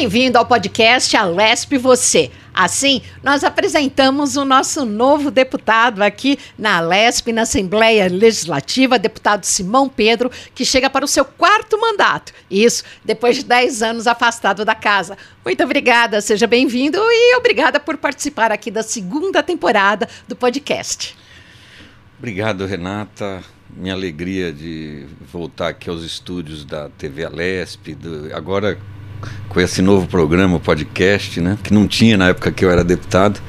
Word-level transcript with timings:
bem-vindo 0.00 0.38
ao 0.38 0.46
podcast 0.46 1.14
Alesp 1.14 1.76
Você. 1.76 2.30
Assim, 2.54 3.02
nós 3.22 3.44
apresentamos 3.44 4.34
o 4.34 4.46
nosso 4.46 4.86
novo 4.86 5.30
deputado 5.30 6.00
aqui 6.00 6.38
na 6.58 6.78
Alesp, 6.78 7.30
na 7.32 7.42
Assembleia 7.42 8.08
Legislativa, 8.08 8.98
deputado 8.98 9.44
Simão 9.44 9.90
Pedro, 9.90 10.30
que 10.54 10.64
chega 10.64 10.88
para 10.88 11.04
o 11.04 11.08
seu 11.08 11.22
quarto 11.22 11.78
mandato. 11.78 12.32
Isso, 12.50 12.82
depois 13.04 13.36
de 13.36 13.44
10 13.44 13.82
anos 13.82 14.06
afastado 14.06 14.64
da 14.64 14.74
casa. 14.74 15.18
Muito 15.44 15.62
obrigada, 15.62 16.22
seja 16.22 16.46
bem-vindo 16.46 16.96
e 16.98 17.36
obrigada 17.36 17.78
por 17.78 17.98
participar 17.98 18.50
aqui 18.50 18.70
da 18.70 18.82
segunda 18.82 19.42
temporada 19.42 20.08
do 20.26 20.34
podcast. 20.34 21.14
Obrigado, 22.18 22.64
Renata. 22.64 23.44
Minha 23.68 23.92
alegria 23.92 24.50
de 24.50 25.04
voltar 25.30 25.68
aqui 25.68 25.90
aos 25.90 26.02
estúdios 26.02 26.64
da 26.64 26.88
TV 26.88 27.26
Alesp, 27.26 27.94
do, 27.94 28.34
agora 28.34 28.78
com 29.48 29.60
esse 29.60 29.82
novo 29.82 30.06
programa, 30.06 30.60
podcast, 30.60 31.40
né, 31.40 31.58
que 31.62 31.72
não 31.72 31.86
tinha 31.86 32.16
na 32.16 32.28
época 32.28 32.50
que 32.52 32.64
eu 32.64 32.70
era 32.70 32.84
deputado. 32.84 33.40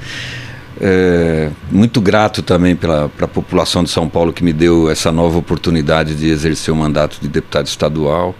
É, 0.83 1.51
muito 1.71 2.01
grato 2.01 2.41
também 2.41 2.75
pela 2.75 3.05
a 3.05 3.27
população 3.27 3.83
de 3.83 3.91
São 3.91 4.09
Paulo 4.09 4.33
que 4.33 4.43
me 4.43 4.51
deu 4.51 4.89
essa 4.89 5.11
nova 5.11 5.37
oportunidade 5.37 6.15
de 6.15 6.27
exercer 6.27 6.73
o 6.73 6.77
mandato 6.77 7.19
de 7.21 7.27
deputado 7.27 7.67
estadual. 7.67 8.35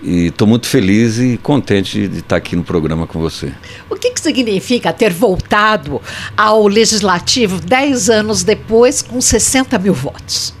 E 0.00 0.26
estou 0.26 0.46
muito 0.46 0.66
feliz 0.66 1.18
e 1.18 1.38
contente 1.42 2.06
de 2.06 2.18
estar 2.18 2.36
aqui 2.36 2.54
no 2.54 2.62
programa 2.62 3.06
com 3.06 3.18
você. 3.18 3.52
O 3.88 3.96
que, 3.96 4.10
que 4.10 4.20
significa 4.20 4.92
ter 4.92 5.10
voltado 5.10 6.00
ao 6.36 6.68
Legislativo 6.68 7.58
10 7.58 8.10
anos 8.10 8.44
depois 8.44 9.00
com 9.00 9.18
60 9.20 9.78
mil 9.78 9.94
votos? 9.94 10.54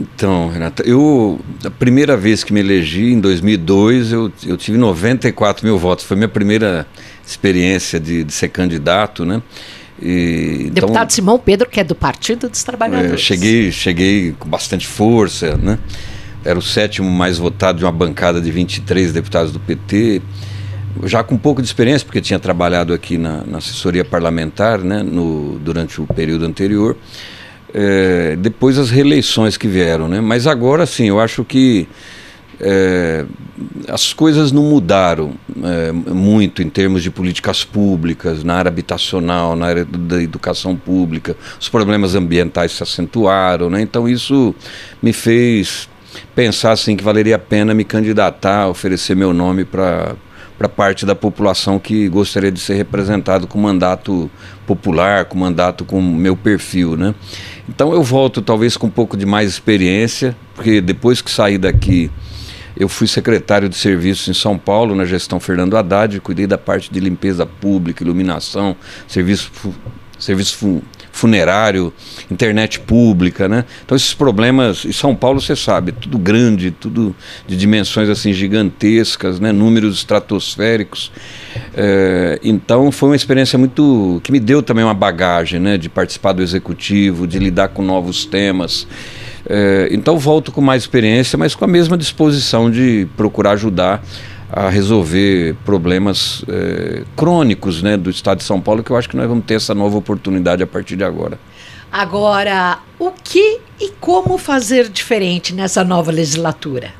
Então, 0.00 0.48
Renata, 0.48 0.84
eu 0.86 1.40
a 1.64 1.70
primeira 1.70 2.16
vez 2.16 2.44
que 2.44 2.52
me 2.52 2.60
elegi 2.60 3.12
em 3.12 3.20
2002 3.20 4.12
eu, 4.12 4.32
eu 4.46 4.56
tive 4.56 4.78
94 4.78 5.66
mil 5.66 5.76
votos. 5.76 6.04
Foi 6.04 6.16
minha 6.16 6.28
primeira 6.28 6.86
experiência 7.26 7.98
de, 7.98 8.22
de 8.22 8.32
ser 8.32 8.48
candidato, 8.48 9.24
né? 9.24 9.42
E, 10.00 10.66
então, 10.70 10.86
Deputado 10.86 11.10
Simão 11.10 11.38
Pedro, 11.38 11.68
que 11.68 11.80
é 11.80 11.84
do 11.84 11.96
Partido 11.96 12.48
dos 12.48 12.62
Trabalhadores. 12.62 13.14
É, 13.14 13.16
cheguei, 13.16 13.72
cheguei 13.72 14.34
com 14.38 14.48
bastante 14.48 14.86
força, 14.86 15.56
né? 15.56 15.78
Era 16.44 16.56
o 16.56 16.62
sétimo 16.62 17.10
mais 17.10 17.36
votado 17.36 17.78
de 17.78 17.84
uma 17.84 17.90
bancada 17.90 18.40
de 18.40 18.50
23 18.52 19.12
deputados 19.12 19.50
do 19.50 19.58
PT. 19.58 20.22
Já 21.04 21.24
com 21.24 21.34
um 21.34 21.38
pouco 21.38 21.60
de 21.60 21.66
experiência, 21.66 22.06
porque 22.06 22.20
tinha 22.20 22.38
trabalhado 22.38 22.94
aqui 22.94 23.18
na, 23.18 23.42
na 23.44 23.58
assessoria 23.58 24.04
parlamentar, 24.04 24.78
né? 24.78 25.02
No, 25.02 25.58
durante 25.58 26.00
o 26.00 26.06
período 26.06 26.46
anterior 26.46 26.96
é, 27.72 28.36
depois 28.36 28.78
as 28.78 28.90
reeleições 28.90 29.56
que 29.56 29.68
vieram, 29.68 30.08
né? 30.08 30.20
Mas 30.20 30.46
agora 30.46 30.86
sim, 30.86 31.08
eu 31.08 31.20
acho 31.20 31.44
que 31.44 31.86
é, 32.60 33.24
as 33.88 34.12
coisas 34.12 34.50
não 34.50 34.62
mudaram 34.64 35.34
é, 35.62 35.92
muito 35.92 36.62
em 36.62 36.68
termos 36.68 37.02
de 37.02 37.10
políticas 37.10 37.64
públicas, 37.64 38.42
na 38.42 38.54
área 38.54 38.68
habitacional, 38.68 39.54
na 39.54 39.66
área 39.66 39.84
da 39.84 40.22
educação 40.22 40.74
pública, 40.74 41.36
os 41.60 41.68
problemas 41.68 42.14
ambientais 42.14 42.72
se 42.72 42.82
acentuaram, 42.82 43.70
né? 43.70 43.80
Então 43.80 44.08
isso 44.08 44.54
me 45.02 45.12
fez 45.12 45.88
pensar 46.34 46.72
assim 46.72 46.96
que 46.96 47.04
valeria 47.04 47.36
a 47.36 47.38
pena 47.38 47.74
me 47.74 47.84
candidatar, 47.84 48.68
oferecer 48.68 49.14
meu 49.14 49.32
nome 49.32 49.64
para 49.64 50.16
para 50.58 50.68
parte 50.68 51.06
da 51.06 51.14
população 51.14 51.78
que 51.78 52.08
gostaria 52.08 52.50
de 52.50 52.58
ser 52.58 52.74
representado 52.74 53.46
com 53.46 53.58
mandato 53.58 54.28
popular, 54.66 55.24
com 55.26 55.38
mandato 55.38 55.84
com 55.84 56.02
meu 56.02 56.36
perfil, 56.36 56.96
né? 56.96 57.14
Então 57.68 57.92
eu 57.92 58.02
volto 58.02 58.42
talvez 58.42 58.76
com 58.76 58.88
um 58.88 58.90
pouco 58.90 59.16
de 59.16 59.24
mais 59.24 59.48
experiência, 59.48 60.36
porque 60.56 60.80
depois 60.80 61.22
que 61.22 61.30
saí 61.30 61.56
daqui 61.56 62.10
eu 62.76 62.88
fui 62.88 63.06
secretário 63.06 63.68
de 63.68 63.76
serviços 63.76 64.28
em 64.28 64.34
São 64.34 64.56
Paulo, 64.56 64.94
na 64.94 65.04
gestão 65.04 65.40
Fernando 65.40 65.76
Haddad, 65.76 66.20
cuidei 66.20 66.46
da 66.46 66.56
parte 66.56 66.92
de 66.92 67.00
limpeza 67.00 67.44
pública, 67.44 68.04
iluminação, 68.04 68.76
serviço, 69.08 69.50
serviço 70.18 70.82
funerário, 71.18 71.92
internet 72.30 72.78
pública, 72.78 73.48
né? 73.48 73.64
Então 73.84 73.96
esses 73.96 74.14
problemas, 74.14 74.84
e 74.84 74.92
São 74.92 75.16
Paulo 75.16 75.40
você 75.40 75.56
sabe, 75.56 75.90
tudo 75.90 76.16
grande, 76.16 76.70
tudo 76.70 77.14
de 77.46 77.56
dimensões 77.56 78.08
assim 78.08 78.32
gigantescas, 78.32 79.40
né? 79.40 79.50
Números 79.50 79.96
estratosféricos. 79.96 81.10
É, 81.74 82.38
então 82.42 82.92
foi 82.92 83.08
uma 83.10 83.16
experiência 83.16 83.58
muito 83.58 84.20
que 84.22 84.30
me 84.30 84.38
deu 84.38 84.62
também 84.62 84.84
uma 84.84 84.94
bagagem, 84.94 85.58
né? 85.58 85.76
De 85.76 85.88
participar 85.88 86.32
do 86.32 86.42
executivo, 86.42 87.26
de 87.26 87.38
lidar 87.38 87.68
com 87.68 87.82
novos 87.82 88.24
temas. 88.24 88.86
É, 89.48 89.88
então 89.90 90.18
volto 90.18 90.52
com 90.52 90.60
mais 90.60 90.82
experiência, 90.82 91.36
mas 91.36 91.54
com 91.54 91.64
a 91.64 91.68
mesma 91.68 91.96
disposição 91.96 92.70
de 92.70 93.08
procurar 93.16 93.52
ajudar 93.52 94.04
a 94.50 94.68
resolver 94.68 95.54
problemas 95.64 96.44
é, 96.48 97.02
crônicos 97.16 97.82
né, 97.82 97.96
do 97.96 98.10
Estado 98.10 98.38
de 98.38 98.44
São 98.44 98.60
Paulo, 98.60 98.82
que 98.82 98.90
eu 98.90 98.96
acho 98.96 99.08
que 99.08 99.16
nós 99.16 99.28
vamos 99.28 99.44
ter 99.44 99.54
essa 99.54 99.74
nova 99.74 99.96
oportunidade 99.98 100.62
a 100.62 100.66
partir 100.66 100.96
de 100.96 101.04
agora. 101.04 101.38
Agora, 101.90 102.78
o 102.98 103.10
que 103.10 103.60
e 103.80 103.90
como 104.00 104.36
fazer 104.38 104.88
diferente 104.88 105.54
nessa 105.54 105.84
nova 105.84 106.10
legislatura? 106.10 106.92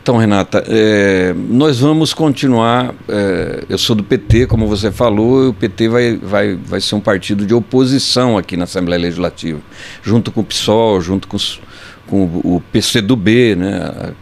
Então, 0.00 0.16
Renata, 0.16 0.64
é, 0.66 1.34
nós 1.34 1.80
vamos 1.80 2.14
continuar. 2.14 2.94
É, 3.06 3.64
eu 3.68 3.76
sou 3.76 3.94
do 3.94 4.02
PT, 4.02 4.46
como 4.46 4.66
você 4.66 4.90
falou, 4.90 5.44
e 5.44 5.48
o 5.48 5.52
PT 5.52 5.88
vai, 5.88 6.16
vai, 6.16 6.54
vai 6.56 6.80
ser 6.80 6.94
um 6.94 7.00
partido 7.00 7.44
de 7.44 7.52
oposição 7.52 8.38
aqui 8.38 8.56
na 8.56 8.64
Assembleia 8.64 9.02
Legislativa, 9.02 9.60
junto 10.02 10.32
com 10.32 10.40
o 10.40 10.44
PSOL, 10.44 10.98
junto 11.02 11.28
com 11.28 11.36
os, 11.36 11.60
com 12.08 12.24
o 12.24 12.62
PCdoB, 12.72 13.54
né, 13.54 14.12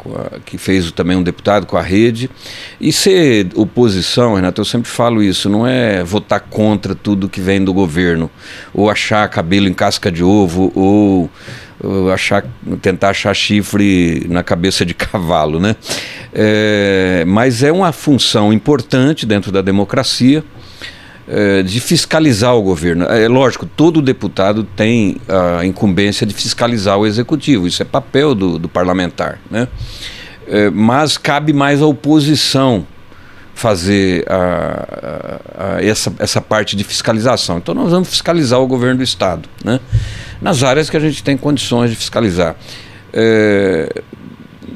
que 0.44 0.58
fez 0.58 0.90
também 0.92 1.16
um 1.16 1.22
deputado 1.22 1.66
com 1.66 1.76
a 1.76 1.82
rede. 1.82 2.28
E 2.80 2.92
ser 2.92 3.48
oposição, 3.54 4.34
Renato, 4.34 4.60
eu 4.60 4.64
sempre 4.64 4.90
falo 4.90 5.22
isso, 5.22 5.48
não 5.48 5.66
é 5.66 6.02
votar 6.02 6.40
contra 6.40 6.94
tudo 6.94 7.28
que 7.28 7.40
vem 7.40 7.64
do 7.64 7.72
governo, 7.72 8.30
ou 8.74 8.90
achar 8.90 9.28
cabelo 9.28 9.68
em 9.68 9.72
casca 9.72 10.10
de 10.10 10.22
ovo, 10.22 10.72
ou, 10.74 11.30
ou 11.82 12.10
achar, 12.10 12.44
tentar 12.82 13.10
achar 13.10 13.34
chifre 13.34 14.26
na 14.28 14.42
cabeça 14.42 14.84
de 14.84 14.92
cavalo, 14.94 15.60
né? 15.60 15.76
É, 16.34 17.24
mas 17.26 17.62
é 17.62 17.70
uma 17.70 17.92
função 17.92 18.52
importante 18.52 19.24
dentro 19.24 19.52
da 19.52 19.62
democracia 19.62 20.44
é, 21.28 21.62
de 21.62 21.80
fiscalizar 21.80 22.54
o 22.54 22.62
governo. 22.62 23.04
É 23.04 23.28
lógico, 23.28 23.66
todo 23.66 24.00
deputado 24.00 24.64
tem 24.64 25.16
a 25.58 25.64
incumbência 25.64 26.26
de 26.26 26.34
fiscalizar 26.34 26.98
o 26.98 27.06
executivo, 27.06 27.66
isso 27.66 27.82
é 27.82 27.84
papel 27.84 28.34
do, 28.34 28.58
do 28.58 28.68
parlamentar. 28.68 29.40
Né? 29.50 29.68
É, 30.46 30.70
mas 30.70 31.18
cabe 31.18 31.52
mais 31.52 31.82
à 31.82 31.86
oposição 31.86 32.86
fazer 33.54 34.24
a, 34.28 35.40
a, 35.56 35.76
a 35.76 35.84
essa, 35.84 36.12
essa 36.18 36.40
parte 36.40 36.76
de 36.76 36.84
fiscalização. 36.84 37.58
Então 37.58 37.74
nós 37.74 37.90
vamos 37.90 38.08
fiscalizar 38.08 38.60
o 38.60 38.66
governo 38.66 38.98
do 38.98 39.02
Estado, 39.02 39.48
né? 39.64 39.80
nas 40.40 40.62
áreas 40.62 40.90
que 40.90 40.96
a 40.96 41.00
gente 41.00 41.22
tem 41.24 41.36
condições 41.36 41.90
de 41.90 41.96
fiscalizar. 41.96 42.54
É, 43.12 44.02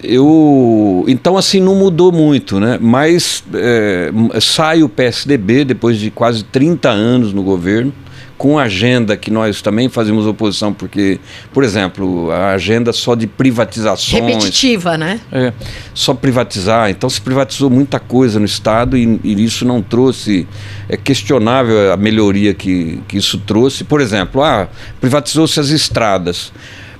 eu 0.03 1.05
então 1.09 1.37
assim 1.37 1.61
não 1.61 1.75
mudou 1.75 2.13
muito, 2.13 2.59
né? 2.59 2.79
Mas 2.81 3.45
é, 3.55 4.11
sai 4.41 4.83
o 4.83 4.89
PSDB 4.89 5.65
depois 5.65 5.99
de 5.99 6.11
quase 6.11 6.45
30 6.45 6.89
anos 6.89 7.33
no 7.33 7.43
governo 7.43 7.93
com 8.41 8.59
agenda 8.59 9.19
que 9.19 9.31
nós 9.31 9.61
também 9.61 9.91
fazemos 9.91 10.27
oposição, 10.27 10.73
porque, 10.73 11.21
por 11.53 11.63
exemplo, 11.63 12.31
a 12.31 12.53
agenda 12.53 12.91
só 12.91 13.15
de 13.15 13.27
privatizações. 13.27 14.25
Repetitiva, 14.25 14.97
né? 14.97 15.21
É, 15.31 15.53
só 15.93 16.15
privatizar. 16.15 16.89
Então 16.89 17.11
se 17.11 17.21
privatizou 17.21 17.69
muita 17.69 18.01
coisa 18.01 18.39
no 18.39 18.47
Estado 18.47 18.97
e, 18.97 19.21
e 19.23 19.45
isso 19.45 19.67
não 19.67 19.83
trouxe. 19.83 20.49
É 20.89 20.97
questionável 20.97 21.93
a 21.93 21.99
melhoria 21.99 22.55
que, 22.55 23.03
que 23.07 23.19
isso 23.19 23.37
trouxe. 23.37 23.85
Por 23.85 24.01
exemplo, 24.01 24.43
ah, 24.43 24.71
privatizou-se 24.99 25.61
as 25.61 25.69
estradas 25.69 26.51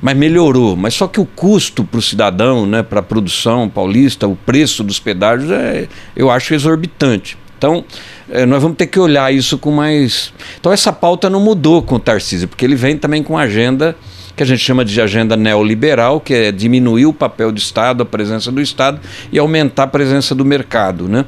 mas 0.01 0.17
melhorou. 0.17 0.77
Mas 0.77 0.95
só 0.95 1.07
que 1.07 1.21
o 1.21 1.27
custo 1.27 1.85
para 1.85 1.99
o 1.99 2.03
cidadão, 2.03 2.67
né, 2.67 2.83
para 2.83 3.01
a 3.01 3.03
produção 3.03 3.69
paulista, 3.69 4.27
o 4.27 4.37
preço 4.37 4.83
dos 4.83 4.99
pedágios, 4.99 5.51
é, 5.51 5.89
eu 6.17 6.31
acho 6.31 6.55
exorbitante. 6.55 7.37
Então, 7.59 7.85
é, 8.31 8.47
nós 8.47 8.63
vamos 8.63 8.79
ter 8.79 8.87
que 8.87 8.99
olhar 8.99 9.33
isso 9.33 9.59
com 9.59 9.71
mais. 9.71 10.33
Então, 10.59 10.73
essa 10.73 10.93
pauta 10.93 11.29
não 11.29 11.41
mudou 11.41 11.83
com 11.83 11.97
o 11.97 11.99
Tarcísio, 11.99 12.49
porque 12.49 12.65
ele 12.65 12.75
vem 12.75 12.97
também 12.97 13.23
com 13.23 13.37
agenda 13.37 13.95
que 14.35 14.43
a 14.43 14.47
gente 14.47 14.65
chama 14.65 14.87
de 14.87 14.99
agenda 14.99 15.37
neoliberal, 15.37 16.19
que 16.19 16.33
é 16.33 16.51
diminuir 16.51 17.05
o 17.05 17.13
papel 17.13 17.53
do 17.53 17.59
Estado, 17.59 18.03
a 18.03 18.07
presença 18.07 18.51
do 18.51 18.59
Estado 18.59 18.99
e 19.31 19.39
aumentar 19.39 19.83
a 19.83 19.87
presença 19.87 20.35
do 20.35 20.47
mercado. 20.47 21.07
Né? 21.07 21.27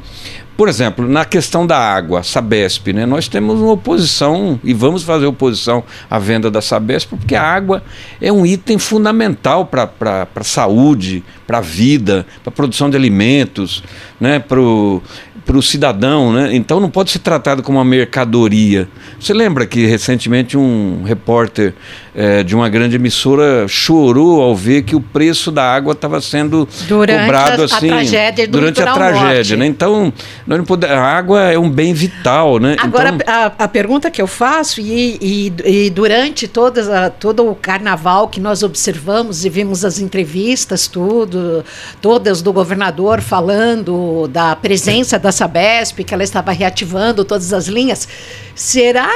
Por 0.57 0.69
exemplo, 0.69 1.09
na 1.09 1.25
questão 1.25 1.67
da 1.67 1.79
água, 1.79 2.23
Sabesp, 2.23 2.93
né, 2.93 3.07
nós 3.07 3.29
temos 3.29 3.61
uma 3.61 3.73
oposição 3.73 4.61
e 4.63 4.75
vamos 4.75 5.03
fazer 5.03 5.27
oposição 5.27 5.83
à 6.11 6.19
venda 6.19 6.51
da 6.51 6.61
Sabesp, 6.61 7.11
porque 7.17 7.35
a 7.35 7.43
água 7.43 7.83
é 8.21 8.31
um 8.31 8.45
item 8.45 8.79
fundamental 8.79 9.67
para 9.67 9.91
a 10.35 10.45
saúde, 10.45 11.25
para 11.47 11.59
a 11.59 11.61
vida, 11.61 12.27
para 12.43 12.51
a 12.51 12.55
produção 12.55 12.91
de 12.91 12.97
alimentos, 12.97 13.83
né, 14.21 14.39
para 14.39 14.61
o 14.61 15.03
para 15.45 15.57
o 15.57 15.63
cidadão, 15.63 16.33
né? 16.33 16.55
Então 16.55 16.79
não 16.79 16.89
pode 16.89 17.11
ser 17.11 17.19
tratado 17.19 17.63
como 17.63 17.79
uma 17.79 17.85
mercadoria. 17.85 18.89
Você 19.19 19.33
lembra 19.33 19.67
que 19.67 19.87
recentemente 19.87 20.57
um 20.57 21.03
repórter 21.05 21.75
é, 22.15 22.43
de 22.43 22.55
uma 22.55 22.69
grande 22.69 22.97
emissora 22.97 23.67
chorou 23.67 24.41
ao 24.41 24.55
ver 24.55 24.83
que 24.83 24.95
o 24.95 25.01
preço 25.01 25.51
da 25.51 25.65
água 25.65 25.93
estava 25.93 26.21
sendo 26.21 26.69
durante 26.87 27.21
cobrado 27.21 27.63
a, 27.63 27.65
assim 27.65 27.91
a 27.91 27.95
tragédia 27.95 28.49
durante 28.49 28.83
a 28.83 28.93
tragédia, 28.93 29.57
né? 29.57 29.67
Então 29.67 30.13
nós 30.47 30.59
não 30.59 30.91
a 30.91 31.01
água 31.01 31.41
é 31.53 31.59
um 31.59 31.71
bem 31.71 31.95
vital, 31.95 32.59
né? 32.59 32.77
Agora 32.79 33.11
então, 33.11 33.33
a, 33.33 33.47
a, 33.59 33.69
pergunta 33.69 34.11
que 34.11 34.21
eu 34.21 34.27
faço 34.27 34.81
e, 34.81 35.19
e, 35.21 35.87
e 35.87 35.91
durante 35.91 36.49
todas 36.49 36.89
a, 36.89 37.11
todo 37.11 37.49
o 37.49 37.55
carnaval 37.55 38.29
que 38.29 38.41
nós 38.41 38.63
observamos 38.63 39.45
e 39.45 39.49
vimos 39.49 39.85
as 39.85 39.99
entrevistas 39.99 40.87
tudo, 40.89 41.65
todas 42.01 42.43
do 42.43 42.53
governador 42.53 43.21
falando 43.21 44.29
da 44.29 44.57
presença 44.57 45.19
da 45.19 45.31
Sabesp, 45.31 46.03
que 46.05 46.13
ela 46.13 46.25
estava 46.25 46.53
reativando 46.53 47.25
todas 47.25 47.53
as 47.53 47.69
linhas, 47.69 48.09
será 48.55 49.11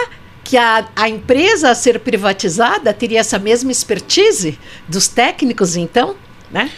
que 0.44 0.56
a, 0.56 0.86
a 0.94 1.08
empresa 1.08 1.70
a 1.70 1.74
ser 1.74 1.98
privatizada 2.00 2.92
teria 2.94 3.18
essa 3.18 3.38
mesma 3.38 3.72
expertise 3.72 4.56
dos 4.86 5.08
técnicos, 5.08 5.76
então, 5.76 6.14
né? 6.52 6.70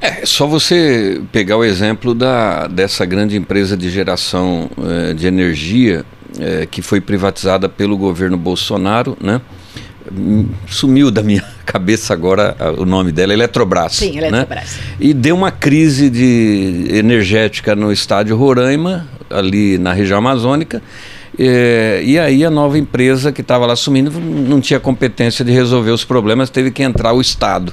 É 0.00 0.26
só 0.26 0.46
você 0.46 1.20
pegar 1.32 1.56
o 1.56 1.64
exemplo 1.64 2.14
da, 2.14 2.66
dessa 2.66 3.04
grande 3.04 3.36
empresa 3.36 3.76
de 3.76 3.90
geração 3.90 4.70
eh, 4.78 5.14
de 5.14 5.26
energia 5.26 6.04
eh, 6.38 6.68
que 6.70 6.82
foi 6.82 7.00
privatizada 7.00 7.68
pelo 7.68 7.96
governo 7.96 8.36
Bolsonaro, 8.36 9.16
né? 9.20 9.40
Sumiu 10.68 11.10
da 11.10 11.22
minha 11.22 11.42
cabeça 11.64 12.12
agora 12.12 12.54
o 12.78 12.84
nome 12.84 13.10
dela, 13.10 13.32
Eletrobras. 13.32 13.94
Sim, 13.94 14.20
né? 14.20 14.28
Eletrobras. 14.28 14.76
Né? 14.76 14.82
E 15.00 15.14
deu 15.14 15.34
uma 15.34 15.50
crise 15.50 16.10
de 16.10 16.88
energética 16.90 17.74
no 17.74 17.90
estádio 17.90 18.36
Roraima, 18.36 19.08
ali 19.30 19.78
na 19.78 19.92
região 19.92 20.18
amazônica. 20.18 20.82
É, 21.38 22.00
e 22.04 22.18
aí 22.18 22.44
a 22.44 22.50
nova 22.50 22.78
empresa 22.78 23.30
que 23.30 23.40
estava 23.40 23.66
lá 23.66 23.74
assumindo 23.74 24.10
não 24.10 24.60
tinha 24.60 24.80
competência 24.80 25.44
de 25.44 25.52
resolver 25.52 25.90
os 25.90 26.04
problemas, 26.04 26.48
teve 26.48 26.70
que 26.70 26.82
entrar 26.82 27.12
o 27.12 27.20
Estado. 27.20 27.72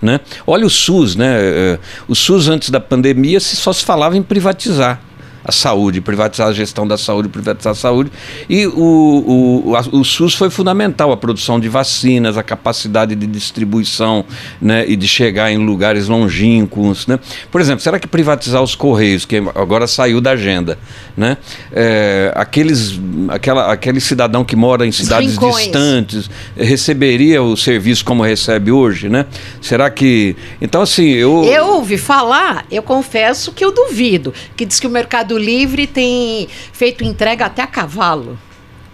Né? 0.00 0.20
Olha 0.46 0.64
o 0.64 0.70
SUS, 0.70 1.14
né? 1.14 1.36
É, 1.38 1.78
o 2.08 2.14
SUS 2.14 2.48
antes 2.48 2.70
da 2.70 2.80
pandemia 2.80 3.38
só 3.38 3.72
se 3.72 3.84
falava 3.84 4.16
em 4.16 4.22
privatizar 4.22 5.00
a 5.44 5.52
saúde, 5.52 6.00
privatizar 6.00 6.48
a 6.48 6.52
gestão 6.52 6.86
da 6.86 6.98
saúde, 6.98 7.28
privatizar 7.28 7.72
a 7.72 7.74
saúde. 7.74 8.10
E 8.48 8.66
o, 8.66 9.64
o, 9.66 9.76
a, 9.76 9.80
o 9.96 10.04
SUS 10.04 10.34
foi 10.34 10.50
fundamental, 10.50 11.12
a 11.12 11.16
produção 11.16 11.58
de 11.58 11.68
vacinas, 11.68 12.36
a 12.36 12.42
capacidade 12.42 13.14
de 13.14 13.26
distribuição 13.26 14.24
né, 14.60 14.84
e 14.86 14.96
de 14.96 15.08
chegar 15.08 15.50
em 15.50 15.58
lugares 15.58 16.08
longínquos. 16.08 17.06
Né? 17.06 17.18
Por 17.50 17.60
exemplo, 17.60 17.82
será 17.82 17.98
que 17.98 18.06
privatizar 18.06 18.62
os 18.62 18.74
Correios, 18.74 19.24
que 19.24 19.36
agora 19.54 19.86
saiu 19.86 20.20
da 20.20 20.32
agenda, 20.32 20.78
né? 21.16 21.36
É, 21.72 22.32
aqueles, 22.34 22.98
aquela, 23.28 23.72
aquele 23.72 24.00
cidadão 24.00 24.44
que 24.44 24.56
mora 24.56 24.86
em 24.86 24.92
cidades 24.92 25.36
distantes 25.38 26.30
receberia 26.56 27.42
o 27.42 27.56
serviço 27.56 28.04
como 28.04 28.22
recebe 28.22 28.70
hoje? 28.70 29.08
Né? 29.08 29.26
Será 29.60 29.90
que. 29.90 30.36
Então, 30.60 30.82
assim, 30.82 31.08
eu. 31.08 31.44
Eu 31.44 31.66
ouvi 31.74 31.98
falar, 31.98 32.64
eu 32.70 32.82
confesso 32.82 33.52
que 33.52 33.64
eu 33.64 33.72
duvido, 33.72 34.32
que 34.56 34.64
diz 34.64 34.80
que 34.80 34.86
o 34.86 34.90
mercado 34.90 35.29
Mercado 35.30 35.38
Livre 35.38 35.86
tem 35.86 36.48
feito 36.72 37.04
entrega 37.04 37.46
até 37.46 37.62
a 37.62 37.66
cavalo. 37.66 38.38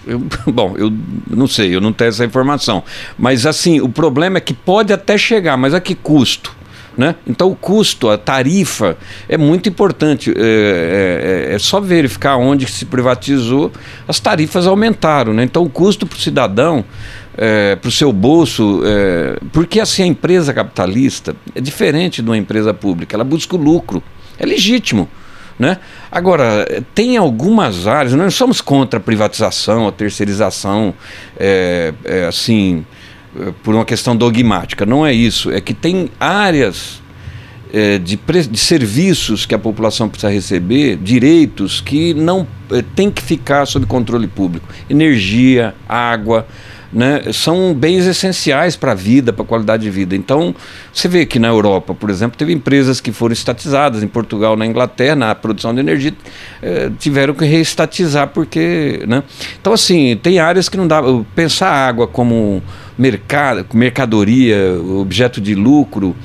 Eu, 0.06 0.21
bom, 0.47 0.75
eu 0.77 0.93
não 1.29 1.47
sei, 1.47 1.75
eu 1.75 1.81
não 1.81 1.93
tenho 1.93 2.09
essa 2.09 2.25
informação. 2.25 2.83
Mas 3.19 3.47
assim, 3.47 3.81
o 3.81 3.88
problema 3.88 4.38
é 4.38 4.41
que 4.41 4.53
pode 4.53 4.93
até 4.93 5.17
chegar, 5.17 5.56
mas 5.56 5.73
a 5.73 5.81
que 5.81 5.94
custo? 5.94 6.55
Né? 6.97 7.15
Então, 7.27 7.50
o 7.50 7.55
custo, 7.55 8.09
a 8.09 8.17
tarifa 8.17 8.97
é 9.29 9.37
muito 9.37 9.69
importante. 9.69 10.33
É, 10.35 11.49
é, 11.50 11.55
é 11.55 11.59
só 11.59 11.79
verificar 11.79 12.37
onde 12.37 12.67
se 12.67 12.87
privatizou, 12.87 13.71
as 14.09 14.19
tarifas 14.19 14.67
aumentaram. 14.67 15.35
Né? 15.35 15.43
Então, 15.43 15.62
o 15.62 15.69
custo 15.69 16.06
para 16.06 16.17
o 16.17 16.21
cidadão, 16.21 16.82
é, 17.37 17.77
para 17.77 17.89
o 17.89 17.93
seu 17.93 18.11
bolso, 18.15 18.81
é, 18.82 19.39
porque 19.53 19.79
assim 19.79 20.05
a 20.05 20.06
empresa 20.06 20.55
capitalista 20.55 21.37
é 21.55 21.61
diferente 21.61 22.23
de 22.23 22.31
uma 22.31 22.39
empresa 22.39 22.73
pública, 22.73 23.15
ela 23.15 23.25
busca 23.25 23.56
o 23.56 23.59
lucro, 23.59 24.03
é 24.39 24.47
legítimo. 24.47 25.06
Né? 25.58 25.79
Agora, 26.12 26.67
tem 26.94 27.17
algumas 27.17 27.87
áreas, 27.87 28.12
nós 28.12 28.23
não 28.25 28.31
somos 28.31 28.61
contra 28.61 28.99
a 28.99 29.03
privatização, 29.03 29.88
a 29.88 29.93
terceirização, 29.93 30.93
é, 31.38 31.94
é, 32.05 32.26
assim, 32.26 32.85
por 33.62 33.75
uma 33.75 33.85
questão 33.85 34.14
dogmática, 34.14 34.85
não 34.85 35.06
é 35.06 35.12
isso. 35.14 35.50
É 35.50 35.61
que 35.61 35.73
tem 35.73 36.11
áreas 36.20 37.00
é, 37.73 37.99
de, 37.99 38.19
de, 38.50 38.58
serviços 38.58 39.44
que 39.47 39.55
a 39.55 39.58
população 39.58 40.08
precisa 40.08 40.31
receber, 40.31 40.97
direitos 40.97 41.81
que 41.81 42.14
não 42.14 42.47
é, 42.70 42.82
tem 42.94 43.11
que 43.11 43.23
ficar 43.23 43.67
sob 43.67 43.87
controle 43.87 44.26
público. 44.26 44.69
Energia, 44.88 45.75
água, 45.88 46.47
né, 46.96 47.25
são 47.31 47.75
bens 47.75 48.06
essenciais 48.06 48.75
para 48.75 48.93
a 48.93 48.94
vida, 48.94 49.31
para 49.31 49.44
a 49.44 49.46
qualidade 49.46 49.82
de 49.82 49.90
vida. 49.90 50.16
Então, 50.16 50.54
você 50.90 51.06
vê 51.06 51.26
que 51.26 51.38
na 51.38 51.48
Europa, 51.48 51.94
por 51.94 52.08
exemplo, 52.08 52.38
teve 52.38 52.54
empresas 52.54 53.02
que 53.02 53.12
foram 53.12 53.34
estatizadas, 53.34 54.02
em 54.02 54.08
Portugal, 54.08 54.56
na 54.56 54.64
Inglaterra, 54.64 55.14
na 55.14 55.34
produção 55.34 55.75
de 55.75 55.81
energia, 55.81 56.14
eh, 56.62 56.90
tiveram 56.98 57.34
que 57.34 57.44
reestatizar 57.44 58.28
porque. 58.28 59.04
Né? 59.06 59.22
Então, 59.60 59.75
assim, 59.75 60.19
tem 60.22 60.38
áreas 60.38 60.70
que 60.70 60.76
não 60.78 60.88
dá. 60.88 61.02
Pensar 61.34 61.69
a 61.69 61.87
água 61.87 62.08
como 62.08 62.62
mercado, 62.96 63.66
mercadoria, 63.75 64.56
objeto 64.98 65.38
de 65.38 65.54
lucro 65.54 66.16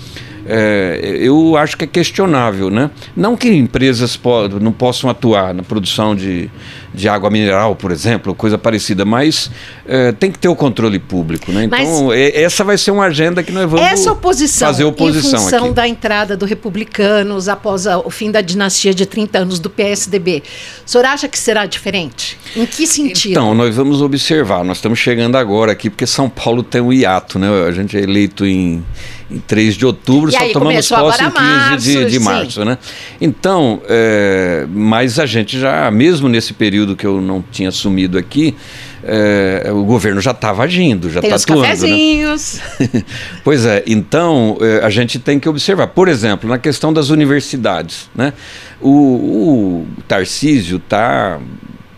é, 0.45 0.99
eu 1.19 1.55
acho 1.55 1.77
que 1.77 1.85
é 1.85 1.87
questionável. 1.87 2.69
Né? 2.69 2.89
Não 3.15 3.35
que 3.35 3.49
empresas 3.49 4.17
po 4.17 4.47
não 4.59 4.71
possam 4.71 5.09
atuar 5.09 5.53
na 5.53 5.63
produção 5.63 6.15
de, 6.15 6.49
de 6.93 7.07
água 7.07 7.29
mineral, 7.29 7.75
por 7.75 7.91
exemplo, 7.91 8.35
coisa 8.35 8.57
parecida, 8.57 9.05
mas 9.05 9.49
é, 9.85 10.11
tem 10.11 10.31
que 10.31 10.37
ter 10.37 10.47
o 10.47 10.55
controle 10.55 10.99
público. 10.99 11.51
Né? 11.51 11.65
Então, 11.65 12.11
é, 12.11 12.41
essa 12.41 12.63
vai 12.63 12.77
ser 12.77 12.91
uma 12.91 13.05
agenda 13.05 13.41
que 13.41 13.51
nós 13.51 13.69
vamos 13.69 13.85
essa 13.85 14.11
oposição, 14.11 14.67
fazer 14.67 14.83
oposição 14.83 15.39
em 15.39 15.43
função 15.43 15.65
aqui. 15.65 15.73
da 15.73 15.87
entrada 15.87 16.35
do 16.35 16.45
Republicanos 16.45 17.47
após 17.47 17.87
a, 17.87 17.99
o 17.99 18.09
fim 18.09 18.29
da 18.29 18.41
dinastia 18.41 18.93
de 18.93 19.05
30 19.05 19.39
anos 19.39 19.59
do 19.59 19.69
PSDB. 19.69 20.43
O 20.85 20.89
senhor 20.89 21.05
acha 21.05 21.27
que 21.27 21.39
será 21.39 21.65
diferente? 21.65 22.37
Em 22.55 22.65
que 22.65 22.85
sentido? 22.85 23.31
Então, 23.31 23.55
nós 23.55 23.75
vamos 23.75 24.01
observar. 24.01 24.63
Nós 24.63 24.77
estamos 24.77 24.99
chegando 24.99 25.37
agora 25.37 25.71
aqui 25.71 25.89
porque 25.89 26.05
São 26.05 26.29
Paulo 26.29 26.63
tem 26.63 26.81
um 26.81 26.91
hiato. 26.91 27.39
Né? 27.39 27.47
A 27.67 27.71
gente 27.71 27.97
é 27.97 28.01
eleito 28.01 28.45
em 28.45 28.83
em 29.31 29.39
3 29.39 29.75
de 29.75 29.85
outubro, 29.85 30.29
e 30.29 30.33
só 30.33 30.49
tomamos 30.51 30.89
posse 30.89 31.23
em 31.23 31.31
15 31.31 31.39
março, 31.39 31.85
de, 31.85 32.05
de 32.05 32.19
março, 32.19 32.65
né? 32.65 32.77
Então, 33.19 33.81
é, 33.87 34.67
mas 34.69 35.17
a 35.17 35.25
gente 35.25 35.57
já, 35.57 35.89
mesmo 35.89 36.27
nesse 36.27 36.53
período 36.53 36.80
que 36.95 37.05
eu 37.05 37.21
não 37.21 37.43
tinha 37.51 37.69
assumido 37.69 38.17
aqui, 38.17 38.55
é, 39.03 39.69
o 39.71 39.83
governo 39.83 40.21
já 40.21 40.31
estava 40.31 40.63
agindo, 40.63 41.09
já 41.09 41.19
está 41.19 41.35
atuando. 41.35 41.61
Né? 41.61 41.67
Cafezinhos. 41.67 42.61
Né? 42.79 43.03
pois 43.43 43.65
é, 43.65 43.83
então 43.87 44.57
é, 44.61 44.85
a 44.85 44.89
gente 44.89 45.19
tem 45.19 45.39
que 45.39 45.49
observar. 45.49 45.87
Por 45.87 46.07
exemplo, 46.07 46.49
na 46.49 46.57
questão 46.57 46.93
das 46.93 47.09
universidades, 47.09 48.09
né? 48.15 48.33
O, 48.79 48.89
o 48.89 49.87
Tarcísio 50.07 50.77
está 50.77 51.39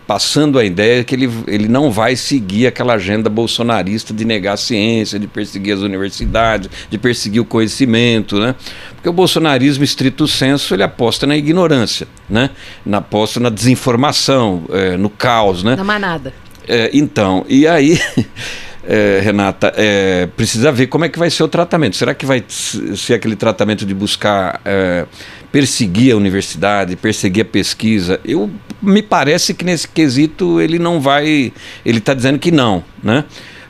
passando 0.06 0.58
a 0.58 0.64
ideia 0.64 1.02
que 1.02 1.14
ele, 1.14 1.30
ele 1.46 1.68
não 1.68 1.90
vai 1.90 2.16
seguir 2.16 2.66
aquela 2.66 2.94
agenda 2.94 3.30
bolsonarista 3.30 4.12
de 4.12 4.24
negar 4.24 4.54
a 4.54 4.56
ciência, 4.56 5.18
de 5.18 5.26
perseguir 5.26 5.74
as 5.74 5.80
universidades, 5.80 6.68
de 6.90 6.98
perseguir 6.98 7.40
o 7.40 7.44
conhecimento, 7.44 8.38
né? 8.38 8.54
Porque 8.94 9.08
o 9.08 9.12
bolsonarismo, 9.12 9.84
estrito 9.84 10.26
senso, 10.28 10.74
ele 10.74 10.82
aposta 10.82 11.26
na 11.26 11.36
ignorância, 11.36 12.06
né? 12.28 12.50
Na 12.84 12.98
aposta 12.98 13.40
na 13.40 13.48
desinformação, 13.48 14.64
é, 14.70 14.96
no 14.96 15.08
caos, 15.08 15.62
né? 15.62 15.76
Na 15.76 15.84
manada. 15.84 16.32
É, 16.68 16.90
então, 16.92 17.44
e 17.48 17.66
aí... 17.66 17.98
É, 18.86 19.20
Renata, 19.22 19.72
é, 19.76 20.28
precisa 20.36 20.70
ver 20.70 20.88
como 20.88 21.04
é 21.04 21.08
que 21.08 21.18
vai 21.18 21.30
ser 21.30 21.42
o 21.42 21.48
tratamento. 21.48 21.96
Será 21.96 22.14
que 22.14 22.26
vai 22.26 22.44
ser 22.48 23.14
aquele 23.14 23.36
tratamento 23.36 23.86
de 23.86 23.94
buscar 23.94 24.60
é, 24.64 25.06
perseguir 25.54 26.12
a 26.12 26.16
universidade, 26.16 26.96
perseguir 26.96 27.42
a 27.42 27.44
pesquisa. 27.44 28.18
Eu 28.24 28.50
me 28.82 29.00
parece 29.00 29.54
que 29.54 29.64
nesse 29.64 29.86
quesito 29.86 30.60
ele 30.60 30.80
não 30.80 31.00
vai, 31.00 31.52
ele 31.86 31.98
está 31.98 32.12
dizendo 32.12 32.40
que 32.40 32.50
não, 32.50 32.82
né? 33.00 33.24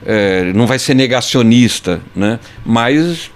É, 0.07 0.51
não 0.55 0.67
vai 0.67 0.79
ser 0.79 0.95
negacionista, 0.95 2.01
né? 2.17 2.41
Mas 2.65 3.31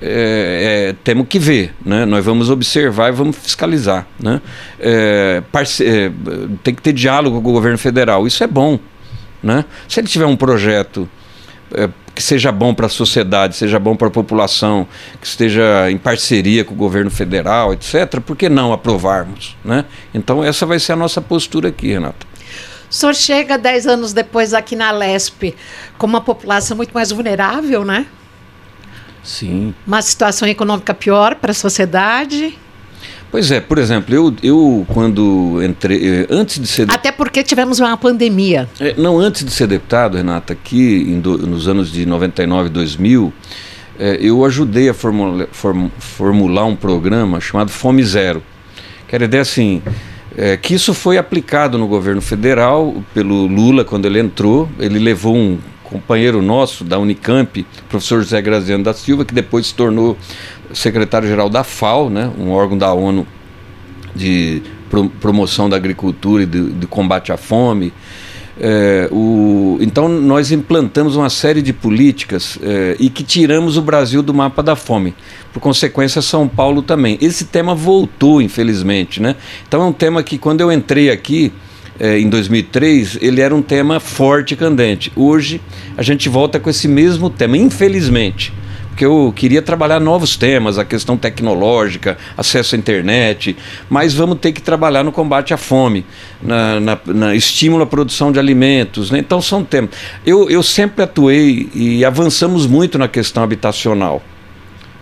é, 0.00 0.88
é, 0.88 0.94
temos 1.04 1.26
que 1.28 1.38
ver, 1.38 1.74
né? 1.84 2.06
Nós 2.06 2.24
vamos 2.24 2.48
observar 2.48 3.10
e 3.10 3.12
vamos 3.12 3.36
fiscalizar, 3.36 4.06
né? 4.18 4.40
É, 4.80 5.42
é 5.82 6.10
tem 6.64 6.74
que 6.74 6.80
ter 6.80 6.94
diálogo 6.94 7.42
com 7.42 7.50
o 7.50 7.52
governo 7.52 7.76
federal. 7.76 8.26
Isso 8.26 8.42
é 8.42 8.46
bom, 8.46 8.80
né? 9.42 9.66
Se 9.86 10.00
ele 10.00 10.08
tiver 10.08 10.24
um 10.24 10.36
projeto 10.36 11.06
é, 11.74 11.88
que 12.14 12.22
seja 12.22 12.50
bom 12.52 12.74
para 12.74 12.86
a 12.86 12.88
sociedade, 12.88 13.56
seja 13.56 13.78
bom 13.78 13.96
para 13.96 14.08
a 14.08 14.10
população, 14.10 14.86
que 15.20 15.26
esteja 15.26 15.90
em 15.90 15.96
parceria 15.96 16.64
com 16.64 16.74
o 16.74 16.76
governo 16.76 17.10
federal, 17.10 17.72
etc., 17.72 18.20
por 18.20 18.36
que 18.36 18.48
não 18.48 18.72
aprovarmos? 18.72 19.56
Né? 19.64 19.84
Então, 20.12 20.44
essa 20.44 20.66
vai 20.66 20.78
ser 20.78 20.92
a 20.92 20.96
nossa 20.96 21.20
postura 21.20 21.68
aqui, 21.68 21.92
Renata. 21.92 22.26
O 22.90 22.94
senhor 22.94 23.14
chega 23.14 23.56
dez 23.56 23.86
anos 23.86 24.12
depois 24.12 24.52
aqui 24.52 24.74
na 24.74 24.90
Lesp 24.90 25.54
com 25.96 26.06
uma 26.06 26.20
população 26.20 26.76
muito 26.76 26.92
mais 26.92 27.12
vulnerável, 27.12 27.84
né? 27.84 28.04
Sim. 29.22 29.72
Uma 29.86 30.02
situação 30.02 30.48
econômica 30.48 30.92
pior 30.92 31.36
para 31.36 31.52
a 31.52 31.54
sociedade. 31.54 32.58
Pois 33.30 33.50
é, 33.50 33.60
por 33.60 33.78
exemplo, 33.78 34.12
eu, 34.12 34.34
eu 34.42 34.84
quando 34.88 35.62
entrei, 35.62 36.22
eh, 36.22 36.26
antes 36.30 36.58
de 36.58 36.66
ser... 36.66 36.90
Até 36.90 37.12
porque 37.12 37.44
tivemos 37.44 37.78
uma 37.78 37.96
pandemia. 37.96 38.68
É, 38.80 38.94
não, 38.98 39.20
antes 39.20 39.44
de 39.44 39.52
ser 39.52 39.68
deputado, 39.68 40.16
Renata, 40.16 40.52
aqui 40.52 41.04
do, 41.22 41.38
nos 41.38 41.68
anos 41.68 41.92
de 41.92 42.04
99 42.04 42.68
e 42.68 42.72
2000, 42.72 43.32
é, 44.00 44.18
eu 44.20 44.44
ajudei 44.44 44.88
a 44.88 44.94
formula, 44.94 45.48
form, 45.52 45.86
formular 45.98 46.64
um 46.64 46.74
programa 46.74 47.40
chamado 47.40 47.70
Fome 47.70 48.02
Zero. 48.02 48.42
Que 49.06 49.14
era 49.14 49.24
ideia 49.26 49.42
assim, 49.42 49.80
é, 50.36 50.56
que 50.56 50.74
isso 50.74 50.92
foi 50.92 51.16
aplicado 51.16 51.78
no 51.78 51.86
governo 51.86 52.20
federal 52.20 52.96
pelo 53.14 53.46
Lula 53.46 53.84
quando 53.84 54.06
ele 54.06 54.18
entrou, 54.18 54.68
ele 54.78 54.98
levou 54.98 55.36
um 55.36 55.58
companheiro 55.84 56.40
nosso 56.40 56.84
da 56.84 56.98
Unicamp, 56.98 57.66
professor 57.88 58.22
José 58.22 58.40
Graziano 58.40 58.82
da 58.82 58.94
Silva, 58.94 59.24
que 59.24 59.34
depois 59.34 59.66
se 59.66 59.74
tornou 59.74 60.16
secretário-geral 60.72 61.48
da 61.48 61.64
FAO, 61.64 62.10
né, 62.10 62.30
um 62.38 62.50
órgão 62.50 62.76
da 62.76 62.92
ONU 62.92 63.26
de 64.14 64.62
pro, 64.88 65.08
promoção 65.08 65.68
da 65.68 65.76
agricultura 65.76 66.42
e 66.42 66.46
de, 66.46 66.70
de 66.72 66.86
combate 66.86 67.32
à 67.32 67.36
fome. 67.36 67.92
É, 68.62 69.08
o, 69.10 69.78
então 69.80 70.06
nós 70.06 70.52
implantamos 70.52 71.16
uma 71.16 71.30
série 71.30 71.62
de 71.62 71.72
políticas 71.72 72.58
é, 72.62 72.94
e 73.00 73.08
que 73.08 73.22
tiramos 73.22 73.78
o 73.78 73.82
Brasil 73.82 74.22
do 74.22 74.34
mapa 74.34 74.62
da 74.62 74.76
fome. 74.76 75.14
Por 75.52 75.60
consequência, 75.60 76.20
São 76.20 76.46
Paulo 76.46 76.82
também. 76.82 77.16
Esse 77.22 77.46
tema 77.46 77.74
voltou, 77.74 78.42
infelizmente. 78.42 79.22
Né? 79.22 79.36
Então 79.66 79.80
é 79.82 79.84
um 79.86 79.92
tema 79.92 80.22
que 80.22 80.36
quando 80.36 80.60
eu 80.60 80.70
entrei 80.70 81.10
aqui, 81.10 81.50
é, 81.98 82.18
em 82.18 82.28
2003, 82.28 83.18
ele 83.22 83.40
era 83.40 83.54
um 83.54 83.62
tema 83.62 83.98
forte 83.98 84.52
e 84.52 84.56
candente. 84.56 85.10
Hoje 85.16 85.60
a 85.96 86.02
gente 86.02 86.28
volta 86.28 86.60
com 86.60 86.68
esse 86.68 86.86
mesmo 86.86 87.30
tema, 87.30 87.56
infelizmente 87.56 88.52
porque 88.90 89.04
eu 89.04 89.32
queria 89.34 89.62
trabalhar 89.62 90.00
novos 90.00 90.36
temas, 90.36 90.78
a 90.78 90.84
questão 90.84 91.16
tecnológica, 91.16 92.18
acesso 92.36 92.74
à 92.74 92.78
internet, 92.78 93.56
mas 93.88 94.12
vamos 94.12 94.38
ter 94.38 94.52
que 94.52 94.60
trabalhar 94.60 95.02
no 95.02 95.12
combate 95.12 95.54
à 95.54 95.56
fome, 95.56 96.04
na, 96.42 96.80
na, 96.80 96.98
na 97.06 97.34
estímulo 97.34 97.84
à 97.84 97.86
produção 97.86 98.30
de 98.30 98.38
alimentos. 98.38 99.10
Né? 99.10 99.20
Então 99.20 99.40
são 99.40 99.64
temas. 99.64 99.90
Eu, 100.26 100.50
eu 100.50 100.62
sempre 100.62 101.04
atuei 101.04 101.70
e 101.72 102.04
avançamos 102.04 102.66
muito 102.66 102.98
na 102.98 103.08
questão 103.08 103.42
habitacional. 103.42 104.22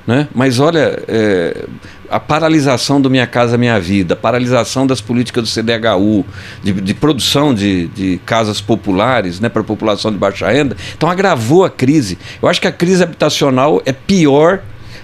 Né? 0.08 0.26
Mas 0.34 0.58
olha, 0.58 1.02
é, 1.06 1.66
a 2.10 2.18
paralisação 2.18 2.98
do 2.98 3.10
Minha 3.10 3.26
Casa 3.26 3.58
Minha 3.58 3.78
Vida, 3.78 4.14
a 4.14 4.16
paralisação 4.16 4.86
das 4.86 5.02
políticas 5.02 5.44
do 5.44 5.50
CDHU, 5.50 6.24
de, 6.62 6.72
de 6.72 6.94
produção 6.94 7.52
de, 7.52 7.88
de, 7.88 8.18
casas 8.24 8.58
populares 8.58 9.38
né, 9.38 9.50
para 9.50 9.60
a 9.60 9.64
população 9.64 10.10
de 10.10 10.16
baixa 10.16 10.48
renda, 10.48 10.78
então 10.96 11.10
agravou 11.10 11.62
a 11.62 11.68
crise. 11.68 12.16
Eu 12.40 12.48
acho 12.48 12.58
que 12.58 12.66
a 12.66 12.72
crise 12.72 13.02
habitacional 13.02 13.82
é 13.84 13.92
pior 13.92 14.62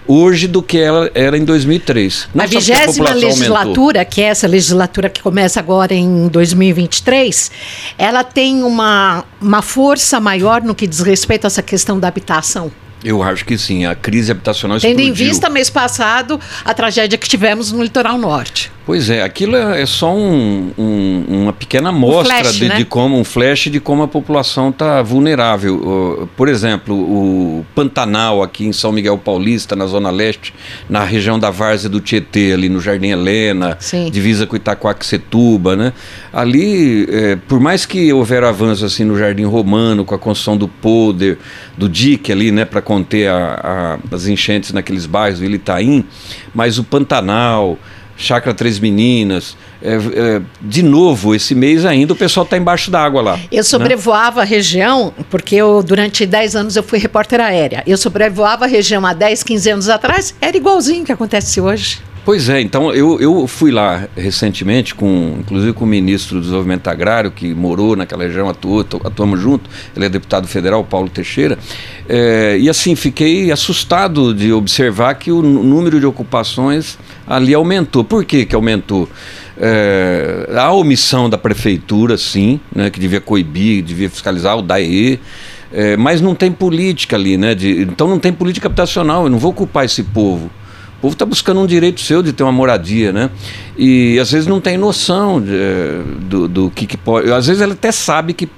hoje 0.09 0.49
do 0.49 0.63
que 0.63 0.79
ela 0.79 1.11
era 1.15 1.37
em 1.37 1.45
2003. 1.45 2.31
Não 2.35 2.43
a 2.43 2.47
vigésima 2.47 3.11
legislatura, 3.11 3.99
aumentou. 3.99 4.05
que 4.07 4.23
é 4.23 4.29
essa 4.29 4.47
legislatura 4.47 5.11
que 5.11 5.21
começa 5.21 5.61
agora 5.61 5.93
em 5.93 6.29
2023, 6.29 7.51
ela 7.99 8.25
tem 8.25 8.63
uma, 8.63 9.23
uma 9.39 9.61
força 9.61 10.19
maior 10.19 10.63
no 10.63 10.75
que 10.75 10.87
diz 10.87 11.01
respeito 11.01 11.45
a 11.45 11.49
essa 11.49 11.63
questão 11.63 12.01
da 12.01 12.09
habitação. 12.09 12.73
Eu 13.05 13.23
acho 13.23 13.45
que 13.45 13.59
sim, 13.59 13.85
a 13.85 13.95
crise 13.95 14.33
habitacional 14.33 14.81
Tendo 14.81 14.99
explodiu. 14.99 15.11
em 15.11 15.13
vista, 15.13 15.51
mês 15.51 15.69
passado, 15.69 16.41
a 16.65 16.73
tragédia 16.73 17.19
que 17.19 17.29
tivemos 17.29 17.71
no 17.71 17.83
litoral 17.83 18.17
norte. 18.17 18.73
Pois 18.87 19.09
é, 19.09 19.23
aquilo 19.23 19.57
é, 19.57 19.81
é 19.81 19.87
só 19.87 20.15
um, 20.15 20.71
um, 20.77 21.25
uma 21.29 21.53
pequena 21.55 21.89
amostra 21.89 22.35
um 22.35 22.41
flash, 22.41 22.57
de, 22.57 22.69
né? 22.69 22.77
de, 22.77 22.85
como 22.85 23.19
um 23.19 23.25
flash 23.25 23.71
de 23.71 23.81
como 23.81 24.03
a 24.03 24.09
população 24.09 24.69
está 24.69 25.01
vulnerável. 25.01 26.29
Por 26.37 26.49
exemplo, 26.49 26.95
o 26.95 27.65
Pantanal 27.75 28.43
aqui 28.43 28.67
em 28.67 28.73
São 28.73 28.93
Miguel 28.93 29.17
Paulista, 29.17 29.75
na 29.75 29.87
Zona 29.87 30.11
Leste, 30.11 30.53
na 30.89 31.03
região 31.03 31.39
da 31.39 31.51
Várzea 31.51 31.89
do 31.89 31.99
Tietê, 31.99 32.53
ali 32.53 32.69
no 32.69 32.79
Jardim 32.79 33.09
Helena, 33.09 33.79
Sim. 33.81 34.11
divisa 34.11 34.47
com 34.47 34.55
Itacoaxetuba, 34.55 35.75
né? 35.75 35.93
Ali, 36.31 37.07
é, 37.11 37.37
por 37.37 37.59
mais 37.59 37.87
que 37.87 38.13
houver 38.13 38.45
avanço 38.45 38.85
assim 38.85 39.05
no 39.05 39.19
Jardim 39.19 39.45
Romano, 39.45 40.05
com 40.05 40.15
a 40.15 40.19
construção 40.19 40.59
do 40.59 40.69
poder, 40.69 41.39
do 41.79 41.89
dique 41.89 42.31
ali, 42.31 42.51
né, 42.51 42.65
para 42.67 42.83
conter 42.83 43.29
a, 43.29 43.99
a, 44.11 44.15
as 44.15 44.27
enchentes 44.27 44.73
naqueles 44.73 45.07
bairros 45.07 45.39
do 45.39 45.45
Ilitaim, 45.45 46.05
mas 46.55 46.79
o 46.79 46.85
Pantanal 46.85 47.79
Chácara 48.17 48.55
Três 48.55 48.79
Meninas. 48.79 49.57
É, 49.83 49.95
é, 49.97 50.43
de 50.61 50.83
novo, 50.83 51.35
esse 51.35 51.55
mês 51.55 51.85
ainda 51.85 52.13
o 52.13 52.17
pessoal 52.17 52.45
está 52.45 52.57
embaixo 52.57 52.91
d'água 52.91 53.21
lá. 53.21 53.41
Eu 53.51 53.59
né? 53.59 53.63
sobrevoava 53.63 54.37
né? 54.37 54.43
a 54.43 54.45
região, 54.45 55.13
porque 55.31 55.57
eu, 55.57 55.83
durante 55.83 56.25
10 56.25 56.57
anos 56.57 56.77
eu 56.77 56.83
fui 56.83 56.99
repórter 56.99 57.41
aérea. 57.41 57.83
Eu 57.87 57.97
sobrevoava 57.97 58.65
a 58.65 58.69
região 58.69 59.05
há 59.05 59.13
10, 59.13 59.43
15 59.43 59.71
anos 59.71 59.89
atrás, 59.89 60.35
era 60.41 60.57
igualzinho 60.57 61.05
que 61.05 61.13
acontece 61.13 61.61
hoje. 61.61 62.01
Pois 62.25 62.49
é, 62.49 62.59
então 62.59 62.91
eu, 62.95 63.21
eu 63.21 63.47
fui 63.47 63.71
lá 63.71 64.09
recentemente, 64.17 64.95
com, 64.95 65.37
inclusive 65.41 65.75
com 65.75 65.85
o 65.85 65.87
ministro 65.87 66.37
do 66.37 66.41
Desenvolvimento 66.41 66.89
Agrário, 66.89 67.31
que 67.31 67.53
morou 67.53 67.95
naquela 67.95 68.25
região, 68.25 68.49
atuou, 68.49 68.81
atuamos 69.05 69.39
junto, 69.39 69.69
ele 69.95 70.07
é 70.07 70.09
deputado 70.09 70.49
federal, 70.49 70.83
Paulo 70.85 71.11
Teixeira, 71.11 71.59
é, 72.09 72.57
e 72.59 72.71
assim, 72.71 72.97
fiquei 72.97 73.53
assustado 73.53 74.33
de 74.33 74.55
observar 74.55 75.17
que 75.17 75.31
o 75.31 75.43
número 75.43 76.01
de 76.01 76.07
ocupações 76.07 76.99
ali 77.27 77.55
aumentou. 77.55 78.05
Por 78.05 78.25
que, 78.25 78.45
que 78.45 78.55
aumentou? 78.55 79.09
É, 79.59 80.49
a 80.57 80.73
omissão 80.73 81.31
da 81.31 81.39
prefeitura, 81.39 82.17
sim, 82.17 82.61
né, 82.75 82.91
que 82.91 82.99
devia 82.99 83.21
coibir, 83.21 83.83
devia 83.83 84.11
fiscalizar, 84.11 84.59
o 84.59 84.63
DAE, 84.63 85.21
é, 85.73 85.97
mas 85.97 86.21
não 86.21 86.35
tem 86.35 86.51
política 86.51 87.17
ali, 87.17 87.37
né? 87.37 87.55
De, 87.55 87.83
então 87.83 88.09
não 88.09 88.19
tem 88.19 88.33
política 88.33 88.69
habitacional, 88.69 89.25
eu 89.25 89.31
não 89.31 89.39
vou 89.39 89.51
ocupar 89.51 89.85
esse 89.85 90.03
povo 90.03 90.51
povo 91.05 91.13
está 91.13 91.27
buscando 91.27 91.61
um 91.61 91.67
direito 91.67 92.01
seu 92.01 92.23
de 92.23 92.33
ter 92.33 92.43
uma 92.43 92.53
moradia, 92.53 93.13
né? 93.13 93.29
E 93.77 94.19
às 94.19 94.33
vezes 94.33 94.47
não 94.47 94.59
tem 94.59 94.79
noção 94.79 95.39
de, 95.39 95.55
eh, 95.55 96.03
do, 96.21 96.49
do 96.49 96.71
que, 96.71 96.87
que, 96.87 96.97
pode. 96.97 97.31
Às 97.31 97.47
vezes 97.47 97.61
ele 97.61 97.75
até 97.75 97.93
sabe 97.93 98.33
que 98.33 98.49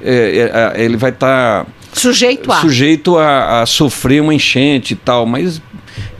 é, 0.00 0.72
é, 0.76 0.84
ele 0.84 0.96
vai 0.96 1.10
estar. 1.10 1.64
Tá 1.64 1.70
sujeito 1.92 2.52
a. 2.52 2.60
Sujeito 2.60 3.18
a, 3.18 3.62
a, 3.62 3.66
sofrer 3.66 4.22
uma 4.22 4.32
enchente 4.32 4.94
e 4.94 4.96
tal, 4.96 5.26
mas 5.26 5.60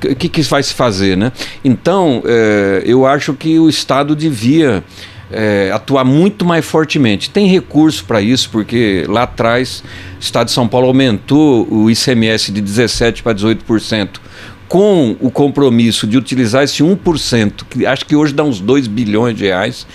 o 0.04 0.16
que, 0.16 0.28
que 0.28 0.42
vai 0.42 0.60
se 0.60 0.74
fazer, 0.74 1.16
né? 1.16 1.30
Então, 1.64 2.20
é, 2.26 2.82
eu 2.84 3.06
acho 3.06 3.32
que 3.34 3.56
o 3.60 3.68
Estado 3.68 4.16
devia. 4.16 4.82
É, 5.28 5.72
atuar 5.74 6.04
muito 6.04 6.44
mais 6.44 6.64
fortemente. 6.64 7.30
Tem 7.30 7.48
recurso 7.48 8.04
para 8.04 8.20
isso, 8.20 8.48
porque 8.48 9.04
lá 9.08 9.24
atrás 9.24 9.82
o 10.16 10.20
Estado 10.20 10.46
de 10.46 10.52
São 10.52 10.68
Paulo 10.68 10.86
aumentou 10.86 11.66
o 11.68 11.90
ICMS 11.90 12.52
de 12.52 12.62
17% 12.62 13.22
para 13.22 13.34
18% 13.34 14.20
com 14.68 15.16
o 15.20 15.30
compromisso 15.30 16.06
de 16.06 16.16
utilizar 16.16 16.64
esse 16.64 16.82
1%, 16.82 17.64
que 17.68 17.86
acho 17.86 18.04
que 18.04 18.16
hoje 18.16 18.32
dá 18.32 18.42
uns 18.42 18.60
2 18.60 18.86
bilhões 18.86 19.36
de 19.36 19.44
reais, 19.44 19.86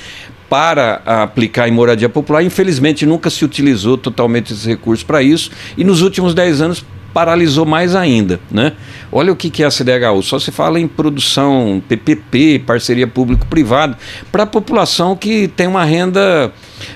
para 0.50 1.01
aplicar 1.06 1.70
em 1.70 1.72
moradia 1.72 2.10
popular. 2.10 2.44
Infelizmente, 2.44 3.06
nunca 3.06 3.30
se 3.30 3.46
utilizou 3.46 3.98
totalmente 3.98 4.51
esse 4.51 4.68
recurso 4.68 5.06
para 5.06 5.24
isso, 5.24 5.50
e 5.78 5.84
nos 5.86 6.01
últimos 6.01 6.34
10 6.34 6.62
anos 6.62 6.86
paralisou 7.13 7.66
mais 7.66 7.96
ainda. 7.96 8.40
Né? 8.51 8.74
Olha 9.12 9.32
o 9.32 9.36
que 9.36 9.63
é 9.63 9.66
a 9.66 9.72
CDHU, 9.72 10.22
só 10.22 10.40
se 10.40 10.51
fala 10.51 10.78
em 10.78 10.90
produção 10.90 11.82
PPP, 11.88 12.63
parceria 12.66 13.08
público-privada, 13.08 13.98
para 14.30 14.44
a 14.44 14.46
população 14.46 15.16
que 15.16 15.48
tem 15.48 15.68
uma 15.68 15.86
renda 15.86 16.51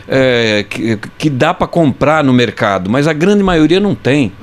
é, 0.07 0.65
que, 0.69 0.99
que 1.17 1.29
dá 1.29 1.53
para 1.53 1.67
comprar 1.67 2.23
no 2.25 2.33
mercado, 2.33 2.89
mas 2.89 3.07
a 3.07 3.13
grande 3.13 3.43
maioria 3.43 3.79
não 3.79 3.95
tem. 3.95 4.33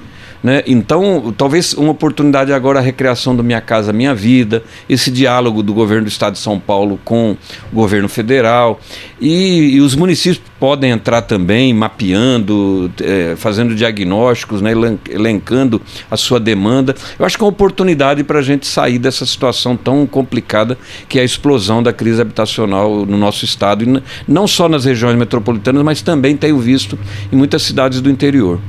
Né? 0.43 0.63
Então, 0.67 1.33
talvez 1.37 1.73
uma 1.75 1.93
oportunidade 1.93 2.53
agora 2.53 2.81
a 2.81 2.83
recriação 2.83 3.37
do 3.37 3.45
Minha 3.45 3.61
Casa 3.61 3.93
Minha 3.93 4.15
Vida, 4.15 4.65
esse 4.89 5.11
diálogo 5.11 5.63
do 5.63 5.73
governo 5.73 6.05
do 6.05 6.09
Estado 6.09 6.33
de 6.33 6.41
São 6.41 6.59
Paulo 6.59 6.99
com 7.05 7.37
o 7.73 7.75
governo 7.75 8.09
federal 8.09 8.81
e, 9.21 9.77
e 9.77 9.81
os 9.81 9.95
municípios 9.95 10.52
podem 10.63 10.93
entrar 10.93 11.23
também 11.23 11.75
mapeando, 11.75 12.89
é, 13.03 13.35
fazendo 13.37 13.75
diagnósticos, 13.75 14.63
né, 14.63 14.71
elencando 15.11 15.83
a 16.09 16.17
sua 16.17 16.39
demanda. 16.39 16.95
Eu 17.19 17.27
acho 17.27 17.37
que 17.37 17.43
é 17.43 17.47
uma 17.47 17.51
oportunidade 17.51 18.23
para 18.23 18.39
a 18.39 18.43
gente 18.43 18.65
sair 18.65 18.97
dessa 18.97 19.27
situação 19.27 19.77
tão 19.77 20.07
complicada 20.07 20.79
que 21.09 21.19
é 21.19 21.23
a 21.23 21.25
explosão 21.25 21.83
da 21.83 21.93
crise 21.93 22.21
habitacional 22.21 23.05
no 23.05 23.19
nosso 23.19 23.45
estado, 23.45 23.83
e 23.83 24.03
não 24.29 24.47
só 24.47 24.69
nas 24.69 24.85
regiões 24.85 25.19
metropolitanas, 25.19 25.83
mas 25.83 26.01
também 26.01 26.37
tenho 26.37 26.61
visto 26.61 26.97
em 27.33 27.35
muitas 27.35 27.63
cidades 27.63 28.01
do 28.01 28.09
interior. 28.09 28.61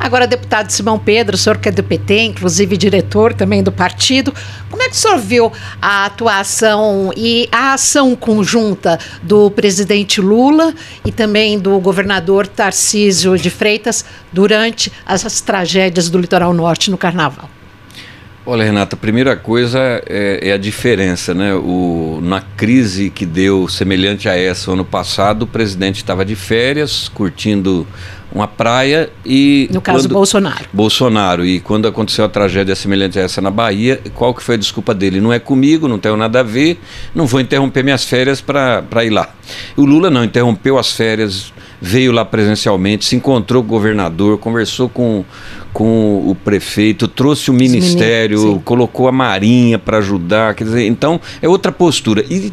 Agora, 0.00 0.26
deputado 0.26 0.70
Simão 0.70 0.98
Pedro, 0.98 1.34
o 1.34 1.38
senhor 1.38 1.58
que 1.58 1.68
é 1.68 1.72
do 1.72 1.82
PT, 1.82 2.18
inclusive 2.22 2.78
diretor 2.78 3.34
também 3.34 3.62
do 3.62 3.70
partido, 3.70 4.32
como 4.70 4.82
é 4.82 4.88
que 4.88 4.94
o 4.94 4.98
senhor 4.98 5.18
viu 5.18 5.52
a 5.82 6.06
atuação 6.06 7.12
e 7.14 7.46
a 7.52 7.74
ação 7.74 8.16
conjunta 8.16 8.98
do 9.22 9.50
presidente 9.50 10.18
Lula 10.18 10.72
e 11.04 11.12
também 11.12 11.41
também 11.42 11.58
do 11.58 11.76
governador 11.80 12.46
Tarcísio 12.46 13.36
de 13.36 13.50
Freitas 13.50 14.04
durante 14.32 14.92
as 15.04 15.40
tragédias 15.40 16.08
do 16.08 16.18
litoral 16.18 16.54
norte 16.54 16.88
no 16.88 16.96
Carnaval? 16.96 17.50
Olha, 18.44 18.64
Renata, 18.64 18.96
a 18.96 18.98
primeira 18.98 19.36
coisa 19.36 19.78
é, 20.04 20.48
é, 20.48 20.52
a 20.52 20.56
diferença, 20.56 21.32
né? 21.32 21.54
O, 21.54 22.18
na 22.20 22.40
crise 22.40 23.08
que 23.08 23.24
deu 23.24 23.68
semelhante 23.68 24.28
a 24.28 24.36
essa 24.36 24.72
ano 24.72 24.84
passado, 24.84 25.42
o 25.42 25.46
presidente 25.46 25.98
estava 25.98 26.24
de 26.24 26.34
férias, 26.34 27.08
curtindo 27.08 27.86
uma 28.34 28.48
praia 28.48 29.10
e. 29.24 29.68
No 29.70 29.80
caso, 29.80 30.08
quando, 30.08 30.12
Bolsonaro. 30.14 30.64
Bolsonaro. 30.72 31.46
E 31.46 31.60
quando 31.60 31.86
aconteceu 31.86 32.24
a 32.24 32.28
tragédia 32.28 32.74
semelhante 32.74 33.16
a 33.16 33.22
essa 33.22 33.40
na 33.40 33.50
Bahia, 33.50 34.00
qual 34.14 34.34
que 34.34 34.42
foi 34.42 34.56
a 34.56 34.58
desculpa 34.58 34.92
dele? 34.92 35.20
Não 35.20 35.32
é 35.32 35.38
comigo, 35.38 35.86
não 35.86 36.00
tenho 36.00 36.16
nada 36.16 36.40
a 36.40 36.42
ver, 36.42 36.80
não 37.14 37.26
vou 37.26 37.40
interromper 37.40 37.84
minhas 37.84 38.04
férias 38.04 38.40
para 38.40 39.04
ir 39.04 39.10
lá. 39.10 39.32
O 39.76 39.84
Lula 39.84 40.10
não, 40.10 40.24
interrompeu 40.24 40.78
as 40.78 40.90
férias, 40.90 41.52
veio 41.84 42.12
lá 42.12 42.24
presencialmente, 42.24 43.04
se 43.04 43.16
encontrou 43.16 43.60
com 43.60 43.66
o 43.66 43.70
governador, 43.72 44.38
conversou 44.38 44.88
com, 44.88 45.24
com 45.72 46.22
o 46.28 46.32
prefeito, 46.32 47.08
trouxe 47.08 47.50
o 47.50 47.52
ministério, 47.52 48.62
colocou 48.64 49.08
a 49.08 49.12
Marinha 49.12 49.80
para 49.80 49.98
ajudar. 49.98 50.54
Quer 50.54 50.62
dizer, 50.62 50.86
então 50.86 51.20
é 51.42 51.48
outra 51.48 51.72
postura. 51.72 52.24
E 52.30 52.52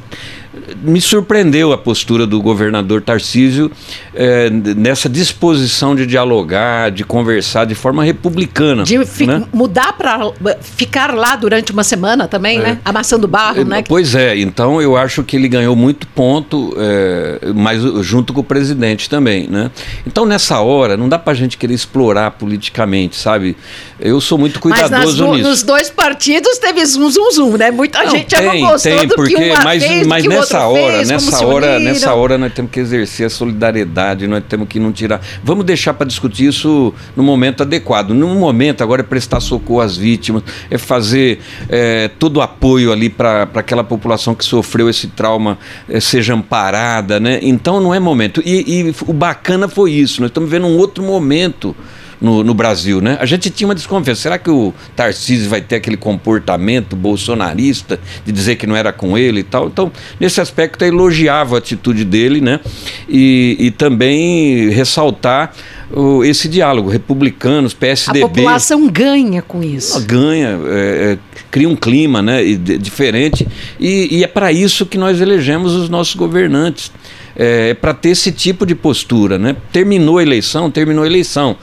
me 0.82 1.02
surpreendeu 1.02 1.72
a 1.72 1.78
postura 1.78 2.26
do 2.26 2.42
governador 2.42 3.02
Tarcísio 3.02 3.72
é, 4.14 4.50
nessa 4.50 5.10
disposição 5.10 5.96
de 5.96 6.06
dialogar, 6.06 6.92
de 6.92 7.04
conversar 7.04 7.66
de 7.66 7.76
forma 7.76 8.04
republicana. 8.04 8.84
De 8.84 8.98
né? 8.98 9.44
mudar 9.54 9.94
para 9.94 10.32
ficar 10.62 11.14
lá 11.14 11.36
durante 11.36 11.72
uma 11.72 11.84
semana 11.84 12.28
também, 12.28 12.60
é. 12.60 12.62
né? 12.62 12.80
Amassando 12.84 13.28
barro, 13.28 13.62
é, 13.62 13.66
né? 13.66 13.84
Pois 13.88 14.16
é, 14.16 14.38
então 14.38 14.82
eu 14.82 14.98
acho 14.98 15.24
que 15.24 15.36
ele 15.36 15.48
ganhou 15.48 15.76
muito 15.76 16.08
ponto, 16.08 16.74
é, 16.78 17.52
mas 17.56 17.82
junto 18.04 18.34
com 18.34 18.42
o 18.42 18.44
presidente 18.44 19.10
também, 19.10 19.48
né? 19.48 19.72
Então 20.06 20.26
nessa 20.26 20.60
hora, 20.60 20.98
não 20.98 21.08
dá 21.08 21.18
para 21.18 21.34
a 21.34 21.36
gente 21.36 21.58
querer 21.58 21.74
explorar 21.74 22.32
politicamente, 22.32 23.16
sabe? 23.16 23.56
Eu 24.00 24.22
sou 24.22 24.38
muito 24.38 24.60
cuidadoso 24.60 24.96
mas 24.96 25.18
nas, 25.18 25.38
nisso. 25.38 25.50
Nos 25.50 25.64
dois 25.64 25.90
partidos 25.90 26.58
teve 26.58 26.86
zum, 26.86 27.10
zum, 27.10 27.32
zum, 27.32 27.58
né? 27.58 27.72
Muita 27.72 28.04
não, 28.04 28.12
gente 28.12 28.28
tem, 28.28 28.44
já 28.44 28.54
não 28.54 28.60
gostou 28.60 28.98
tem, 28.98 29.08
do 29.08 29.16
porque, 29.16 29.36
que 29.36 29.50
uma 29.50 29.64
mas, 29.64 29.84
fez, 29.84 30.08
mas 30.08 30.24
que 30.24 30.30
nessa 30.54 30.68
hora, 30.68 30.94
fez, 30.98 31.10
nessa 31.10 31.46
hora, 31.46 31.80
nessa 31.80 32.14
hora 32.14 32.38
nós 32.38 32.54
temos 32.54 32.72
que 32.72 32.80
exercer 32.80 33.28
a 33.28 33.30
solidariedade, 33.30 34.28
nós 34.28 34.44
temos 34.48 34.68
que 34.68 34.80
não 34.80 34.92
tirar. 34.92 35.22
Vamos 35.44 35.66
deixar 35.66 35.94
para 35.94 36.08
discutir 36.08 36.48
isso 36.48 36.94
no 37.16 37.24
momento 37.24 37.64
adequado. 37.64 38.12
No 38.12 38.28
momento 38.36 38.84
agora 38.84 39.02
é 39.02 39.04
prestar 39.04 39.40
socorro 39.40 39.82
às 39.82 39.96
vítimas, 39.96 40.44
é 40.70 40.78
fazer 40.78 41.40
é, 41.70 42.10
todo 42.20 42.38
o 42.38 42.42
apoio 42.42 42.92
ali 42.92 43.10
para 43.10 43.44
aquela 43.54 43.84
população 43.84 44.34
que 44.34 44.44
sofreu 44.44 44.90
esse 44.90 45.08
trauma 45.08 45.58
é, 45.88 46.00
seja 46.00 46.34
amparada, 46.34 47.20
né? 47.20 47.40
Então 47.42 47.80
não 47.80 47.94
é 47.94 48.00
momento. 48.00 48.42
E, 48.46 48.88
e 48.88 48.96
o 49.06 49.14
bacana 49.14 49.68
foi 49.68 49.92
isso. 49.92 50.22
Nós 50.22 50.30
estamos 50.30 50.50
vendo 50.50 50.68
um 50.68 50.78
outro 50.78 51.04
momento 51.04 51.76
no, 52.22 52.44
no, 52.44 52.54
Brasil, 52.54 53.00
né? 53.02 53.18
A 53.20 53.26
gente 53.26 53.50
tinha 53.50 53.68
uma 53.68 53.76
desconfiança. 53.76 54.22
Será 54.22 54.38
que 54.38 54.50
o 54.50 54.74
Tarcísio 54.96 55.50
vai 55.50 55.62
ter 55.62 55.78
aquele 55.78 55.98
comportamento 55.98 56.96
bolsonarista 56.96 58.00
de 58.26 58.32
dizer 58.32 58.56
que 58.58 58.68
não 58.68 58.76
era 58.76 58.92
com 58.92 59.18
ele 59.18 59.40
e 59.40 59.44
tal? 59.44 59.68
Então, 59.68 59.92
nesse 60.20 60.42
aspecto, 60.42 60.84
eu 60.84 60.90
elogiava 60.90 61.56
a 61.56 61.60
atitude 61.60 62.04
dele, 62.04 62.42
né? 62.42 62.60
E, 63.08 63.56
e 63.60 63.72
também 63.72 64.70
ressaltar 64.70 65.54
o, 65.92 66.24
esse 66.24 66.48
diálogo, 66.48 66.90
republicanos, 66.90 67.74
PSDB. 67.74 68.24
A 68.24 68.28
população 68.28 68.88
ganha 68.88 69.42
com 69.42 69.64
isso. 69.64 70.06
Ganha, 70.06 70.60
é, 70.68 71.14
é, 71.14 71.18
cria 71.50 71.68
um 71.68 71.76
clima 71.76 72.22
né, 72.22 72.44
diferente 72.44 73.48
e, 73.80 74.18
e 74.18 74.24
é 74.24 74.28
para 74.28 74.52
isso 74.52 74.86
que 74.86 74.98
nós 74.98 75.20
elegemos 75.20 75.74
os 75.74 75.90
nossos 75.90 76.16
governantes. 76.16 76.92
É, 77.36 77.70
é 77.70 77.74
para 77.74 77.94
ter 77.94 78.10
esse 78.10 78.32
tipo 78.32 78.66
de 78.66 78.76
postura. 78.76 79.38
Né? 79.38 79.56
Terminou 79.72 80.18
a 80.18 80.22
eleição, 80.22 80.70
terminou 80.70 81.04
a 81.04 81.08
eleição. 81.08 81.58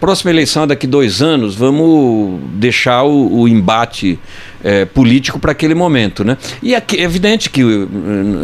Próxima 0.00 0.30
eleição 0.30 0.62
é 0.62 0.68
daqui 0.68 0.86
dois 0.86 1.20
anos, 1.20 1.54
vamos 1.54 2.40
deixar 2.54 3.02
o, 3.02 3.40
o 3.40 3.46
embate 3.46 4.18
é, 4.64 4.86
político 4.86 5.38
para 5.38 5.52
aquele 5.52 5.74
momento. 5.74 6.24
Né? 6.24 6.38
E 6.62 6.74
é 6.74 6.82
evidente 6.92 7.50
que 7.50 7.62
uh, 7.62 7.88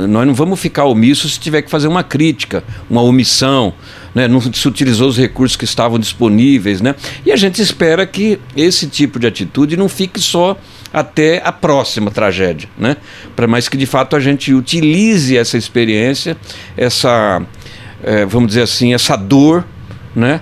nós 0.06 0.26
não 0.26 0.34
vamos 0.34 0.60
ficar 0.60 0.84
omissos 0.84 1.32
se 1.34 1.40
tiver 1.40 1.62
que 1.62 1.70
fazer 1.70 1.88
uma 1.88 2.02
crítica, 2.02 2.62
uma 2.90 3.00
omissão. 3.00 3.72
Né? 4.14 4.28
Não 4.28 4.38
se 4.40 4.68
utilizou 4.68 5.08
os 5.08 5.16
recursos 5.16 5.56
que 5.56 5.64
estavam 5.64 5.98
disponíveis. 5.98 6.82
Né? 6.82 6.94
E 7.24 7.32
a 7.32 7.36
gente 7.36 7.62
espera 7.62 8.06
que 8.06 8.38
esse 8.54 8.86
tipo 8.86 9.18
de 9.18 9.26
atitude 9.26 9.78
não 9.78 9.88
fique 9.88 10.20
só 10.20 10.58
até 10.92 11.40
a 11.42 11.52
próxima 11.52 12.10
tragédia. 12.10 12.68
Né? 12.78 12.98
Para 13.34 13.46
mais 13.46 13.66
que 13.66 13.78
de 13.78 13.86
fato 13.86 14.14
a 14.14 14.20
gente 14.20 14.52
utilize 14.52 15.34
essa 15.34 15.56
experiência, 15.56 16.36
essa, 16.76 17.42
é, 18.02 18.26
vamos 18.26 18.48
dizer 18.48 18.62
assim, 18.62 18.92
essa 18.92 19.16
dor. 19.16 19.64
Né? 20.14 20.40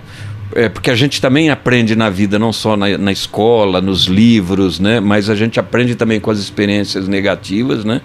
É, 0.55 0.69
porque 0.69 0.91
a 0.91 0.95
gente 0.95 1.21
também 1.21 1.51
aprende 1.51 1.97
na 1.97 2.09
vida, 2.09 2.39
não 2.39 2.53
só 2.53 2.77
na, 2.77 2.97
na, 2.97 3.11
escola, 3.11 3.81
nos 3.81 4.05
livros, 4.05 4.79
né? 4.79 5.01
Mas 5.01 5.29
a 5.29 5.35
gente 5.35 5.59
aprende 5.59 5.97
também 5.97 6.21
com 6.21 6.31
as 6.31 6.39
experiências 6.39 7.09
negativas, 7.09 7.85
né? 7.85 8.01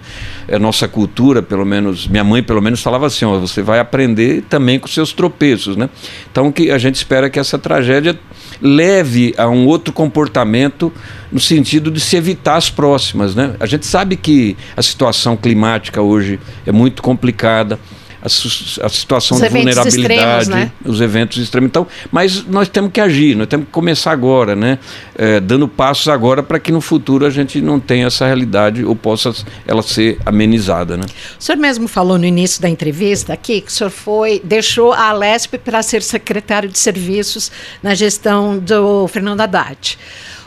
A 0.50 0.58
nossa 0.58 0.88
cultura, 0.88 1.42
pelo 1.42 1.64
menos, 1.64 2.08
minha 2.08 2.24
mãe 2.24 2.42
pelo 2.42 2.60
menos 2.60 2.82
falava 2.82 3.06
assim, 3.06 3.24
ó, 3.24 3.38
você 3.38 3.62
vai 3.62 3.78
aprender 3.78 4.42
também 4.48 4.80
com 4.80 4.88
seus 4.88 5.12
tropeços, 5.12 5.76
né? 5.76 5.88
Então 6.30 6.50
que 6.50 6.70
a 6.70 6.78
gente 6.78 6.96
espera 6.96 7.30
que 7.30 7.38
essa 7.38 7.56
tragédia 7.56 8.18
leve 8.60 9.32
a 9.38 9.48
um 9.48 9.66
outro 9.66 9.92
comportamento 9.92 10.92
no 11.30 11.38
sentido 11.38 11.90
de 11.90 12.00
se 12.00 12.16
evitar 12.16 12.56
as 12.56 12.68
próximas, 12.68 13.34
né? 13.34 13.54
A 13.60 13.66
gente 13.66 13.86
sabe 13.86 14.16
que 14.16 14.56
a 14.76 14.82
situação 14.82 15.36
climática 15.36 16.02
hoje 16.02 16.40
é 16.66 16.72
muito 16.72 17.00
complicada 17.00 17.78
a, 18.22 18.26
a 18.26 18.88
situação 18.88 19.36
os 19.36 19.42
de 19.42 19.48
vulnerabilidade, 19.48 20.42
extremos, 20.42 20.48
né? 20.48 20.72
os 20.84 21.00
eventos 21.00 21.38
extremos. 21.38 21.68
Então, 21.68 21.86
mas 22.10 22.44
nós 22.46 22.68
temos 22.68 22.92
que 22.92 23.00
agir, 23.00 23.34
nós 23.34 23.46
temos 23.46 23.66
que 23.66 23.72
começar 23.72 24.12
agora, 24.12 24.54
né? 24.54 24.78
É, 25.16 25.40
dando 25.40 25.66
passos 25.66 26.08
agora 26.08 26.42
para 26.42 26.58
que 26.58 26.70
no 26.70 26.80
futuro 26.80 27.26
a 27.26 27.30
gente 27.30 27.60
não 27.60 27.80
tenha 27.80 28.06
essa 28.06 28.26
realidade 28.26 28.84
ou 28.84 28.94
possa 28.94 29.32
ela 29.66 29.82
ser 29.82 30.18
amenizada. 30.24 30.96
Né? 30.96 31.04
O 31.38 31.42
senhor 31.42 31.58
mesmo 31.58 31.88
falou 31.88 32.18
no 32.18 32.24
início 32.24 32.60
da 32.60 32.68
entrevista 32.68 33.32
aqui 33.32 33.60
que 33.60 33.68
o 33.68 33.74
senhor 33.74 33.90
foi, 33.90 34.40
deixou 34.44 34.92
a 34.92 35.08
Alesp 35.08 35.58
para 35.58 35.82
ser 35.82 36.02
secretário 36.02 36.68
de 36.68 36.78
serviços 36.78 37.50
na 37.82 37.94
gestão 37.94 38.58
do 38.58 39.06
Fernando 39.08 39.40
Haddad. 39.40 39.98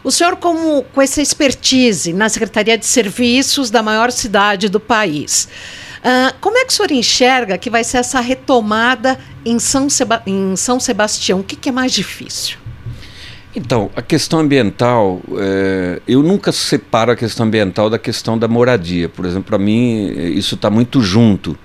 O 0.04 0.12
senhor, 0.12 0.36
como, 0.36 0.84
com 0.94 1.02
essa 1.02 1.22
expertise 1.22 2.12
na 2.12 2.28
Secretaria 2.28 2.78
de 2.78 2.86
Serviços 2.86 3.72
da 3.72 3.82
maior 3.82 4.12
cidade 4.12 4.68
do 4.68 4.80
país, 4.80 5.48
Uh, 6.04 6.36
como 6.42 6.58
é 6.58 6.66
que 6.66 6.74
o 6.74 6.76
senhor 6.76 6.92
enxerga 6.92 7.58
que 7.58 7.70
vai 7.70 7.82
ser 7.82 7.98
essa 7.98 8.20
retomada 8.20 9.18
em 9.46 9.58
São, 9.58 9.90
Seba 9.90 10.22
em 10.28 10.54
São 10.58 10.78
Sebastião? 10.78 11.40
O 11.40 11.44
que, 11.44 11.56
que, 11.56 11.70
é 11.70 11.72
mais 11.72 11.94
difícil? 11.94 12.58
Então, 13.56 13.90
a 13.96 14.02
questão 14.02 14.40
ambiental, 14.40 15.22
é, 15.38 16.02
eu 16.06 16.22
nunca 16.22 16.52
separo 16.52 17.12
a 17.12 17.16
questão 17.16 17.46
ambiental 17.46 17.90
da 17.90 17.98
questão 17.98 18.38
da 18.38 18.50
moradia. 18.50 19.08
Por 19.08 19.26
exemplo, 19.26 19.46
para 19.46 19.58
mim, 19.58 20.08
isso 20.36 20.56
está 20.56 20.70
muito 20.70 21.02
junto. 21.02 21.58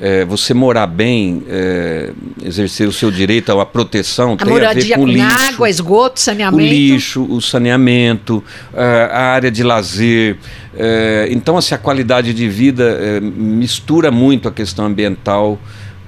É, 0.00 0.24
você 0.24 0.54
morar 0.54 0.86
bem, 0.86 1.42
é, 1.46 2.10
exercer 2.42 2.88
o 2.88 2.92
seu 2.92 3.10
direito 3.10 3.52
à 3.52 3.66
proteção, 3.66 4.32
a 4.32 4.44
tem 4.44 4.64
a 4.64 4.72
ver 4.72 4.94
com, 4.94 5.06
lixo, 5.06 5.48
água, 5.48 5.68
esgoto, 5.68 6.18
saneamento. 6.18 6.64
O 6.64 6.66
lixo, 6.66 7.22
o 7.28 7.40
saneamento, 7.40 8.42
a 8.74 9.32
área 9.32 9.50
de 9.50 9.62
lazer. 9.62 10.38
É, 10.74 11.28
então, 11.30 11.58
assim, 11.58 11.74
a 11.74 11.78
qualidade 11.78 12.32
de 12.32 12.48
vida 12.48 12.98
é, 13.00 13.20
mistura 13.20 14.10
muito 14.10 14.48
a 14.48 14.52
questão 14.52 14.86
ambiental 14.86 15.58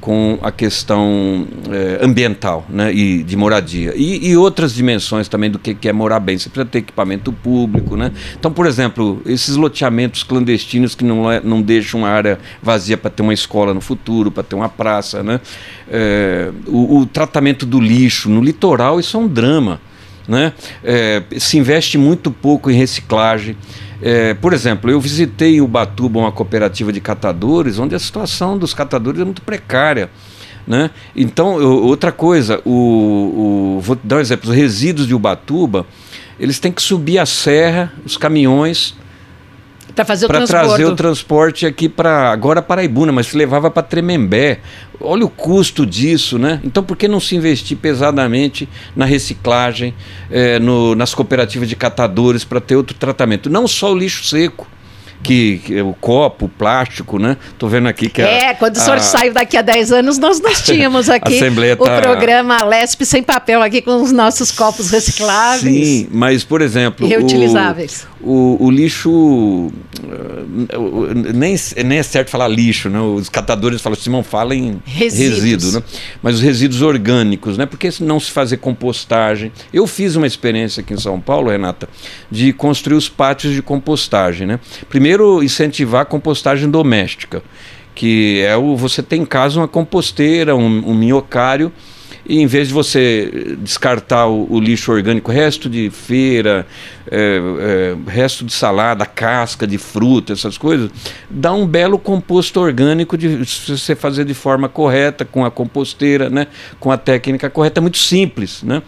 com 0.02 0.36
a 0.42 0.50
questão 0.50 1.46
é, 1.70 2.04
ambiental 2.04 2.66
né, 2.68 2.92
e 2.92 3.22
de 3.22 3.36
moradia. 3.36 3.94
E, 3.94 4.30
e, 4.30 4.36
outras 4.36 4.74
dimensões 4.74 5.28
também 5.28 5.48
do 5.48 5.60
que, 5.60 5.76
que 5.76 5.88
é 5.88 5.92
morar 5.92 6.18
bem. 6.18 6.36
Você 6.36 6.48
precisa 6.48 6.68
ter 6.68 6.78
equipamento 6.78 7.32
público. 7.32 7.96
Né? 7.96 8.10
Então, 8.36 8.52
por 8.52 8.66
exemplo, 8.66 9.22
esses 9.24 9.54
loteamentos 9.54 10.24
clandestinos 10.24 10.96
que 10.96 11.04
não, 11.04 11.30
é, 11.30 11.40
não 11.42 11.62
deixam 11.62 12.00
uma 12.00 12.08
área 12.08 12.40
vazia 12.60 12.96
para 12.96 13.12
ter 13.12 13.22
uma 13.22 13.32
escola 13.32 13.72
no 13.72 13.80
futuro, 13.80 14.32
para 14.32 14.42
ter 14.42 14.56
uma 14.56 14.68
praça. 14.68 15.22
Né? 15.22 15.40
É, 15.88 16.50
o, 16.66 16.98
o 16.98 17.06
tratamento 17.06 17.64
do 17.64 17.80
lixo 17.80 18.28
no 18.28 18.42
litoral, 18.42 18.98
isso 18.98 19.16
é 19.16 19.20
um 19.20 19.28
drama. 19.28 19.80
Né? 20.26 20.52
É, 20.82 21.22
se 21.38 21.58
investe 21.58 21.96
muito 21.96 22.32
pouco 22.32 22.68
em 22.72 22.74
reciclagem. 22.74 23.56
É, 24.02 24.34
por 24.34 24.52
exemplo, 24.52 24.90
eu 24.90 25.00
visitei 25.00 25.56
em 25.56 25.60
Ubatuba 25.60 26.18
uma 26.18 26.32
cooperativa 26.32 26.92
de 26.92 27.00
catadores, 27.00 27.78
onde 27.78 27.94
a 27.94 27.98
situação 28.00 28.58
dos 28.58 28.74
catadores 28.74 29.20
é 29.20 29.24
muito 29.24 29.42
precária. 29.42 30.10
Né? 30.66 30.90
Então, 31.14 31.60
eu, 31.60 31.84
outra 31.84 32.10
coisa, 32.10 32.60
o, 32.64 33.76
o, 33.76 33.80
vou 33.80 33.96
dar 34.02 34.16
um 34.16 34.20
exemplo: 34.20 34.50
os 34.50 34.56
resíduos 34.56 35.06
de 35.06 35.14
Ubatuba, 35.14 35.86
eles 36.38 36.58
têm 36.58 36.72
que 36.72 36.82
subir 36.82 37.18
a 37.20 37.26
serra, 37.26 37.92
os 38.04 38.16
caminhões, 38.16 38.96
para 39.94 40.04
fazer 40.04 40.26
o 40.26 40.28
pra 40.28 40.46
trazer 40.46 40.84
o 40.84 40.96
transporte 40.96 41.66
aqui 41.66 41.88
para 41.88 42.30
agora 42.30 42.62
Paraibuna, 42.62 43.12
mas 43.12 43.28
se 43.28 43.36
levava 43.36 43.70
para 43.70 43.82
Tremembé. 43.82 44.60
Olha 45.00 45.24
o 45.24 45.28
custo 45.28 45.84
disso, 45.84 46.38
né? 46.38 46.60
Então 46.64 46.82
por 46.82 46.96
que 46.96 47.08
não 47.08 47.20
se 47.20 47.34
investir 47.34 47.76
pesadamente 47.76 48.68
na 48.94 49.04
reciclagem, 49.04 49.94
eh, 50.30 50.58
no, 50.58 50.94
nas 50.94 51.14
cooperativas 51.14 51.68
de 51.68 51.76
catadores 51.76 52.44
para 52.44 52.60
ter 52.60 52.76
outro 52.76 52.96
tratamento? 52.96 53.50
Não 53.50 53.66
só 53.66 53.92
o 53.92 53.98
lixo 53.98 54.24
seco 54.24 54.66
que, 55.22 55.58
que 55.64 55.80
o 55.80 55.94
copo, 55.94 56.46
o 56.46 56.48
plástico, 56.48 57.18
né? 57.18 57.36
Tô 57.58 57.68
vendo 57.68 57.88
aqui 57.88 58.08
que 58.08 58.20
É, 58.22 58.50
a, 58.50 58.54
quando 58.54 58.76
o 58.76 58.80
senhor 58.80 58.96
a, 58.96 59.00
saiu 59.00 59.32
daqui 59.32 59.56
a 59.56 59.62
10 59.62 59.92
anos, 59.92 60.18
nós, 60.18 60.40
nós 60.40 60.62
tínhamos 60.66 61.08
aqui 61.08 61.40
o 61.78 61.84
tá... 61.84 62.00
programa 62.00 62.62
Lesp 62.64 63.02
sem 63.04 63.22
papel 63.22 63.62
aqui 63.62 63.80
com 63.80 64.02
os 64.02 64.12
nossos 64.12 64.50
copos 64.50 64.90
recicláveis. 64.90 65.86
Sim, 65.86 66.08
mas 66.10 66.44
por 66.44 66.60
exemplo, 66.60 67.06
reutilizáveis. 67.06 68.06
O, 68.20 68.58
o, 68.60 68.66
o 68.66 68.70
lixo 68.70 69.70
nem, 71.34 71.56
nem 71.84 71.98
é 71.98 72.02
certo 72.02 72.30
falar 72.30 72.48
lixo, 72.48 72.88
né? 72.88 73.00
Os 73.00 73.28
catadores 73.28 73.80
falam, 73.80 73.98
Simão, 73.98 74.22
fala 74.22 74.54
em 74.54 74.80
resíduos. 74.84 75.42
resíduo, 75.42 75.72
né? 75.72 75.82
Mas 76.22 76.36
os 76.36 76.40
resíduos 76.40 76.82
orgânicos, 76.82 77.56
né? 77.56 77.66
Porque 77.66 77.88
não 78.00 78.18
se 78.18 78.30
fazer 78.30 78.58
compostagem. 78.58 79.52
Eu 79.72 79.86
fiz 79.86 80.16
uma 80.16 80.26
experiência 80.26 80.80
aqui 80.80 80.94
em 80.94 80.98
São 80.98 81.20
Paulo, 81.20 81.50
Renata, 81.50 81.88
de 82.30 82.52
construir 82.52 82.96
os 82.96 83.08
pátios 83.08 83.54
de 83.54 83.62
compostagem, 83.62 84.46
né? 84.46 84.60
Primeiro, 84.88 85.11
incentivar 85.42 86.02
a 86.02 86.04
compostagem 86.04 86.70
doméstica, 86.70 87.42
que 87.94 88.42
é 88.46 88.56
o 88.56 88.76
você 88.76 89.02
tem 89.02 89.22
em 89.22 89.26
casa 89.26 89.60
uma 89.60 89.68
composteira, 89.68 90.54
um, 90.56 90.90
um 90.90 90.94
minhocário 90.94 91.72
e 92.24 92.40
em 92.40 92.46
vez 92.46 92.68
de 92.68 92.74
você 92.74 93.56
descartar 93.58 94.26
o, 94.26 94.46
o 94.48 94.60
lixo 94.60 94.92
orgânico, 94.92 95.32
resto 95.32 95.68
de 95.68 95.90
feira, 95.90 96.66
é, 97.10 97.40
é, 98.06 98.10
resto 98.10 98.44
de 98.44 98.52
salada, 98.52 99.04
casca 99.04 99.66
de 99.66 99.76
fruta, 99.76 100.32
essas 100.32 100.56
coisas, 100.56 100.90
dá 101.28 101.52
um 101.52 101.66
belo 101.66 101.98
composto 101.98 102.60
orgânico 102.60 103.18
de 103.18 103.44
se 103.44 103.76
você 103.76 103.96
fazer 103.96 104.24
de 104.24 104.34
forma 104.34 104.68
correta, 104.68 105.24
com 105.24 105.44
a 105.44 105.50
composteira, 105.50 106.30
né, 106.30 106.46
com 106.78 106.92
a 106.92 106.96
técnica 106.96 107.50
correta, 107.50 107.80
é 107.80 107.82
muito 107.82 107.98
simples, 107.98 108.62
né? 108.62 108.82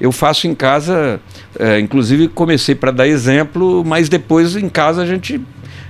Eu 0.00 0.12
faço 0.12 0.46
em 0.46 0.54
casa, 0.54 1.20
é, 1.58 1.80
inclusive 1.80 2.28
comecei 2.28 2.74
para 2.74 2.92
dar 2.92 3.08
exemplo, 3.08 3.84
mas 3.84 4.08
depois 4.08 4.54
em 4.54 4.68
casa 4.68 5.02
a 5.02 5.06
gente, 5.06 5.40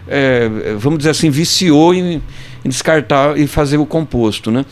é, 0.09 0.49
vamos 0.79 0.99
dizer 0.99 1.11
assim, 1.11 1.31
viciou 1.31 1.95
em, 1.95 2.23
em 2.65 2.69
descartar 2.69 3.39
e 3.39 3.47
fazer 3.47 3.77
o 3.79 3.87
composto, 3.87 4.51
né? 4.51 4.65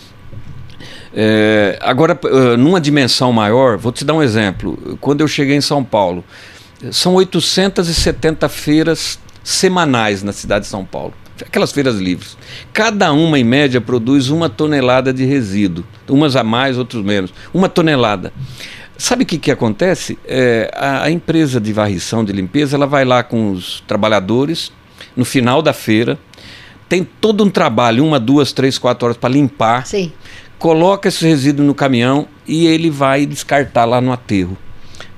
É, 1.19 1.79
agora, 1.81 2.19
numa 2.59 2.79
dimensão 2.81 3.33
maior, 3.33 3.79
vou 3.79 3.91
te 3.91 4.05
dar 4.05 4.13
um 4.13 4.23
exemplo. 4.23 4.99
Quando 5.01 5.23
eu 5.23 5.29
cheguei 5.29 5.57
em 5.57 5.63
São 5.63 5.83
Paulo, 5.83 6.23
são 6.91 7.15
870 7.15 8.49
feiras 8.51 9.19
semanais 9.43 10.23
na 10.23 10.33
cidade 10.33 10.65
de 10.65 10.71
São 10.71 10.85
Paulo. 10.85 11.15
Aquelas 11.41 11.73
feiras 11.73 11.97
livres. 11.97 12.37
Cada 12.73 13.13
uma, 13.13 13.39
em 13.39 13.45
média, 13.45 13.81
produz 13.81 14.29
uma 14.29 14.49
tonelada 14.49 15.13
de 15.13 15.25
resíduo. 15.25 15.85
Umas 16.09 16.37
a 16.37 16.43
mais, 16.43 16.77
outros 16.77 17.05
menos. 17.05 17.33
Uma 17.53 17.69
tonelada. 17.69 18.33
Sabe 18.99 19.25
o 19.25 19.27
que, 19.27 19.39
que 19.39 19.51
acontece? 19.51 20.19
É, 20.27 20.71
a, 20.75 21.05
a, 21.05 21.11
empresa 21.11 21.61
de 21.61 21.73
varrição, 21.73 22.25
de 22.25 22.33
limpeza, 22.33 22.77
ela 22.77 22.87
vai 22.87 23.05
lá 23.05 23.23
com 23.23 23.53
os 23.53 23.83
trabalhadores 23.87 24.73
no 25.17 25.25
final 25.25 25.63
da 25.63 25.73
feira, 25.73 26.19
tem 26.89 27.03
todo 27.03 27.43
um 27.43 27.51
trabalho, 27.51 28.05
uma, 28.05 28.21
duas, 28.21 28.53
três, 28.53 28.79
quatro 28.79 29.07
horas 29.07 29.17
para 29.17 29.31
limpar. 29.31 29.87
Sim 29.87 30.13
coloca 30.59 31.09
esse 31.09 31.27
resíduo 31.27 31.65
no 31.65 31.75
caminhão 31.75 32.27
e 32.47 32.67
ele 32.67 32.91
vai 32.91 33.27
descartar 33.27 33.85
lá 33.85 34.01
no 34.01 34.13
aterro. 34.13 34.57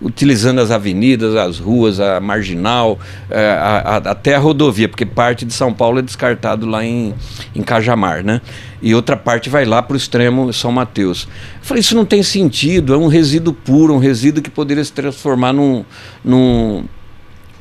Utilizando 0.01 0.61
as 0.61 0.71
avenidas, 0.71 1.35
as 1.35 1.59
ruas, 1.59 1.99
a 1.99 2.21
marginal, 2.21 3.01
é, 3.29 3.51
a, 3.51 3.79
a, 3.79 3.97
até 3.97 4.37
a 4.37 4.39
rodovia, 4.39 4.89
porque 4.89 5.05
parte 5.05 5.45
de 5.45 5.53
São 5.53 5.73
Paulo 5.73 5.99
é 5.99 6.03
descartado 6.03 6.67
lá 6.67 6.85
em, 6.85 7.15
em 7.53 7.63
Cajamar, 7.63 8.25
né? 8.25 8.41
E 8.81 8.95
outra 8.95 9.17
parte 9.17 9.51
vai 9.51 9.65
lá 9.65 9.83
para 9.83 9.95
o 9.95 9.97
extremo 9.97 10.53
São 10.53 10.71
Mateus. 10.71 11.27
Eu 11.57 11.65
falei, 11.67 11.81
isso 11.81 11.97
não 11.97 12.05
tem 12.05 12.23
sentido, 12.23 12.95
é 12.95 12.97
um 12.97 13.09
resíduo 13.09 13.53
puro, 13.53 13.93
um 13.93 13.99
resíduo 13.99 14.41
que 14.41 14.51
poderia 14.51 14.85
se 14.85 14.93
transformar 14.93 15.53
num, 15.53 15.85
num, 16.25 16.85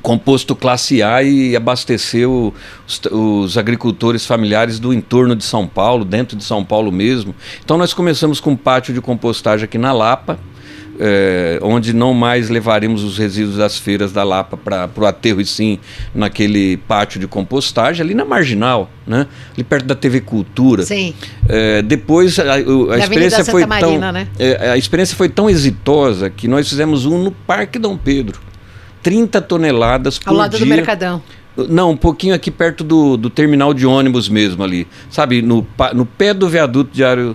composto 0.08 0.56
classe 0.56 1.04
A 1.04 1.22
e 1.22 1.54
abastecer 1.54 2.30
os, 2.30 2.54
os, 3.12 3.58
agricultores 3.58 4.26
familiares 4.26 4.80
do 4.80 4.93
entorno 4.93 5.36
de 5.36 5.43
São 5.43 5.67
Paulo, 5.67 6.06
dentro 6.06 6.38
de 6.38 6.46
São 6.46 6.63
Paulo 6.63 6.93
mesmo. 6.93 7.36
Então 7.62 7.78
nós 7.78 7.93
começamos 7.93 8.39
com 8.39 8.52
um 8.52 8.56
pátio 8.56 8.93
de 8.93 9.02
compostagem 9.02 9.65
aqui 9.65 9.78
na 9.78 9.91
Lapa, 9.91 10.39
é, 10.98 11.60
onde 11.62 11.91
não 11.91 12.13
mais 12.13 12.50
levaremos 12.50 13.04
os 13.04 13.17
resíduos 13.17 13.58
das 13.58 13.78
feiras 13.78 14.13
da 14.13 14.24
Lapa 14.24 14.56
para 14.56 14.89
o 14.96 15.06
aterro 15.06 15.41
e 15.41 15.46
sim 15.46 15.78
naquele 16.15 16.78
pátio 16.78 17.20
de 17.20 17.28
compostagem 17.28 18.02
ali 18.02 18.13
na 18.13 18.24
Marginal, 18.24 18.89
né? 19.06 19.28
ali 19.54 19.63
perto 19.65 19.88
da 19.88 19.96
TV 19.96 20.22
Cultura. 20.22 20.84
Sim. 20.84 21.13
É, 21.50 21.82
depois 21.82 22.39
a, 22.39 22.54
a 22.54 22.98
experiência 22.98 23.43
foi 23.43 23.65
Marina, 23.65 24.06
tão 24.06 24.12
né? 24.13 24.28
é, 24.39 24.70
a 24.70 24.78
experiência 24.78 25.17
foi 25.17 25.28
tão 25.28 25.50
exitosa 25.50 26.30
que 26.30 26.48
nós 26.48 26.70
fizemos 26.70 27.06
um 27.06 27.22
no 27.22 27.32
Parque 27.32 27.78
Dom 27.78 27.98
Pedro. 27.98 28.46
30 29.08 29.41
toneladas 29.41 30.20
por 30.20 30.32
Ao 30.32 30.36
lado 30.36 30.58
dia. 30.58 30.65
do 30.65 30.70
Mercadão. 30.70 31.24
Não, 31.56 31.91
um 31.91 31.96
pouquinho 31.96 32.36
aqui 32.36 32.52
perto 32.52 32.84
do, 32.84 33.15
do 33.15 33.30
terminal 33.30 33.74
de 33.74 33.88
ônibus 33.88 34.28
mesmo 34.28 34.62
ali. 34.62 34.86
Sabe, 35.10 35.41
no, 35.41 35.65
no 35.96 36.06
pé 36.06 36.34
do 36.34 36.50
viaduto 36.50 36.91
diário 36.93 37.34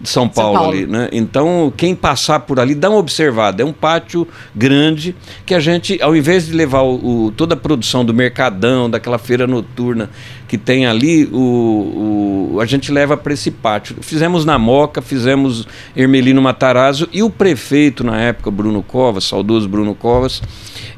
de 0.00 0.08
São 0.08 0.28
Paulo, 0.28 0.54
São 0.54 0.62
Paulo, 0.64 0.76
ali, 0.76 0.84
né? 0.84 1.08
Então, 1.12 1.72
quem 1.76 1.94
passar 1.94 2.40
por 2.40 2.58
ali, 2.58 2.74
dá 2.74 2.90
uma 2.90 2.98
observada. 2.98 3.62
É 3.62 3.64
um 3.64 3.72
pátio 3.72 4.26
grande 4.52 5.14
que 5.46 5.54
a 5.54 5.60
gente, 5.60 6.02
ao 6.02 6.16
invés 6.16 6.46
de 6.46 6.54
levar 6.54 6.82
o, 6.82 7.26
o 7.26 7.30
toda 7.30 7.54
a 7.54 7.56
produção 7.56 8.04
do 8.04 8.12
Mercadão, 8.12 8.90
daquela 8.90 9.16
feira 9.16 9.46
noturna 9.46 10.10
que 10.48 10.58
tem 10.58 10.86
ali, 10.86 11.26
o, 11.32 12.50
o 12.56 12.60
a 12.60 12.66
gente 12.66 12.90
leva 12.90 13.16
para 13.16 13.32
esse 13.32 13.52
pátio. 13.52 13.96
Fizemos 14.00 14.44
na 14.44 14.58
Moca, 14.58 15.00
fizemos 15.00 15.68
Hermelino 15.96 16.42
Matarazzo 16.42 17.08
e 17.12 17.22
o 17.22 17.30
prefeito 17.30 18.02
na 18.02 18.20
época, 18.20 18.50
Bruno 18.50 18.82
Covas, 18.82 19.22
saudoso 19.22 19.68
Bruno 19.68 19.94
Covas, 19.94 20.42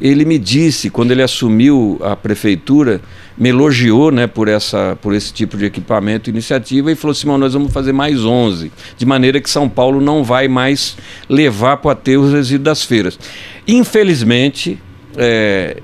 ele 0.01 0.25
me 0.25 0.38
disse, 0.38 0.90
quando 0.90 1.11
ele 1.11 1.23
assumiu 1.23 2.01
a 2.03 2.14
prefeitura, 2.14 3.01
me 3.37 3.49
elogiou 3.49 4.11
né, 4.11 4.27
por, 4.27 4.49
essa, 4.49 4.97
por 5.03 5.14
esse 5.14 5.33
tipo 5.33 5.57
de 5.57 5.64
equipamento, 5.64 6.31
iniciativa, 6.31 6.90
e 6.90 6.94
falou: 6.94 7.14
Simão, 7.14 7.38
nós 7.38 7.53
vamos 7.53 7.73
fazer 7.73 7.92
mais 7.92 8.25
11, 8.25 8.70
de 8.97 9.07
maneira 9.07 9.40
que 9.40 9.51
São 9.51 9.68
Paulo 9.68 10.01
não 10.01 10.23
vai 10.23 10.49
mais 10.49 10.97
levar 11.29 11.79
para 11.79 11.92
aterro 11.92 12.25
os 12.25 12.33
resíduos 12.33 12.64
das 12.64 12.85
feiras. 12.85 13.18
Infelizmente, 13.66 14.79
é, 15.16 15.81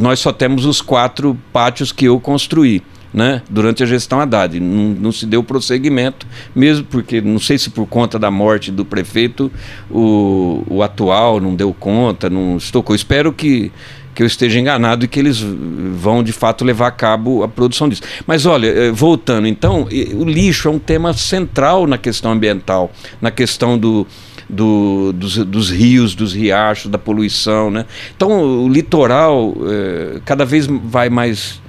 nós 0.00 0.20
só 0.20 0.32
temos 0.32 0.64
os 0.64 0.80
quatro 0.80 1.36
pátios 1.52 1.92
que 1.92 2.06
eu 2.06 2.18
construí. 2.20 2.82
Né, 3.12 3.40
durante 3.48 3.82
a 3.82 3.86
gestão 3.86 4.20
Haddad. 4.20 4.60
Não, 4.60 4.90
não, 4.90 5.10
se 5.10 5.24
deu 5.24 5.42
prosseguimento, 5.42 6.26
mesmo 6.54 6.84
porque, 6.84 7.22
não 7.22 7.38
sei 7.38 7.56
se 7.56 7.70
por 7.70 7.86
conta 7.86 8.18
da 8.18 8.30
morte 8.30 8.70
do 8.70 8.84
prefeito, 8.84 9.50
o, 9.90 10.62
o 10.68 10.82
atual 10.82 11.40
não 11.40 11.54
deu 11.54 11.72
conta, 11.72 12.28
não 12.28 12.58
estocou. 12.58 12.94
Espero 12.94 13.32
que 13.32 13.72
que 14.18 14.22
eu 14.24 14.26
esteja 14.26 14.58
enganado 14.58 15.04
e 15.04 15.08
que 15.08 15.20
eles 15.20 15.40
vão 15.40 16.24
de 16.24 16.32
fato 16.32 16.64
levar 16.64 16.88
a 16.88 16.90
cabo 16.90 17.44
a 17.44 17.48
produção 17.48 17.88
disso. 17.88 18.02
Mas 18.26 18.46
olha, 18.46 18.66
eh, 18.66 18.90
voltando, 18.90 19.46
então, 19.46 19.84
o 19.84 20.24
lixo 20.24 20.66
é 20.66 20.70
um 20.72 20.78
tema 20.80 21.12
central 21.12 21.86
na 21.86 21.96
questão 21.96 22.32
ambiental, 22.32 22.90
na 23.22 23.30
questão 23.30 23.78
do, 23.78 24.04
do, 24.50 25.12
dos, 25.12 25.36
dos, 25.36 25.70
rios, 25.70 26.16
dos 26.16 26.34
riachos, 26.34 26.90
da 26.90 26.98
poluição. 26.98 27.70
Né? 27.70 27.84
Então, 28.16 28.64
o 28.64 28.68
litoral 28.68 29.54
é, 29.68 30.20
cada 30.24 30.44
vez 30.44 30.66
vai 30.66 31.08
mais 31.08 31.60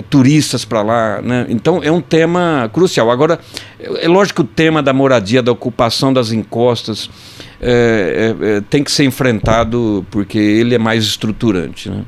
turistas 0.00 0.64
para 0.64 0.80
lá. 0.80 1.20
Né? 1.20 1.46
Então, 1.48 1.82
é 1.82 1.90
um 1.90 2.00
tema 2.00 2.70
crucial. 2.72 3.10
Agora, 3.10 3.38
é, 3.78 4.08
lógico 4.08 4.42
que 4.42 4.50
o 4.50 4.54
tema 4.54 4.82
da 4.82 4.92
moradia, 4.92 5.42
da 5.42 5.52
ocupação 5.52 6.12
das 6.12 6.32
encostas, 6.32 7.10
é, 7.60 8.34
é, 8.40 8.60
tem 8.70 8.82
que 8.82 8.90
ser 8.90 9.04
enfrentado 9.04 10.06
porque 10.10 10.38
ele 10.38 10.74
é 10.74 10.78
mais 10.78 11.04
estruturante. 11.04 11.90
Né? 11.90 12.04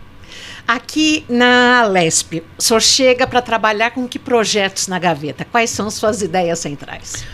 Aqui 0.66 1.24
na 1.28 1.84
Lesp, 1.86 2.42
o 2.56 2.62
senhor 2.62 2.80
chega 2.80 3.26
para 3.26 3.42
trabalhar 3.42 3.90
com 3.90 4.08
que 4.08 4.18
projetos 4.18 4.88
na 4.88 4.98
gaveta? 4.98 5.44
Quais 5.44 5.68
são 5.68 5.90
suas 5.90 6.22
ideias 6.22 6.58
centrais? 6.58 7.24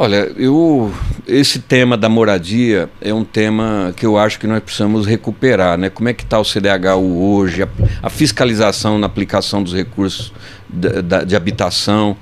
Olha, 0.00 0.30
eu 0.36 0.94
esse 1.26 1.58
tema 1.58 1.96
da 1.96 2.08
moradia 2.08 2.88
é 3.00 3.12
um 3.12 3.24
tema 3.24 3.92
que 3.96 4.06
eu 4.06 4.16
acho 4.16 4.38
que 4.38 4.46
nós 4.46 4.62
precisamos 4.62 5.04
recuperar, 5.04 5.76
né? 5.76 5.90
Como 5.90 6.08
é 6.08 6.14
que 6.14 6.22
está 6.22 6.38
o 6.38 6.44
CDHU 6.44 7.20
hoje, 7.20 7.64
a, 7.64 7.68
a, 8.00 8.08
fiscalização 8.08 8.96
na 8.96 9.08
aplicação 9.08 9.60
dos 9.60 9.74
recursos 9.74 10.32
de, 10.68 11.34
habitação, 11.34 12.16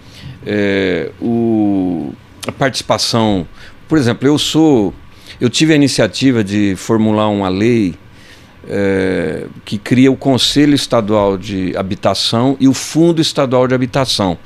é, 0.46 1.10
o, 1.20 2.14
a 2.46 2.52
participação. 2.52 3.46
Por 3.86 3.98
exemplo, 3.98 4.26
eu 4.26 4.38
sou 4.38 4.94
eu 5.38 5.50
tive 5.50 5.74
a 5.74 5.76
iniciativa 5.76 6.42
de 6.42 6.74
formular 6.76 7.28
uma 7.28 7.50
lei 7.50 7.94
é, 8.66 9.48
que 9.66 9.76
cria 9.76 10.10
o 10.10 10.16
Conselho 10.16 10.74
Estadual 10.74 11.36
de 11.36 11.76
Habitação 11.76 12.56
e 12.58 12.66
o 12.68 12.72
Fundo 12.72 13.20
Estadual 13.20 13.68
de 13.68 13.74
Habitação. 13.74 14.38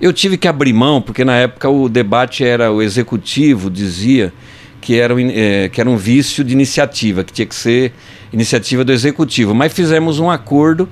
Eu 0.00 0.12
tive 0.12 0.36
que 0.36 0.48
abrir 0.48 0.72
mão, 0.72 1.00
porque 1.00 1.24
na 1.24 1.36
época 1.36 1.68
o 1.68 1.88
debate 1.88 2.44
era 2.44 2.72
o 2.72 2.82
executivo 2.82 3.70
dizia 3.70 4.32
que 4.80 4.98
era, 4.98 5.14
é, 5.20 5.68
que 5.68 5.80
era 5.80 5.88
um 5.88 5.96
vício 5.96 6.44
de 6.44 6.52
iniciativa, 6.52 7.24
que 7.24 7.32
tinha 7.32 7.46
que 7.46 7.54
ser 7.54 7.92
iniciativa 8.32 8.84
do 8.84 8.92
executivo. 8.92 9.54
Mas 9.54 9.72
fizemos 9.72 10.18
um 10.18 10.30
acordo, 10.30 10.88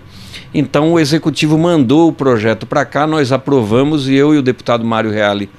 então 0.54 0.92
o 0.92 1.00
executivo 1.00 1.58
mandou 1.58 2.08
o 2.08 2.12
projeto 2.12 2.66
para 2.66 2.84
cá, 2.84 3.06
nós 3.06 3.32
aprovamos 3.32 4.08
e 4.08 4.14
eu 4.14 4.34
e 4.34 4.38
o 4.38 4.42
deputado 4.42 4.84
Mário 4.84 5.10
Reale 5.10 5.50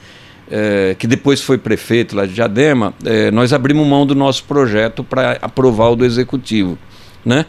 é, 0.50 0.96
que 0.98 1.08
depois 1.08 1.42
foi 1.42 1.58
prefeito 1.58 2.16
lá 2.16 2.26
de 2.26 2.34
Diadema, 2.34 2.94
é, 3.04 3.32
nós 3.32 3.54
abrimos 3.54 3.88
mão 3.88 4.06
do 4.06 4.16
nosso 4.16 4.44
projeto 4.44 5.04
para 5.04 5.38
aprovar 5.42 5.90
o 5.90 5.96
do 5.96 6.06
executivo. 6.06 6.78
Né? 7.26 7.46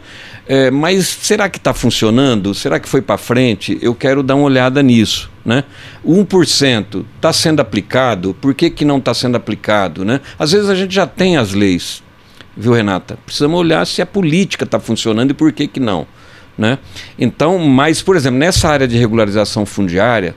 É, 0.47 0.71
mas 0.71 1.05
será 1.07 1.49
que 1.49 1.57
está 1.57 1.73
funcionando? 1.73 2.53
Será 2.53 2.79
que 2.79 2.87
foi 2.87 3.01
para 3.01 3.17
frente? 3.17 3.77
Eu 3.81 3.93
quero 3.93 4.23
dar 4.23 4.35
uma 4.35 4.45
olhada 4.45 4.81
nisso. 4.81 5.29
Né? 5.43 5.63
1% 6.05 7.05
está 7.15 7.31
sendo 7.31 7.59
aplicado, 7.59 8.33
por 8.41 8.53
que, 8.55 8.69
que 8.69 8.83
não 8.83 8.97
está 8.97 9.13
sendo 9.13 9.35
aplicado? 9.35 10.03
Né? 10.03 10.21
Às 10.39 10.53
vezes 10.53 10.69
a 10.69 10.75
gente 10.75 10.93
já 10.95 11.05
tem 11.05 11.37
as 11.37 11.53
leis, 11.53 12.01
viu, 12.57 12.73
Renata? 12.73 13.17
Precisamos 13.25 13.59
olhar 13.59 13.85
se 13.85 14.01
a 14.01 14.05
política 14.05 14.63
está 14.63 14.79
funcionando 14.79 15.31
e 15.31 15.33
por 15.33 15.51
que, 15.51 15.67
que 15.67 15.79
não. 15.79 16.07
Né? 16.57 16.79
Então, 17.19 17.59
mas, 17.59 18.01
por 18.01 18.15
exemplo, 18.15 18.39
nessa 18.39 18.69
área 18.69 18.87
de 18.87 18.97
regularização 18.97 19.65
fundiária, 19.65 20.35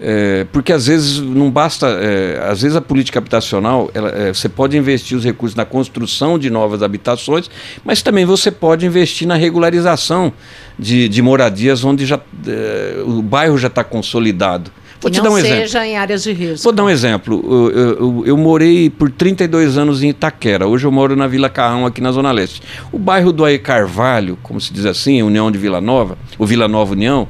é, 0.00 0.46
porque 0.52 0.72
às 0.72 0.86
vezes 0.86 1.18
não 1.18 1.50
basta, 1.50 1.86
é, 1.86 2.38
às 2.50 2.62
vezes 2.62 2.76
a 2.76 2.80
política 2.80 3.18
habitacional, 3.18 3.90
ela, 3.94 4.10
é, 4.10 4.32
você 4.32 4.48
pode 4.48 4.76
investir 4.76 5.16
os 5.16 5.24
recursos 5.24 5.56
na 5.56 5.64
construção 5.64 6.38
de 6.38 6.50
novas 6.50 6.82
habitações, 6.82 7.50
mas 7.84 8.02
também 8.02 8.24
você 8.24 8.50
pode 8.50 8.84
investir 8.84 9.26
na 9.26 9.36
regularização 9.36 10.32
de, 10.78 11.08
de 11.08 11.22
moradias 11.22 11.82
onde 11.84 12.04
já, 12.04 12.20
é, 12.46 13.02
o 13.06 13.22
bairro 13.22 13.56
já 13.56 13.68
está 13.68 13.82
consolidado. 13.82 14.70
Vou 15.00 15.10
te 15.10 15.20
dar 15.20 15.30
um 15.30 15.38
exemplo. 15.38 15.58
seja 15.58 15.86
em 15.86 15.96
áreas 15.96 16.22
de 16.22 16.32
risco. 16.32 16.64
Vou 16.64 16.72
dar 16.72 16.84
um 16.84 16.90
exemplo. 16.90 17.44
Eu, 17.44 17.70
eu, 17.70 18.22
eu, 18.26 18.36
morei 18.36 18.88
por 18.88 19.10
32 19.10 19.76
anos 19.76 20.02
em 20.02 20.08
Itaquera. 20.08 20.66
Hoje 20.66 20.86
eu 20.86 20.90
moro 20.90 21.14
na 21.14 21.26
Vila 21.26 21.48
Carrão, 21.48 21.86
aqui 21.86 22.00
na 22.00 22.10
Zona 22.12 22.32
Leste. 22.32 22.62
O 22.90 22.98
bairro 22.98 23.30
do 23.30 23.44
Aie 23.44 23.58
Carvalho, 23.58 24.38
como 24.42 24.60
se 24.60 24.72
diz 24.72 24.86
assim, 24.86 25.22
União 25.22 25.50
de 25.50 25.58
Vila 25.58 25.80
Nova, 25.80 26.16
o 26.38 26.46
Vila 26.46 26.66
Nova 26.66 26.92
União, 26.92 27.28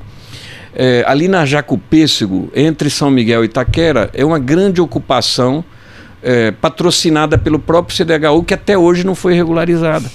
é, 0.77 1.03
ali 1.07 1.27
na 1.27 1.47
Jacupêssego, 1.47 2.51
entre 2.55 2.91
São 2.91 3.11
Miguel 3.11 3.43
e 3.43 3.47
Itaquera, 3.47 4.11
é 4.12 4.23
uma 4.23 4.39
grande 4.39 4.79
ocupação 4.79 5.65
é, 6.23 6.51
patrocinada 6.51 7.39
pelo 7.39 7.59
próprio 7.59 7.97
CDHU, 7.97 8.45
que 8.45 8.53
até 8.53 8.77
hoje 8.77 9.05
não 9.05 9.15
foi 9.15 9.33
regularizada. 9.33 10.11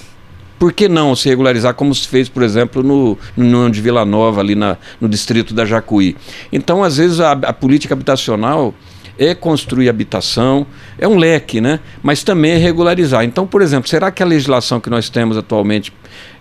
Por 0.60 0.72
que 0.72 0.88
não 0.88 1.16
se 1.16 1.28
regularizar, 1.28 1.74
como 1.74 1.92
se 1.92 2.06
fez, 2.06 2.28
por 2.28 2.44
exemplo, 2.44 2.84
no, 2.84 3.18
no 3.36 3.68
de 3.68 3.80
Vila 3.80 4.04
Nova, 4.04 4.40
ali 4.40 4.54
na, 4.54 4.76
no 5.00 5.08
distrito 5.08 5.52
da 5.52 5.64
Jacuí? 5.64 6.16
Então, 6.52 6.84
às 6.84 6.96
vezes, 6.96 7.18
a, 7.18 7.32
a 7.32 7.52
política 7.52 7.94
habitacional 7.94 8.72
é 9.18 9.34
construir 9.34 9.88
habitação, 9.88 10.66
é 10.98 11.06
um 11.06 11.16
leque, 11.16 11.60
né? 11.60 11.80
mas 12.02 12.22
também 12.22 12.52
é 12.52 12.56
regularizar. 12.56 13.24
Então, 13.24 13.46
por 13.46 13.62
exemplo, 13.62 13.88
será 13.88 14.10
que 14.10 14.22
a 14.22 14.26
legislação 14.26 14.80
que 14.80 14.90
nós 14.90 15.08
temos 15.08 15.36
atualmente 15.36 15.92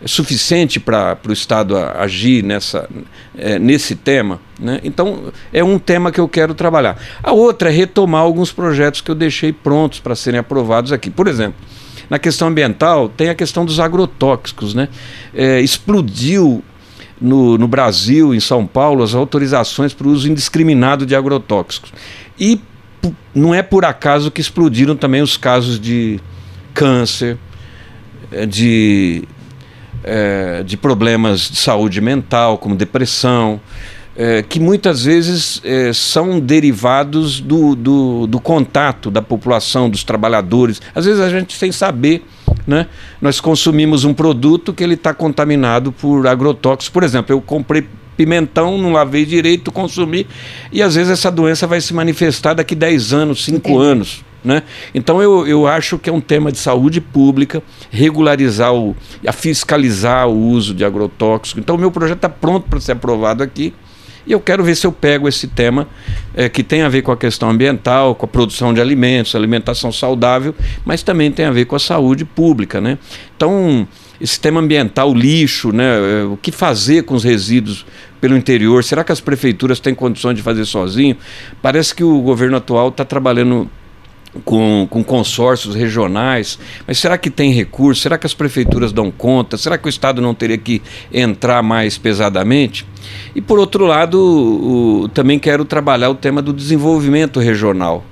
é 0.02 0.08
suficiente 0.08 0.80
para 0.80 1.18
o 1.28 1.32
Estado 1.32 1.78
agir 1.78 2.44
nessa, 2.44 2.90
é, 3.38 3.60
nesse 3.60 3.96
tema? 3.96 4.40
Né? 4.60 4.80
Então, 4.84 5.32
é 5.52 5.64
um 5.64 5.78
tema 5.78 6.12
que 6.12 6.20
eu 6.20 6.28
quero 6.28 6.54
trabalhar. 6.54 6.98
A 7.22 7.32
outra 7.32 7.70
é 7.70 7.72
retomar 7.72 8.22
alguns 8.22 8.52
projetos 8.52 9.02
que 9.02 9.12
eu 9.12 9.16
deixei 9.16 9.52
prontos 9.52 10.00
para 10.00 10.16
serem 10.16 10.40
aprovados 10.40 10.92
aqui. 10.92 11.10
Por 11.10 11.28
exemplo, 11.28 11.60
na 12.10 12.20
questão 12.20 12.50
ambiental, 12.50 13.08
tem 13.08 13.30
a 13.30 13.36
questão 13.36 13.66
dos 13.66 13.80
agrotóxicos. 13.80 14.74
Né? 14.74 14.90
É, 15.34 15.62
explodiu 15.62 16.64
no, 17.22 17.58
no, 17.58 17.68
Brasil, 17.68 18.34
em 18.34 18.40
São 18.40 18.66
Paulo, 18.66 19.04
as 19.04 19.14
autorizações 19.14 19.94
para 19.94 20.08
o 20.08 20.12
uso 20.12 20.30
indiscriminado 20.30 21.06
de 21.06 21.16
agrotóxicos. 21.16 21.94
E 22.40 22.60
não 23.34 23.54
é 23.54 23.62
por 23.62 23.86
acaso 23.86 24.32
que 24.32 24.42
explodiram 24.42 24.96
também 24.96 25.22
os 25.22 25.38
casos 25.38 25.80
de 25.80 26.20
câncer, 26.74 27.38
eh, 28.32 28.46
de, 28.46 29.24
é, 30.04 30.64
de 30.64 30.78
problemas 30.78 31.50
de 31.50 31.58
saúde 31.58 32.02
mental, 32.02 32.58
como 32.58 32.76
depressão, 32.76 33.62
é, 34.16 34.44
que 34.44 34.60
muitas 34.60 35.06
vezes 35.06 35.62
é, 35.64 35.94
são 35.94 36.40
derivados 36.40 37.40
do, 37.40 37.76
do, 37.76 38.28
do, 38.28 38.40
contato 38.40 39.10
da 39.10 39.22
população, 39.22 39.90
dos 39.90 40.04
trabalhadores. 40.04 40.82
Às 40.94 41.06
vezes 41.06 41.22
a 41.22 41.30
gente 41.30 41.58
sem 41.58 41.72
saber, 41.72 42.26
né? 42.66 42.88
Nós 43.22 43.40
consumimos 43.40 44.04
um 44.04 44.14
produto 44.14 44.74
que 44.74 44.84
ele 44.84 44.96
está 44.96 45.14
contaminado 45.14 45.92
por 45.92 46.28
agrotóxicos. 46.28 46.90
Por 46.90 47.04
exemplo, 47.04 47.34
eu 47.34 47.42
comprei 47.42 47.86
pimentão, 48.16 48.78
não 48.78 48.94
lavei 48.94 49.26
direito, 49.26 49.72
consumi. 49.72 50.28
E 50.72 50.82
às 50.82 50.96
vezes 50.96 51.12
essa 51.12 51.32
doença 51.32 51.66
vai 51.66 51.82
se 51.82 51.94
manifestar 51.94 52.54
daqui 52.54 52.76
10 52.76 53.14
anos, 53.14 53.44
5 53.46 53.80
anos. 53.80 54.24
Né? 54.44 54.64
Então 54.94 55.22
eu, 55.22 55.48
eu 55.48 55.68
acho 55.68 56.00
que 56.00 56.10
é 56.10 56.14
um 56.14 56.22
tema 56.22 56.52
de 56.52 56.58
saúde 56.58 57.00
pública, 57.00 57.62
regularizar, 57.92 58.74
o, 58.74 58.96
a 59.26 59.32
fiscalizar 59.32 60.28
o 60.28 60.36
uso 60.36 60.74
de 60.74 60.84
agrotóxicos. 60.84 61.62
Então 61.62 61.76
o 61.76 61.80
meu 61.80 61.92
projeto 61.92 62.18
está 62.18 62.30
pronto 62.30 62.68
para 62.68 62.80
ser 62.80 62.94
aprovado 62.94 63.44
aqui. 63.44 63.74
E 64.26 64.32
eu 64.32 64.40
quero 64.40 64.64
ver 64.64 64.76
se 64.76 64.86
eu 64.86 64.92
pego 64.92 65.28
esse 65.28 65.48
tema 65.48 65.88
é, 66.34 66.48
que 66.48 66.64
tem 66.64 66.82
a 66.82 66.90
ver 66.90 67.02
com 67.02 67.12
a 67.12 67.18
questão 67.18 67.50
ambiental, 67.50 68.16
com 68.16 68.26
a 68.26 68.28
produção 68.28 68.74
de 68.74 68.80
alimentos, 68.80 69.36
alimentação 69.36 69.92
saudável, 69.92 70.56
mas 70.86 71.04
também 71.04 71.32
tem 71.32 71.46
a 71.46 71.52
ver 71.52 71.66
com 71.66 71.76
a 71.76 71.80
saúde 71.80 72.24
pública. 72.24 72.80
Né? 72.80 72.98
Então, 73.36 73.88
esse 74.20 74.40
tema 74.40 74.60
ambiental, 74.60 75.14
lixo, 75.14 75.72
né? 75.72 76.22
É, 76.22 76.24
o 76.26 76.38
que 76.38 76.52
fazer 76.52 77.04
com 77.04 77.16
os 77.16 77.24
resíduos 77.24 77.86
pelo 78.20 78.38
interior? 78.38 78.84
Será 78.84 79.04
que 79.04 79.12
as 79.12 79.20
prefeituras 79.20 79.80
têm 79.80 79.96
condições 79.96 80.36
de 80.36 80.44
fazer 80.44 80.66
sozinho? 80.66 81.18
Parece 81.62 81.96
que 81.96 82.04
o 82.04 82.22
governo 82.22 82.58
atual 82.58 82.90
está 82.90 83.04
trabalhando 83.04 83.68
com, 84.46 84.88
com 84.90 85.04
consórcios 85.04 85.76
regionais, 85.76 86.58
mas 86.88 86.98
será 87.00 87.18
que 87.18 87.30
tem 87.30 87.52
recursos? 87.52 88.02
Será 88.02 88.18
que 88.18 88.26
as 88.26 88.34
prefeituras 88.34 88.92
dão 88.92 89.12
conta? 89.12 89.58
Será 89.58 89.78
que 89.78 89.88
o 89.88 89.90
Estado 89.90 90.22
não 90.22 90.34
teria 90.34 90.58
que 90.58 90.82
entrar 91.12 91.62
mais 91.62 91.98
pesadamente? 91.98 92.86
E 93.36 93.42
por 93.42 93.60
outro 93.60 93.86
lado, 93.86 94.18
o, 94.20 95.10
também 95.10 95.38
quero 95.38 95.66
trabalhar 95.66 96.10
o 96.10 96.16
tema 96.16 96.42
do 96.42 96.54
desenvolvimento 96.54 97.40
regional. 97.40 98.06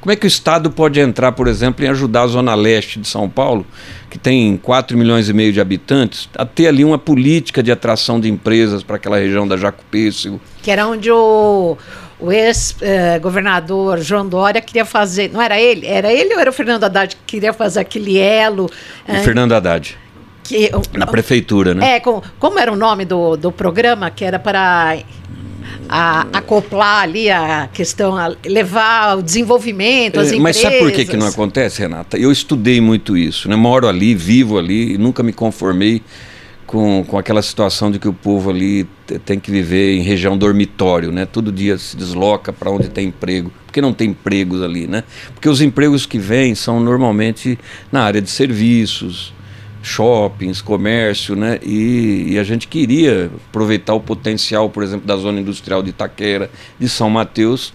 Como 0.00 0.12
é 0.12 0.16
que 0.16 0.26
o 0.26 0.28
Estado 0.28 0.70
pode 0.70 1.00
entrar, 1.00 1.32
por 1.32 1.48
exemplo, 1.48 1.84
em 1.84 1.88
ajudar 1.88 2.22
a 2.22 2.26
Zona 2.28 2.54
Leste 2.54 3.00
de 3.00 3.08
São 3.08 3.28
Paulo, 3.28 3.66
que 4.08 4.16
tem 4.16 4.56
4 4.56 4.96
milhões 4.96 5.28
e 5.28 5.32
meio 5.32 5.52
de 5.52 5.60
habitantes, 5.60 6.28
a 6.36 6.44
ter 6.44 6.68
ali 6.68 6.84
uma 6.84 6.96
política 6.96 7.60
de 7.60 7.72
atração 7.72 8.20
de 8.20 8.30
empresas 8.30 8.84
para 8.84 8.96
aquela 8.96 9.18
região 9.18 9.48
da 9.48 9.56
Jacupêssego? 9.56 10.40
Que 10.62 10.70
era 10.70 10.86
onde 10.86 11.10
o, 11.10 11.76
o 12.18 12.32
ex-governador 12.32 14.00
João 14.00 14.26
Dória 14.26 14.60
queria 14.60 14.84
fazer. 14.84 15.30
Não 15.30 15.40
era 15.40 15.60
ele? 15.60 15.86
Era 15.86 16.12
ele 16.12 16.34
ou 16.34 16.40
era 16.40 16.50
o 16.50 16.52
Fernando 16.52 16.84
Haddad 16.84 17.14
que 17.16 17.22
queria 17.26 17.52
fazer 17.52 17.80
aquele 17.80 18.18
elo? 18.18 18.70
O 19.08 19.14
Fernando 19.22 19.52
Haddad. 19.52 19.96
Que, 20.42 20.70
Na 20.92 21.06
prefeitura, 21.06 21.74
né? 21.74 21.96
É, 21.96 22.00
com, 22.00 22.22
como 22.38 22.58
era 22.58 22.72
o 22.72 22.76
nome 22.76 23.04
do, 23.04 23.36
do 23.36 23.50
programa, 23.50 24.10
que 24.10 24.24
era 24.24 24.38
para 24.38 24.96
a, 25.88 26.26
acoplar 26.32 27.02
ali 27.02 27.30
a 27.30 27.68
questão, 27.72 28.16
a 28.16 28.34
levar 28.44 29.18
o 29.18 29.22
desenvolvimento, 29.22 30.20
as 30.20 30.32
é, 30.32 30.38
Mas 30.38 30.56
sabe 30.56 30.78
por 30.78 30.92
que, 30.92 31.04
que 31.04 31.16
não 31.16 31.26
acontece, 31.26 31.80
Renata? 31.82 32.16
Eu 32.16 32.30
estudei 32.30 32.80
muito 32.80 33.16
isso, 33.16 33.48
né? 33.48 33.56
moro 33.56 33.88
ali, 33.88 34.14
vivo 34.14 34.58
ali, 34.58 34.96
nunca 34.96 35.22
me 35.22 35.32
conformei 35.32 36.02
com, 36.66 37.04
com 37.04 37.16
aquela 37.16 37.40
situação 37.40 37.90
de 37.90 37.98
que 37.98 38.08
o 38.08 38.12
povo 38.12 38.50
ali 38.50 38.84
tem 39.24 39.38
que 39.38 39.50
viver 39.50 39.96
em 39.96 40.02
região 40.02 40.36
dormitório, 40.36 41.12
né? 41.12 41.24
Todo 41.24 41.52
dia 41.52 41.78
se 41.78 41.96
desloca 41.96 42.52
para 42.52 42.70
onde 42.70 42.88
tem 42.88 43.08
emprego. 43.08 43.52
Por 43.66 43.72
que 43.72 43.80
não 43.80 43.92
tem 43.92 44.10
empregos 44.10 44.62
ali, 44.62 44.86
né? 44.86 45.04
Porque 45.32 45.48
os 45.48 45.60
empregos 45.60 46.04
que 46.06 46.18
vêm 46.18 46.54
são 46.54 46.80
normalmente 46.80 47.58
na 47.92 48.02
área 48.02 48.20
de 48.20 48.28
serviços, 48.28 49.32
shoppings, 49.86 50.60
comércio, 50.60 51.36
né? 51.36 51.60
E, 51.62 52.32
e, 52.32 52.38
a 52.38 52.42
gente 52.42 52.66
queria 52.66 53.30
aproveitar 53.48 53.94
o 53.94 54.00
potencial, 54.00 54.68
por 54.68 54.82
exemplo, 54.82 55.06
da 55.06 55.16
zona 55.16 55.40
industrial 55.40 55.80
de 55.82 55.90
Itaquera, 55.90 56.50
de 56.78 56.88
São 56.88 57.08
Mateus. 57.08 57.72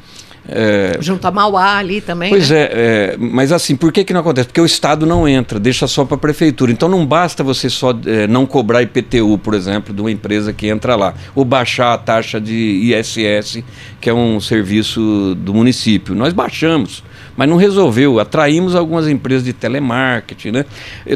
É... 0.47 0.97
Junto 0.99 1.25
a 1.27 1.31
Mauá 1.31 1.77
ali 1.77 2.01
também. 2.01 2.29
Pois 2.29 2.49
né? 2.49 2.57
é, 2.57 2.69
é, 2.71 3.17
mas 3.17 3.51
assim, 3.51 3.75
por 3.75 3.91
que, 3.91 4.03
que 4.03 4.13
não 4.13 4.21
acontece? 4.21 4.47
Porque 4.47 4.61
o 4.61 4.65
Estado 4.65 5.05
não 5.05 5.27
entra, 5.27 5.59
deixa 5.59 5.87
só 5.87 6.03
para 6.03 6.15
a 6.15 6.19
prefeitura. 6.19 6.71
Então 6.71 6.89
não 6.89 7.05
basta 7.05 7.43
você 7.43 7.69
só 7.69 7.91
é, 8.05 8.27
não 8.27 8.45
cobrar 8.45 8.81
IPTU, 8.81 9.37
por 9.37 9.53
exemplo, 9.53 9.93
de 9.93 10.01
uma 10.01 10.11
empresa 10.11 10.51
que 10.51 10.67
entra 10.67 10.95
lá, 10.95 11.13
ou 11.35 11.45
baixar 11.45 11.93
a 11.93 11.97
taxa 11.97 12.41
de 12.41 12.53
ISS, 12.53 13.63
que 13.99 14.09
é 14.09 14.13
um 14.13 14.39
serviço 14.39 15.35
do 15.35 15.53
município. 15.53 16.15
Nós 16.15 16.33
baixamos 16.33 17.03
mas 17.35 17.49
não 17.49 17.55
resolveu. 17.55 18.19
Atraímos 18.19 18.75
algumas 18.75 19.07
empresas 19.07 19.43
de 19.43 19.53
telemarketing. 19.53 20.51
Né? 20.51 20.65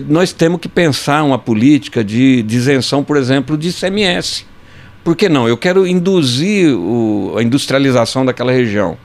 Nós 0.08 0.32
temos 0.32 0.60
que 0.60 0.68
pensar 0.68 1.24
uma 1.24 1.38
política 1.38 2.04
de, 2.04 2.42
de 2.42 2.56
isenção, 2.56 3.04
por 3.04 3.18
exemplo, 3.18 3.58
de 3.58 3.70
ICMS. 3.70 4.46
Por 5.04 5.16
que 5.16 5.30
não? 5.30 5.48
Eu 5.48 5.58
quero 5.58 5.86
induzir 5.86 6.76
o, 6.76 7.36
a 7.38 7.44
industrialização 7.44 8.26
daquela 8.26 8.52
região. 8.52 8.98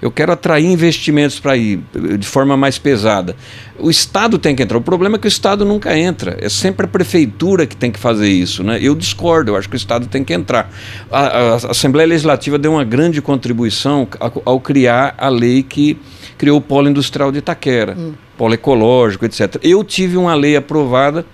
Eu 0.00 0.10
quero 0.10 0.30
atrair 0.30 0.66
investimentos 0.66 1.40
para 1.40 1.56
ir 1.56 1.80
de 2.18 2.26
forma 2.26 2.56
mais 2.56 2.78
pesada. 2.78 3.34
O 3.78 3.90
Estado 3.90 4.38
tem 4.38 4.54
que 4.54 4.62
entrar. 4.62 4.76
O 4.76 4.82
problema 4.82 5.16
é 5.16 5.18
que 5.18 5.26
o 5.26 5.28
Estado 5.28 5.64
nunca 5.64 5.96
entra. 5.96 6.36
É 6.40 6.48
sempre 6.48 6.84
a 6.84 6.88
prefeitura 6.88 7.66
que 7.66 7.76
tem 7.76 7.90
que 7.90 7.98
fazer 7.98 8.28
isso. 8.28 8.62
Né? 8.62 8.78
Eu 8.80 8.94
discordo, 8.94 9.52
eu 9.52 9.56
acho 9.56 9.68
que 9.68 9.74
o 9.74 9.78
Estado 9.78 10.06
tem 10.06 10.22
que 10.22 10.34
entrar. 10.34 10.70
A, 11.10 11.20
a, 11.20 11.52
a 11.52 11.70
Assembleia 11.70 12.06
Legislativa 12.06 12.58
deu 12.58 12.72
uma 12.72 12.84
grande 12.84 13.22
contribuição 13.22 14.06
ao, 14.20 14.42
ao 14.44 14.60
criar 14.60 15.14
a 15.16 15.28
lei 15.28 15.62
que 15.62 15.98
criou 16.36 16.58
o 16.58 16.60
polo 16.60 16.88
industrial 16.88 17.32
de 17.32 17.38
Itaquera, 17.38 17.96
hum. 17.98 18.12
polo 18.36 18.54
ecológico, 18.54 19.24
etc. 19.24 19.56
Eu 19.62 19.82
tive 19.82 20.18
uma 20.18 20.34
lei 20.34 20.56
aprovada, 20.56 21.24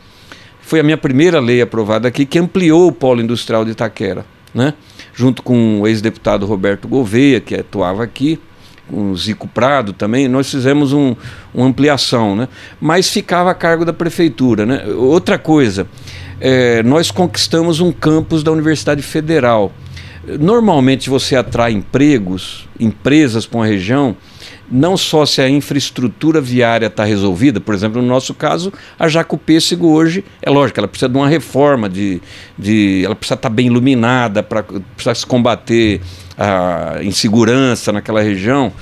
foi 0.61 0.79
a 0.79 0.83
minha 0.83 0.97
primeira 0.97 1.41
lei 1.41 1.61
aprovada 1.61 2.07
aqui, 2.07 2.25
que 2.25 2.39
ampliou 2.39 2.87
o 2.87 2.93
polo 2.93 3.21
industrial 3.21 3.65
de 3.65 3.73
Itaquera, 3.73 4.25
né? 4.55 4.75
junto 5.13 5.43
com 5.43 5.81
o 5.81 5.87
ex-deputado 5.87 6.47
Roberto 6.47 6.89
Gouveia, 6.89 7.41
que 7.41 7.55
atuava 7.55 8.03
aqui, 8.03 8.39
com 8.89 9.15
Zico 9.17 9.49
Prado 9.49 9.93
também, 9.93 10.29
nós 10.29 10.51
fizemos 10.51 10.93
um, 10.93 11.15
uma 11.55 11.67
ampliação, 11.67 12.37
né? 12.37 12.49
mas 12.81 13.09
ficava 13.09 13.51
a 13.51 13.55
cargo 13.55 13.85
da 13.85 13.93
prefeitura. 13.93 14.67
Né? 14.67 14.85
Outra 14.87 15.39
coisa, 15.39 15.87
é, 16.41 16.83
nós 16.83 17.11
conquistamos 17.11 17.81
um 17.81 17.93
campus 17.93 18.43
da 18.43 18.53
Universidade 18.53 19.03
Federal. 19.03 19.73
Normalmente 20.39 21.11
você 21.11 21.35
atrai 21.35 21.73
empregos, 21.73 22.69
empresas 22.79 23.47
para 23.47 23.59
uma 23.59 23.67
região, 23.67 24.17
não 24.73 24.97
só 24.97 25.27
se 25.27 25.43
a 25.43 25.49
infraestrutura 25.49 26.41
viária 26.41 26.87
está 26.87 27.05
resolvida, 27.05 27.61
por 27.61 27.75
exemplo, 27.75 28.01
no 28.01 28.09
nosso 28.09 28.33
caso, 28.33 28.73
a 28.99 29.07
Jacopêssego 29.07 29.89
hoje, 29.89 30.25
é 30.41 30.49
lógico, 30.49 30.81
ela 30.81 30.89
precisa 30.89 31.11
de 31.11 31.17
uma 31.17 31.29
reforma, 31.29 31.89
de, 31.89 32.23
de, 32.59 33.05
ela 33.05 33.15
precisa 33.15 33.35
estar 33.35 33.51
tá 33.51 33.55
bem 33.55 33.67
iluminada, 33.67 34.43
para 34.43 34.63
precisa 34.63 35.15
se 35.15 35.27
combater 35.27 36.01
a 36.39 37.01
insegurança 37.03 37.93
naquela 37.93 38.23
região, 38.23 38.73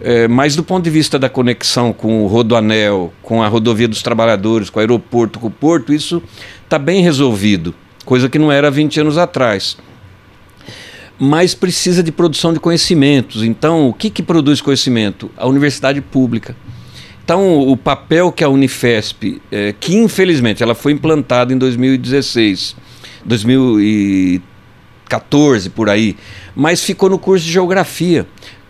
é, 0.00 0.28
mas 0.28 0.54
do 0.54 0.62
ponto 0.62 0.84
de 0.84 0.90
vista 0.90 1.18
da 1.18 1.30
conexão 1.30 1.92
com 1.92 2.24
o 2.24 2.26
Rodoanel, 2.26 3.12
com 3.22 3.42
a 3.42 3.48
rodovia 3.48 3.88
dos 3.88 4.02
trabalhadores, 4.02 4.68
com 4.68 4.78
o 4.78 4.80
aeroporto, 4.80 5.40
com 5.40 5.46
o 5.46 5.50
porto, 5.50 5.94
isso 5.94 6.22
está 6.62 6.78
bem 6.78 7.02
resolvido, 7.02 7.74
coisa 8.04 8.28
que 8.28 8.38
não 8.38 8.52
era 8.52 8.70
20 8.70 9.00
anos 9.00 9.16
atrás 9.16 9.78
mas 11.18 11.54
precisa 11.54 12.02
de 12.02 12.12
produção 12.12 12.52
de 12.52 12.60
conhecimentos. 12.60 13.42
Então, 13.42 13.88
o 13.88 13.94
que, 13.94 14.10
que 14.10 14.22
produz 14.22 14.60
conhecimento? 14.60 15.30
A 15.36 15.46
universidade 15.46 16.00
pública. 16.00 16.54
Então, 17.24 17.68
o 17.68 17.76
papel 17.76 18.32
que 18.32 18.42
a 18.42 18.48
Unifesp, 18.48 19.40
é, 19.52 19.74
que 19.78 19.94
infelizmente 19.94 20.62
ela 20.62 20.74
foi 20.74 20.92
implantada 20.92 21.52
em 21.52 21.58
2016, 21.58 22.74
2014 23.24 25.70
por 25.70 25.90
aí, 25.90 26.16
mas 26.56 26.82
ficou 26.82 27.10
no 27.10 27.18
curso 27.18 27.44
de 27.44 27.52
geografia. 27.52 28.26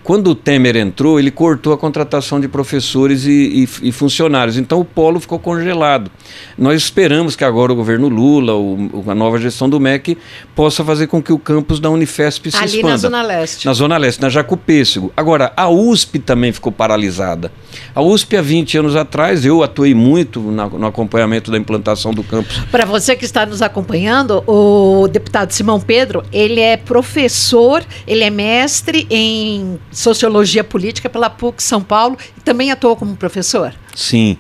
Quando 0.09 0.31
o 0.31 0.35
Temer 0.35 0.75
entrou, 0.75 1.21
ele 1.21 1.31
cortou 1.31 1.71
a 1.71 1.77
contratação 1.77 2.41
de 2.41 2.49
professores 2.49 3.27
e, 3.27 3.69
e, 3.83 3.89
e, 3.89 3.93
funcionários. 3.93 4.57
Então 4.57 4.81
o 4.81 4.85
polo 4.85 5.21
ficou 5.21 5.39
congelado. 5.39 6.11
Nós 6.57 6.81
esperamos 6.81 7.37
que 7.37 7.45
agora 7.45 7.75
o 7.75 7.77
governo 7.77 8.09
Lula, 8.09 8.55
o, 8.55 9.05
a 9.07 9.15
nova 9.15 9.39
gestão 9.39 9.69
do 9.69 9.79
MEC, 9.79 10.17
possa 10.57 10.83
fazer 10.83 11.09
com 11.09 11.23
que 11.23 11.31
o 11.31 11.39
campus 11.39 11.79
da 11.79 11.91
Unifesp 11.91 12.51
se 12.51 12.57
Ali 12.57 12.67
expanda. 12.77 12.89
na 12.89 12.97
Zona 12.97 13.23
Leste. 13.23 13.67
Na 13.67 13.75
Zona 13.75 13.99
Leste, 13.99 14.23
na 14.23 14.31
Jacopêssego. 14.31 15.13
Agora, 15.15 15.53
a 15.55 15.69
USP 15.69 16.19
também 16.19 16.53
ficou 16.53 16.73
paralisada. 16.73 17.53
A 17.95 18.01
USP, 18.01 18.35
há 18.39 18.41
20 18.41 18.79
anos 18.79 18.97
atrás, 18.97 19.45
eu 19.45 19.63
atuei 19.63 19.93
muito 19.93 20.41
na, 20.41 20.71
no 20.71 20.87
acompanhamento 20.87 21.51
da 21.51 21.59
implantação 21.59 22.15
do 22.15 22.25
campus. 22.25 22.59
Para 22.71 22.87
você 22.87 23.15
que 23.15 23.27
está 23.27 23.45
nos 23.45 23.61
acompanhando, 23.61 24.43
o 24.47 25.07
deputado 25.07 25.51
Simão 25.51 25.79
Pedro, 25.79 26.25
ele 26.33 26.63
é 26.63 26.79
professor, 26.79 27.85
ele 28.07 28.25
é 28.25 28.31
mestre 28.31 29.07
em 29.11 29.79
Sociologia 29.99 30.63
Política 30.63 31.11
pela 31.11 31.29
PUC 31.29 31.61
São 31.61 31.83
Paulo 31.83 32.17
e 32.37 32.41
também 32.41 32.71
atuou 32.71 32.95
como 32.95 33.17
professor? 33.17 33.75
Sim. 33.97 34.39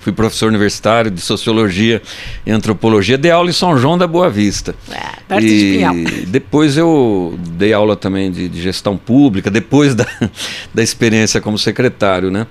Fui 0.00 0.12
professor 0.12 0.48
universitário 0.48 1.10
de 1.10 1.20
Sociologia 1.20 2.00
e 2.46 2.50
Antropologia, 2.50 3.18
dei 3.18 3.30
aula 3.30 3.50
em 3.50 3.52
São 3.52 3.76
João 3.76 3.98
da 3.98 4.06
Boa 4.06 4.30
Vista. 4.30 4.74
É, 4.90 5.20
perto 5.28 5.44
e 5.44 5.78
de 5.84 6.26
depois 6.26 6.78
eu 6.78 7.38
dei 7.38 7.74
aula 7.74 7.96
também 7.96 8.30
de, 8.30 8.48
de 8.48 8.62
gestão 8.62 8.96
pública, 8.96 9.50
depois 9.50 9.94
da, 9.94 10.06
da 10.72 10.82
experiência 10.82 11.38
como 11.38 11.58
secretário, 11.58 12.30
né? 12.30 12.46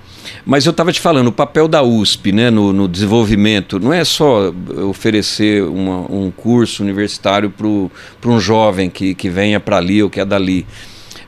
Mas 0.46 0.64
eu 0.64 0.70
estava 0.70 0.92
te 0.92 1.00
falando, 1.00 1.28
o 1.28 1.32
papel 1.32 1.66
da 1.66 1.82
USP 1.82 2.30
né, 2.30 2.50
no, 2.50 2.72
no 2.72 2.86
desenvolvimento 2.86 3.80
não 3.80 3.92
é 3.92 4.04
só 4.04 4.52
oferecer 4.88 5.64
uma, 5.64 6.10
um 6.10 6.30
curso 6.30 6.84
universitário 6.84 7.50
para 7.50 8.30
um 8.30 8.38
jovem 8.38 8.88
que, 8.88 9.12
que 9.12 9.28
venha 9.28 9.58
para 9.58 9.76
ali 9.76 10.00
ou 10.02 10.08
que 10.08 10.20
é 10.20 10.24
dali 10.24 10.64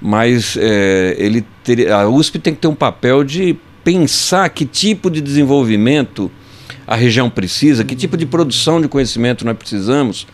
mas 0.00 0.56
é, 0.58 1.14
ele 1.18 1.44
ter, 1.64 1.90
a 1.90 2.08
USP 2.08 2.38
tem 2.38 2.54
que 2.54 2.60
ter 2.60 2.68
um 2.68 2.74
papel 2.74 3.24
de 3.24 3.56
pensar 3.84 4.48
que 4.50 4.64
tipo 4.64 5.10
de 5.10 5.20
desenvolvimento 5.20 6.30
a 6.86 6.94
região 6.94 7.28
precisa, 7.28 7.84
que 7.84 7.96
tipo 7.96 8.16
de 8.16 8.24
produção 8.24 8.80
de 8.80 8.88
conhecimento 8.88 9.44
nós 9.44 9.56
precisamos. 9.56 10.26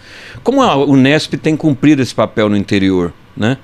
Como 0.43 0.63
a 0.63 0.77
Unesp 0.77 1.35
tem 1.35 1.57
cumprido 1.57 2.03
esse 2.03 2.15
papel 2.15 2.49
no 2.49 2.57
interior. 2.57 3.13
Né? 3.35 3.57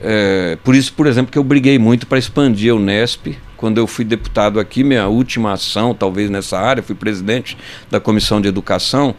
É, 0.00 0.56
por 0.62 0.76
isso, 0.76 0.92
por 0.92 1.06
exemplo, 1.08 1.32
que 1.32 1.38
eu 1.38 1.42
briguei 1.42 1.78
muito 1.78 2.06
para 2.06 2.18
expandir 2.18 2.72
a 2.72 2.76
Unesp. 2.76 3.36
Quando 3.56 3.78
eu 3.78 3.88
fui 3.88 4.04
deputado 4.04 4.60
aqui, 4.60 4.84
minha 4.84 5.08
última 5.08 5.52
ação, 5.52 5.92
talvez 5.92 6.30
nessa 6.30 6.56
área, 6.56 6.80
fui 6.80 6.94
presidente 6.94 7.58
da 7.90 7.98
Comissão 7.98 8.40
de 8.40 8.46
Educação 8.46 9.16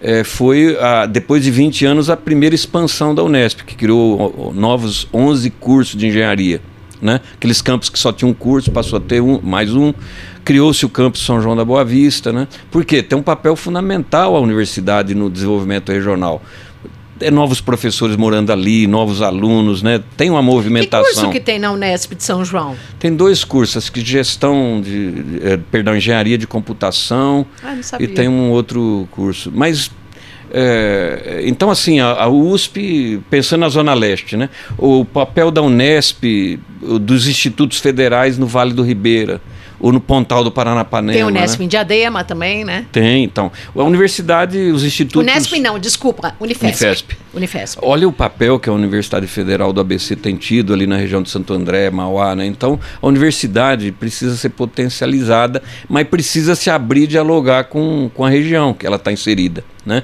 é, 0.00 0.24
foi, 0.24 0.76
a, 0.78 1.06
depois 1.06 1.42
de 1.42 1.50
20 1.50 1.86
anos, 1.86 2.10
a 2.10 2.16
primeira 2.16 2.54
expansão 2.54 3.14
da 3.14 3.22
Unesp, 3.22 3.62
que 3.62 3.74
criou 3.74 4.52
novos 4.54 5.08
11 5.12 5.50
cursos 5.50 5.96
de 5.96 6.06
engenharia. 6.06 6.60
Né? 7.00 7.20
Aqueles 7.34 7.60
campos 7.60 7.88
que 7.88 7.98
só 7.98 8.12
tinham 8.12 8.30
um 8.30 8.34
curso, 8.34 8.70
passou 8.70 8.96
a 8.98 9.00
ter 9.00 9.20
um, 9.20 9.40
mais 9.42 9.74
um. 9.74 9.92
Criou-se 10.44 10.84
o 10.86 10.88
campus 10.88 11.24
São 11.24 11.40
João 11.40 11.56
da 11.56 11.64
Boa 11.64 11.84
Vista. 11.84 12.32
Né? 12.32 12.48
Por 12.70 12.84
quê? 12.84 13.02
Tem 13.02 13.18
um 13.18 13.22
papel 13.22 13.54
fundamental 13.56 14.36
a 14.36 14.40
universidade 14.40 15.14
no 15.14 15.28
desenvolvimento 15.28 15.92
regional 15.92 16.42
é, 17.20 17.30
novos 17.30 17.60
professores 17.60 18.16
morando 18.16 18.52
ali, 18.52 18.86
novos 18.86 19.22
alunos, 19.22 19.82
né? 19.82 20.02
Tem 20.16 20.30
uma 20.30 20.42
movimentação. 20.42 21.06
Que 21.06 21.14
curso 21.14 21.30
que 21.30 21.40
tem 21.40 21.58
na 21.58 21.72
Unesp 21.72 22.14
de 22.14 22.22
São 22.22 22.44
João? 22.44 22.76
Tem 22.98 23.14
dois 23.14 23.44
cursos, 23.44 23.88
que 23.88 24.00
gestão 24.04 24.80
de, 24.82 25.40
é, 25.42 25.56
perdão, 25.56 25.96
engenharia 25.96 26.36
de 26.36 26.46
computação 26.46 27.46
ah, 27.62 27.74
não 27.74 27.82
sabia. 27.82 28.06
e 28.06 28.08
tem 28.08 28.28
um 28.28 28.50
outro 28.50 29.08
curso. 29.10 29.52
Mas 29.54 29.90
é, 30.50 31.42
então, 31.44 31.70
assim, 31.70 32.00
a, 32.00 32.12
a, 32.12 32.28
USP, 32.28 33.20
pensando 33.28 33.60
na 33.60 33.68
Zona 33.68 33.94
Leste, 33.94 34.36
né? 34.36 34.48
o 34.78 35.04
papel 35.04 35.50
da 35.50 35.60
Unesp, 35.60 36.58
dos 37.00 37.26
institutos 37.26 37.78
federais 37.78 38.38
no 38.38 38.46
Vale 38.46 38.72
do 38.72 38.82
Ribeira, 38.82 39.40
ou 39.78 39.92
no 39.92 40.00
Pontal 40.00 40.42
do 40.42 40.50
Paranapanema. 40.50 41.12
Tem 41.12 41.24
o 41.24 41.28
Unesp 41.28 41.58
né? 41.58 41.64
em 41.64 41.68
Diadema 41.68 42.24
também, 42.24 42.64
né? 42.64 42.86
Tem, 42.92 43.24
então. 43.24 43.50
A 43.74 43.82
universidade, 43.82 44.58
os 44.70 44.84
institutos... 44.84 45.22
Unesp 45.22 45.58
não, 45.60 45.78
desculpa, 45.78 46.34
Unifesp. 46.40 46.84
Unifesp. 46.84 47.16
Unifesp. 47.34 47.80
Olha 47.82 48.08
o 48.08 48.12
papel 48.12 48.58
que 48.58 48.68
a 48.68 48.72
Universidade 48.72 49.26
Federal 49.26 49.72
do 49.72 49.80
ABC 49.80 50.16
tem 50.16 50.36
tido 50.36 50.72
ali 50.72 50.86
na 50.86 50.96
região 50.96 51.22
de 51.22 51.30
Santo 51.30 51.52
André, 51.52 51.90
Mauá, 51.90 52.34
né? 52.34 52.46
Então, 52.46 52.78
a 53.00 53.06
universidade 53.06 53.92
precisa 53.92 54.36
ser 54.36 54.50
potencializada, 54.50 55.62
mas 55.88 56.06
precisa 56.08 56.54
se 56.54 56.70
abrir 56.70 57.04
e 57.04 57.06
dialogar 57.06 57.64
com, 57.64 58.10
com 58.14 58.24
a 58.24 58.28
região 58.28 58.72
que 58.72 58.86
ela 58.86 58.96
está 58.96 59.12
inserida, 59.12 59.64
né? 59.84 60.02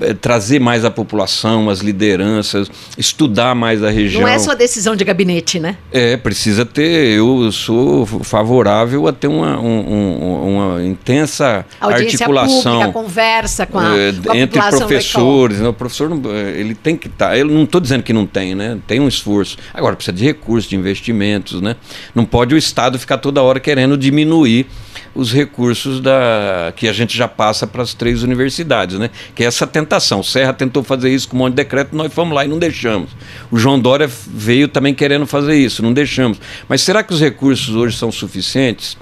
É, 0.00 0.12
trazer 0.12 0.58
mais 0.58 0.84
a 0.84 0.90
população, 0.90 1.70
as 1.70 1.78
lideranças, 1.78 2.68
estudar 2.98 3.54
mais 3.54 3.82
a 3.82 3.90
região. 3.90 4.22
Não 4.22 4.28
é 4.28 4.38
só 4.40 4.52
decisão 4.52 4.96
de 4.96 5.04
gabinete, 5.04 5.60
né? 5.60 5.76
É, 5.92 6.16
precisa 6.16 6.66
ter. 6.66 7.16
Eu 7.16 7.52
sou 7.52 8.04
favorável 8.04 9.06
a 9.06 9.12
ter 9.12 9.28
uma, 9.28 9.58
um, 9.60 10.56
uma 10.56 10.84
intensa 10.84 11.64
Audiência 11.80 12.24
articulação. 12.24 12.78
Pública, 12.78 12.92
conversa 12.92 13.66
com 13.66 13.78
a, 13.78 13.96
é, 13.96 14.12
com 14.12 14.32
a 14.32 14.36
entre 14.36 14.60
professores. 14.60 15.58
Né? 15.60 15.68
O 15.68 15.72
professor 15.72 16.10
é, 16.26 16.58
ele 16.58 16.74
tem 16.74 16.96
que 16.96 17.06
estar. 17.06 17.28
Tá, 17.28 17.38
eu 17.38 17.46
não 17.46 17.62
estou 17.62 17.80
dizendo 17.80 18.02
que 18.02 18.12
não 18.12 18.26
tem, 18.26 18.54
né? 18.54 18.78
Tem 18.88 18.98
um 18.98 19.06
esforço. 19.06 19.56
Agora 19.72 19.94
precisa 19.94 20.16
de 20.16 20.24
recursos, 20.24 20.68
de 20.68 20.74
investimentos, 20.74 21.60
né? 21.60 21.76
Não 22.12 22.24
pode 22.24 22.52
o 22.52 22.58
Estado 22.58 22.98
ficar 22.98 23.18
toda 23.18 23.40
hora 23.42 23.60
querendo 23.60 23.96
diminuir 23.96 24.66
os 25.14 25.32
recursos 25.32 26.00
da, 26.00 26.72
que 26.76 26.88
a 26.88 26.92
gente 26.92 27.16
já 27.16 27.28
passa 27.28 27.66
para 27.66 27.82
as 27.82 27.94
três 27.94 28.22
universidades, 28.22 28.98
né? 28.98 29.10
Que 29.34 29.44
é 29.44 29.46
essa 29.46 29.66
tentação. 29.66 30.20
O 30.20 30.24
Serra 30.24 30.52
tentou 30.52 30.82
fazer 30.82 31.10
isso 31.10 31.28
com 31.28 31.36
um 31.36 31.40
monte 31.40 31.52
de 31.52 31.56
decreto, 31.56 31.94
nós 31.94 32.12
fomos 32.12 32.34
lá 32.34 32.44
e 32.44 32.48
não 32.48 32.58
deixamos. 32.58 33.10
O 33.50 33.58
João 33.58 33.78
Dória 33.78 34.10
veio 34.26 34.68
também 34.68 34.94
querendo 34.94 35.26
fazer 35.26 35.54
isso, 35.54 35.82
não 35.82 35.92
deixamos. 35.92 36.40
Mas 36.68 36.82
será 36.82 37.02
que 37.02 37.12
os 37.12 37.20
recursos 37.20 37.74
hoje 37.74 37.96
são 37.96 38.10
suficientes? 38.10 38.96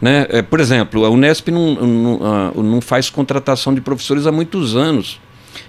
Né? 0.00 0.26
É, 0.28 0.42
por 0.42 0.60
exemplo, 0.60 1.04
a 1.04 1.10
Unesp 1.10 1.48
não, 1.48 1.74
não, 1.74 2.52
não 2.62 2.80
faz 2.80 3.08
contratação 3.08 3.74
de 3.74 3.80
professores 3.80 4.26
há 4.26 4.32
muitos 4.32 4.76
anos 4.76 5.18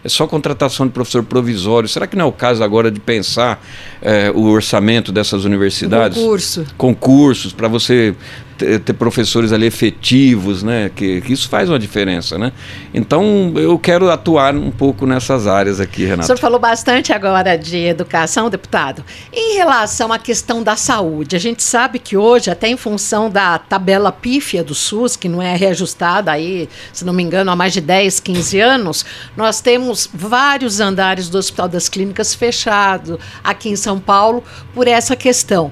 é 0.04 0.10
só 0.10 0.28
contratação 0.28 0.86
de 0.86 0.94
professor 0.94 1.24
provisório. 1.24 1.88
Será 1.88 2.08
que 2.08 2.16
não 2.16 2.26
é 2.26 2.28
o 2.28 2.32
caso 2.32 2.64
agora 2.64 2.92
de 2.92 3.00
pensar 3.00 3.64
é, 4.02 4.32
o 4.32 4.44
orçamento 4.44 5.12
dessas 5.12 5.44
universidades? 5.44 6.18
Concurso. 6.18 6.66
Concursos, 6.78 7.54
para 7.54 7.68
você 7.68 8.16
ter, 8.58 8.80
ter, 8.80 8.94
professores 8.94 9.52
ali 9.52 9.66
efetivos, 9.66 10.64
né? 10.64 10.92
Que, 10.94 11.22
que, 11.22 11.34
isso 11.34 11.48
faz 11.48 11.70
uma 11.70 11.78
diferença, 11.78 12.38
né? 12.38 12.52
Então 12.94 13.54
eu 13.56 13.78
quero 13.78 14.10
atuar 14.10 14.56
um 14.56 14.72
pouco 14.72 15.06
nessas 15.06 15.48
áreas 15.48 15.80
aqui, 15.80 16.04
Renato. 16.04 16.24
O 16.24 16.26
senhor 16.26 16.40
falou 16.40 16.60
bastante 16.60 17.14
agora 17.14 17.58
de 17.58 17.78
educação, 17.78 18.50
deputado. 18.50 19.04
Em 19.32 19.56
relação 19.56 20.12
à 20.12 20.20
questão 20.20 20.64
da 20.64 20.76
saúde, 20.76 21.36
a 21.36 21.40
gente 21.40 21.64
sabe 21.64 22.00
que 22.00 22.18
hoje, 22.18 22.50
até 22.50 22.68
em 22.68 22.78
função 22.78 23.30
da 23.30 23.58
tabela 23.60 24.12
pífia 24.12 24.64
do 24.64 24.74
SUS, 24.74 25.16
que 25.16 25.30
não 25.30 25.42
é 25.42 25.56
reajustada 25.56 26.32
aí, 26.32 26.68
se 26.92 27.06
não 27.06 27.14
me 27.14 27.24
engano, 27.24 27.52
há 27.52 27.56
mais 27.56 27.74
de 27.74 27.82
10, 27.82 28.20
15 28.20 28.60
anos, 28.60 29.06
nós 29.36 29.62
temos 29.62 30.10
vários 30.14 30.80
andares 30.80 31.30
do 31.30 31.38
Hospital 31.38 31.68
das 31.68 31.88
Clínicas 31.88 32.34
fechado 32.34 33.20
aqui 33.44 33.70
em 33.70 33.76
São 33.76 34.00
Paulo 34.00 34.44
por 34.74 34.88
essa 34.88 35.16
questão. 35.16 35.72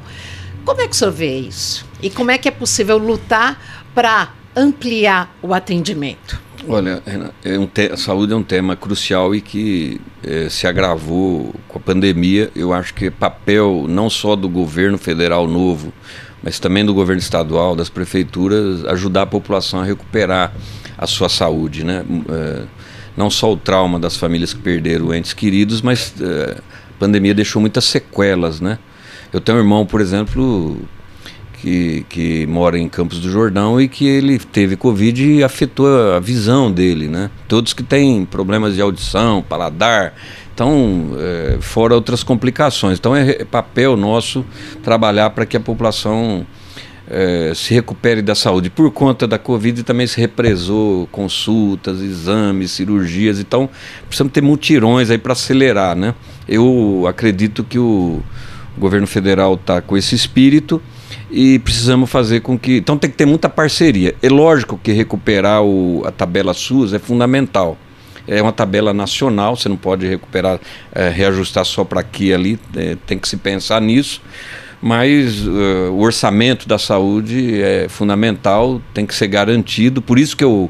Como 0.66 0.82
é 0.82 0.88
que 0.88 0.94
o 0.94 0.96
senhor 0.96 1.12
vê 1.12 1.38
isso? 1.38 1.86
E 2.02 2.10
como 2.10 2.32
é 2.32 2.38
que 2.38 2.48
é 2.48 2.52
possível 2.52 2.98
lutar 2.98 3.88
para 3.94 4.34
ampliar 4.56 5.36
o 5.42 5.54
atendimento? 5.54 6.40
Olha, 6.68 7.04
é 7.44 7.60
um 7.60 7.70
a 7.94 7.98
saúde 7.98 8.34
é 8.34 8.36
um 8.36 8.44
tema 8.44 8.76
crucial 8.76 9.36
e 9.36 9.42
que 9.42 10.02
é, 10.24 10.50
se 10.50 10.66
agravou 10.66 11.54
com 11.68 11.78
a 11.78 11.82
pandemia. 11.82 12.50
Eu 12.56 12.74
acho 12.74 12.94
que 12.94 13.06
é 13.06 13.12
papel 13.12 13.86
não 13.88 14.10
só 14.10 14.36
do 14.36 14.50
governo 14.50 14.98
federal 14.98 15.48
novo, 15.48 15.94
mas 16.42 16.60
também 16.60 16.84
do 16.84 16.94
governo 16.94 17.20
estadual, 17.20 17.76
das 17.76 17.90
prefeituras, 17.90 18.84
ajudar 18.86 19.24
a 19.24 19.28
população 19.28 19.80
a 19.80 19.84
recuperar 19.84 20.54
a 20.98 21.06
sua 21.06 21.30
saúde. 21.30 21.84
Né? 21.84 22.04
É, 22.30 22.64
não 23.16 23.30
só 23.30 23.54
o 23.54 23.58
trauma 23.58 24.00
das 24.00 24.18
famílias 24.18 24.52
que 24.52 24.60
perderam 24.60 25.14
entes 25.14 25.34
queridos, 25.34 25.82
mas 25.82 26.16
é, 26.20 26.58
a 26.58 27.00
pandemia 27.00 27.34
deixou 27.34 27.62
muitas 27.62 27.86
sequelas, 27.86 28.60
né? 28.60 28.80
Eu 29.32 29.42
tenho 29.42 29.58
um 29.58 29.62
irmão, 29.62 29.86
por 29.86 30.02
exemplo, 30.02 30.80
que, 31.56 32.06
que 32.10 32.46
mora 32.48 32.78
em 32.78 32.88
Campos 32.88 33.20
do 33.20 33.30
Jordão 33.30 33.80
e 33.80 33.88
que 33.88 34.08
ele 34.08 34.38
teve 34.40 34.76
Covid 34.76 35.24
e 35.24 35.44
afetou 35.44 35.88
a 36.14 36.20
visão 36.20 36.72
dele, 36.72 37.08
né? 37.08 37.30
Todos 37.48 37.74
que 37.74 37.84
têm 37.84 38.26
problemas 38.26 38.76
de 38.76 38.82
audição, 38.82 39.42
paladar, 39.42 40.14
então, 40.56 41.10
é, 41.20 41.58
fora 41.60 41.94
outras 41.94 42.24
complicações. 42.24 42.98
Então, 42.98 43.14
é, 43.14 43.42
é 43.42 43.46
papel 43.46 43.98
nosso 43.98 44.46
trabalhar 44.82 45.30
para 45.32 45.46
que 45.46 45.58
a 45.58 45.60
população 45.60 46.48
é, 47.10 47.52
se 47.54 47.74
recupere 47.74 48.22
da 48.22 48.34
saúde. 48.34 48.70
Por 48.70 48.90
conta 48.92 49.28
da 49.28 49.38
Covid 49.38 49.84
também 49.84 50.08
se 50.08 50.18
represou 50.20 51.08
consultas, 51.08 52.00
exames, 52.00 52.72
cirurgias. 52.72 53.38
Então, 53.38 53.70
precisamos 54.08 54.32
ter 54.32 54.42
mutirões 54.42 55.10
aí 55.10 55.18
para 55.18 55.34
acelerar, 55.34 55.94
né? 55.94 56.16
Eu 56.48 57.06
acredito 57.06 57.64
que 57.64 57.78
o 57.78 58.22
governo 58.78 59.08
federal 59.08 59.56
está 59.56 59.82
com 59.82 59.98
esse 59.98 60.16
espírito 60.16 60.82
e 61.30 61.60
precisamos 61.60 62.10
fazer 62.10 62.42
com 62.42 62.58
que. 62.58 62.78
Então 62.78 62.98
tem 62.98 63.10
que 63.10 63.18
ter 63.18 63.26
muita 63.26 63.50
parceria. 63.50 64.16
É 64.22 64.30
lógico 64.30 64.80
que 64.82 64.92
recuperar 64.92 65.64
o, 65.64 66.04
a 66.06 66.12
tabela 66.12 66.54
SUS 66.54 66.94
é 66.94 67.00
fundamental. 67.00 67.78
É 68.28 68.42
uma 68.42 68.52
tabela 68.52 68.94
nacional, 68.94 69.56
você 69.56 69.70
não 69.70 69.78
pode 69.78 70.08
recuperar, 70.08 70.60
é, 70.92 71.10
reajustar 71.10 71.64
só 71.64 71.84
para 71.84 72.02
aqui 72.02 72.30
e 72.30 72.34
ali, 72.34 72.60
é, 72.76 72.98
tem 73.06 73.20
que 73.20 73.28
se 73.28 73.38
pensar 73.38 73.80
nisso. 73.80 74.22
Mas 74.82 75.46
uh, 75.48 75.92
o 75.92 76.02
orçamento 76.02 76.68
da 76.68 76.78
saúde 76.78 77.62
é 77.62 77.88
fundamental, 77.90 78.82
tem 78.94 79.06
que 79.06 79.16
ser 79.16 79.28
garantido. 79.28 80.02
Por 80.02 80.20
isso 80.20 80.36
que 80.36 80.44
eu 80.44 80.70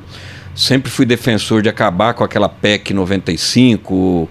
sempre 0.55 0.89
fui 0.89 1.05
defensor 1.05 1.61
de 1.61 1.67
acabar 1.67 2.13
com 2.13 2.23
aquela 2.23 2.47
PEC 2.47 2.93
95, 2.93 3.93
uh, 3.93 4.29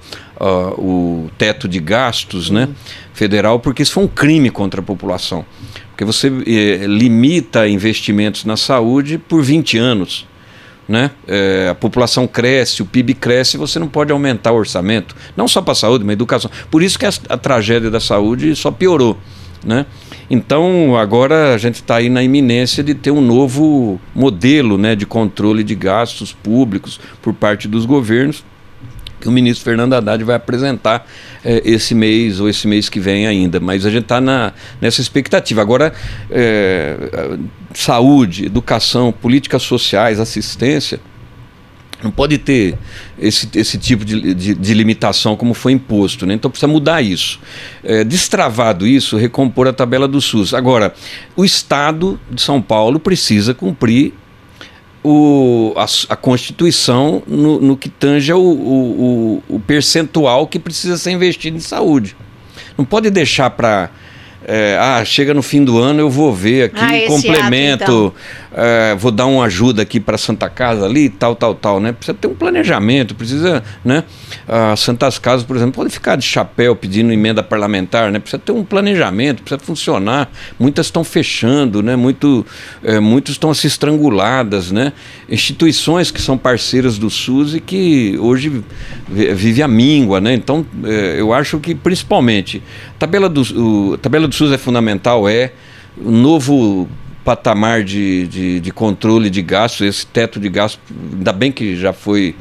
o 0.78 1.30
teto 1.36 1.68
de 1.68 1.80
gastos 1.80 2.50
né, 2.50 2.68
federal, 3.12 3.60
porque 3.60 3.82
isso 3.82 3.92
foi 3.92 4.04
um 4.04 4.08
crime 4.08 4.50
contra 4.50 4.80
a 4.80 4.84
população. 4.84 5.44
Porque 5.94 6.04
você 6.04 6.26
eh, 6.26 6.86
limita 6.88 7.68
investimentos 7.68 8.44
na 8.44 8.56
saúde 8.56 9.16
por 9.16 9.44
20 9.44 9.78
anos. 9.78 10.26
Né? 10.88 11.12
É, 11.26 11.68
a 11.70 11.74
população 11.74 12.26
cresce, 12.26 12.82
o 12.82 12.84
PIB 12.84 13.14
cresce, 13.14 13.56
você 13.56 13.78
não 13.78 13.86
pode 13.86 14.12
aumentar 14.12 14.52
o 14.52 14.56
orçamento, 14.56 15.16
não 15.34 15.48
só 15.48 15.62
para 15.62 15.72
a 15.72 15.76
saúde, 15.76 16.04
mas 16.04 16.12
educação. 16.12 16.50
Por 16.70 16.82
isso 16.82 16.98
que 16.98 17.06
a, 17.06 17.12
a 17.28 17.38
tragédia 17.38 17.90
da 17.90 18.00
saúde 18.00 18.54
só 18.56 18.70
piorou. 18.70 19.16
Né? 19.64 19.86
Então, 20.28 20.96
agora 20.96 21.54
a 21.54 21.58
gente 21.58 21.76
está 21.76 21.96
aí 21.96 22.10
na 22.10 22.22
iminência 22.22 22.82
de 22.82 22.92
ter 22.92 23.12
um 23.12 23.20
novo 23.20 23.98
modelo 24.14 24.76
né, 24.76 24.96
de 24.96 25.06
controle 25.06 25.62
de 25.62 25.76
gastos 25.76 26.32
públicos 26.32 27.00
por 27.22 27.32
parte 27.32 27.68
dos 27.68 27.86
governos 27.86 28.44
que 29.24 29.28
o 29.28 29.32
ministro 29.32 29.64
Fernando 29.64 29.94
Haddad 29.94 30.22
vai 30.22 30.36
apresentar 30.36 31.06
eh, 31.42 31.62
esse 31.64 31.94
mês 31.94 32.40
ou 32.40 32.48
esse 32.48 32.68
mês 32.68 32.90
que 32.90 33.00
vem 33.00 33.26
ainda. 33.26 33.58
Mas 33.58 33.86
a 33.86 33.90
gente 33.90 34.02
está 34.02 34.20
nessa 34.80 35.00
expectativa. 35.00 35.62
Agora, 35.62 35.94
eh, 36.30 37.38
saúde, 37.72 38.44
educação, 38.44 39.10
políticas 39.10 39.62
sociais, 39.62 40.20
assistência. 40.20 41.00
Não 42.02 42.10
pode 42.10 42.36
ter 42.36 42.76
esse, 43.18 43.48
esse 43.54 43.78
tipo 43.78 44.04
de, 44.04 44.34
de, 44.34 44.54
de 44.54 44.74
limitação 44.74 45.36
como 45.36 45.54
foi 45.54 45.72
imposto. 45.72 46.26
Né? 46.26 46.34
Então 46.34 46.50
precisa 46.50 46.68
mudar 46.70 47.00
isso. 47.00 47.40
É, 47.82 48.04
destravado 48.04 48.86
isso, 48.86 49.16
recompor 49.16 49.66
a 49.68 49.72
tabela 49.72 50.06
do 50.06 50.20
SUS. 50.20 50.52
Agora, 50.52 50.92
o 51.34 51.46
Estado 51.46 52.20
de 52.30 52.42
São 52.42 52.60
Paulo 52.60 53.00
precisa 53.00 53.54
cumprir 53.54 54.12
o, 55.04 55.74
a, 55.76 55.84
a 56.14 56.16
Constituição 56.16 57.22
no, 57.26 57.60
no, 57.60 57.76
que 57.76 57.90
tange 57.90 58.32
o, 58.32 58.40
o, 58.40 59.42
o 59.48 59.60
percentual 59.60 60.46
que 60.46 60.58
precisa 60.58 60.96
ser 60.96 61.10
investido 61.10 61.58
em 61.58 61.60
saúde. 61.60 62.16
Não 62.76 62.86
pode 62.86 63.10
deixar 63.10 63.50
para 63.50 63.90
é, 64.46 64.76
ah, 64.78 65.04
chega 65.04 65.32
no 65.32 65.42
fim 65.42 65.64
do 65.64 65.78
ano, 65.78 66.00
eu 66.00 66.10
vou 66.10 66.32
ver 66.32 66.64
aqui, 66.64 66.80
ah, 66.80 67.08
complemento, 67.08 67.84
ato, 67.84 68.14
então. 68.52 68.64
é, 68.64 68.94
vou 68.94 69.10
dar 69.10 69.26
uma 69.26 69.44
ajuda 69.44 69.82
aqui 69.82 69.98
para 69.98 70.18
Santa 70.18 70.48
Casa 70.48 70.84
ali, 70.84 71.08
tal, 71.08 71.34
tal, 71.34 71.54
tal, 71.54 71.80
né? 71.80 71.92
Precisa 71.92 72.16
ter 72.18 72.28
um 72.28 72.34
planejamento, 72.34 73.14
precisa, 73.14 73.62
né? 73.84 74.04
As 74.46 74.80
Santas 74.80 75.18
Casas, 75.18 75.46
por 75.46 75.56
exemplo, 75.56 75.74
podem 75.74 75.90
ficar 75.90 76.16
de 76.16 76.24
chapéu 76.24 76.76
pedindo 76.76 77.12
emenda 77.12 77.42
parlamentar, 77.42 78.12
né? 78.12 78.18
Precisa 78.18 78.38
ter 78.38 78.52
um 78.52 78.64
planejamento, 78.64 79.42
precisa 79.42 79.64
funcionar. 79.64 80.30
Muitas 80.58 80.86
estão 80.86 81.02
fechando, 81.02 81.82
né? 81.82 81.96
Muito, 81.96 82.44
é, 82.82 83.00
muitos 83.00 83.32
estão 83.32 83.54
se 83.54 83.66
estranguladas, 83.66 84.70
né? 84.70 84.92
Instituições 85.28 86.10
que 86.10 86.20
são 86.20 86.36
parceiras 86.36 86.98
do 86.98 87.08
SUS 87.08 87.54
e 87.54 87.60
que 87.60 88.18
hoje 88.18 88.62
vive 89.08 89.62
a 89.62 89.68
míngua, 89.68 90.20
né? 90.20 90.34
Então, 90.34 90.66
é, 90.84 91.16
eu 91.18 91.32
acho 91.32 91.58
que 91.58 91.74
principalmente 91.74 92.62
tabela 92.98 93.28
do, 93.28 93.42
o, 93.92 93.98
tabela 93.98 94.26
do 94.28 94.34
SUS 94.34 94.52
é 94.52 94.58
fundamental, 94.58 95.28
é. 95.28 95.52
O 95.96 96.10
novo 96.10 96.88
patamar 97.24 97.82
de, 97.82 98.26
de, 98.26 98.60
de, 98.60 98.70
controle 98.70 99.30
de 99.30 99.40
gastos, 99.40 99.86
esse 99.86 100.06
teto 100.06 100.38
de 100.38 100.48
gastos, 100.48 100.80
ainda 101.12 101.32
bem 101.32 101.50
que 101.50 101.74
já 101.74 101.92
foi, 101.92 102.34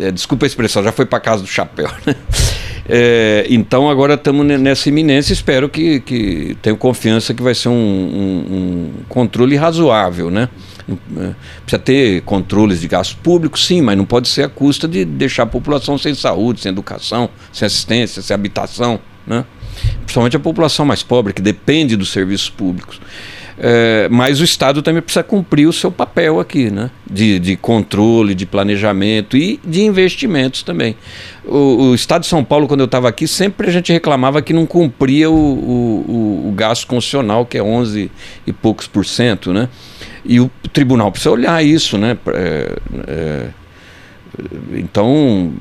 é, 0.00 0.10
desculpa 0.10 0.46
a 0.46 0.48
expressão, 0.48 0.82
já 0.82 0.92
foi 0.92 1.04
para 1.04 1.20
casa 1.20 1.42
do 1.42 1.48
chapéu. 1.48 1.88
Né? 2.06 2.16
É, 2.86 3.46
então 3.48 3.88
agora 3.88 4.12
estamos 4.12 4.44
nessa 4.44 4.90
iminência, 4.90 5.32
espero 5.32 5.70
que, 5.70 6.00
que 6.00 6.54
tenho 6.60 6.76
confiança 6.76 7.32
que 7.32 7.42
vai 7.42 7.54
ser 7.54 7.70
um, 7.70 7.72
um, 7.72 8.54
um 8.54 8.92
controle 9.08 9.56
razoável, 9.56 10.30
né? 10.30 10.50
É, 10.86 11.34
precisa 11.62 11.78
ter 11.78 12.20
controles 12.22 12.82
de 12.82 12.88
gastos 12.88 13.16
públicos, 13.16 13.64
sim, 13.64 13.80
mas 13.80 13.96
não 13.96 14.04
pode 14.04 14.28
ser 14.28 14.42
a 14.42 14.48
custa 14.50 14.86
de 14.86 15.02
deixar 15.02 15.44
a 15.44 15.46
população 15.46 15.96
sem 15.96 16.14
saúde, 16.14 16.60
sem 16.60 16.70
educação, 16.70 17.30
sem 17.50 17.64
assistência, 17.64 18.20
sem 18.20 18.34
habitação, 18.34 19.00
né? 19.26 19.46
Principalmente 20.02 20.36
a 20.36 20.40
população 20.40 20.84
mais 20.84 21.02
pobre, 21.02 21.32
que 21.32 21.42
depende 21.42 21.96
dos 21.96 22.10
serviços 22.10 22.50
públicos. 22.50 23.00
É, 23.56 24.08
mas 24.10 24.40
o 24.40 24.44
Estado 24.44 24.82
também 24.82 25.00
precisa 25.00 25.22
cumprir 25.22 25.68
o 25.68 25.72
seu 25.72 25.90
papel 25.90 26.40
aqui, 26.40 26.70
né? 26.70 26.90
de, 27.08 27.38
de 27.38 27.56
controle, 27.56 28.34
de 28.34 28.44
planejamento 28.44 29.36
e 29.36 29.60
de 29.64 29.82
investimentos 29.82 30.62
também. 30.62 30.96
O, 31.44 31.90
o 31.90 31.94
Estado 31.94 32.22
de 32.22 32.26
São 32.26 32.42
Paulo, 32.42 32.66
quando 32.66 32.80
eu 32.80 32.86
estava 32.86 33.08
aqui, 33.08 33.28
sempre 33.28 33.68
a 33.68 33.72
gente 33.72 33.92
reclamava 33.92 34.42
que 34.42 34.52
não 34.52 34.66
cumpria 34.66 35.30
o, 35.30 35.34
o, 35.34 36.48
o, 36.48 36.52
gasto 36.52 36.86
constitucional, 36.86 37.46
que 37.46 37.56
é 37.56 37.62
11 37.62 38.10
e 38.46 38.52
poucos 38.52 38.88
por 38.88 39.06
cento. 39.06 39.52
Né? 39.52 39.68
E 40.24 40.40
o 40.40 40.50
tribunal 40.72 41.12
precisa 41.12 41.30
olhar 41.30 41.64
isso. 41.64 41.96
Né? 41.96 42.16
É, 42.34 42.72
é, 43.06 43.46
então, 44.72 45.52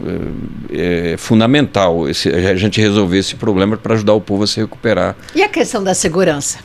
é, 0.72 1.14
é 1.14 1.18
fundamental 1.18 2.10
esse, 2.10 2.30
a 2.30 2.56
gente 2.56 2.80
resolver 2.80 3.18
esse 3.18 3.36
problema 3.36 3.78
para 3.78 3.94
ajudar 3.94 4.14
o 4.14 4.22
povo 4.22 4.44
a 4.44 4.48
se 4.48 4.60
recuperar. 4.60 5.16
E 5.36 5.44
a 5.44 5.50
questão 5.50 5.84
da 5.84 5.94
segurança? 5.94 6.60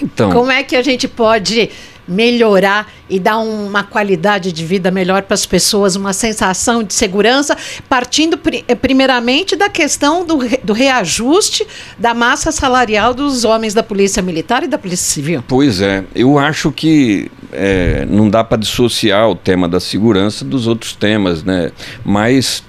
Então, 0.00 0.32
Como 0.32 0.50
é 0.50 0.62
que 0.62 0.74
a 0.74 0.82
gente 0.82 1.06
pode 1.06 1.70
melhorar 2.06 2.90
e 3.08 3.18
dar 3.18 3.38
uma 3.38 3.82
qualidade 3.82 4.52
de 4.52 4.64
vida 4.64 4.90
melhor 4.90 5.22
para 5.22 5.34
as 5.34 5.46
pessoas, 5.46 5.96
uma 5.96 6.12
sensação 6.12 6.82
de 6.82 6.94
segurança, 6.94 7.56
partindo 7.88 8.38
eh, 8.66 8.74
primeiramente 8.74 9.54
da 9.56 9.68
questão 9.68 10.24
do, 10.24 10.38
do 10.62 10.72
reajuste 10.72 11.66
da 11.98 12.14
massa 12.14 12.50
salarial 12.50 13.14
dos 13.14 13.44
homens 13.44 13.74
da 13.74 13.82
Polícia 13.82 14.22
Militar 14.22 14.62
e 14.62 14.68
da 14.68 14.78
Polícia 14.78 15.12
Civil. 15.12 15.44
Pois 15.46 15.80
é, 15.80 16.04
eu 16.14 16.38
acho 16.38 16.72
que 16.72 17.30
é, 17.52 18.06
não 18.08 18.28
dá 18.28 18.42
para 18.42 18.58
dissociar 18.58 19.28
o 19.28 19.34
tema 19.34 19.68
da 19.68 19.78
segurança 19.78 20.44
dos 20.44 20.66
outros 20.66 20.94
temas, 20.94 21.44
né? 21.44 21.70
Mas 22.04 22.64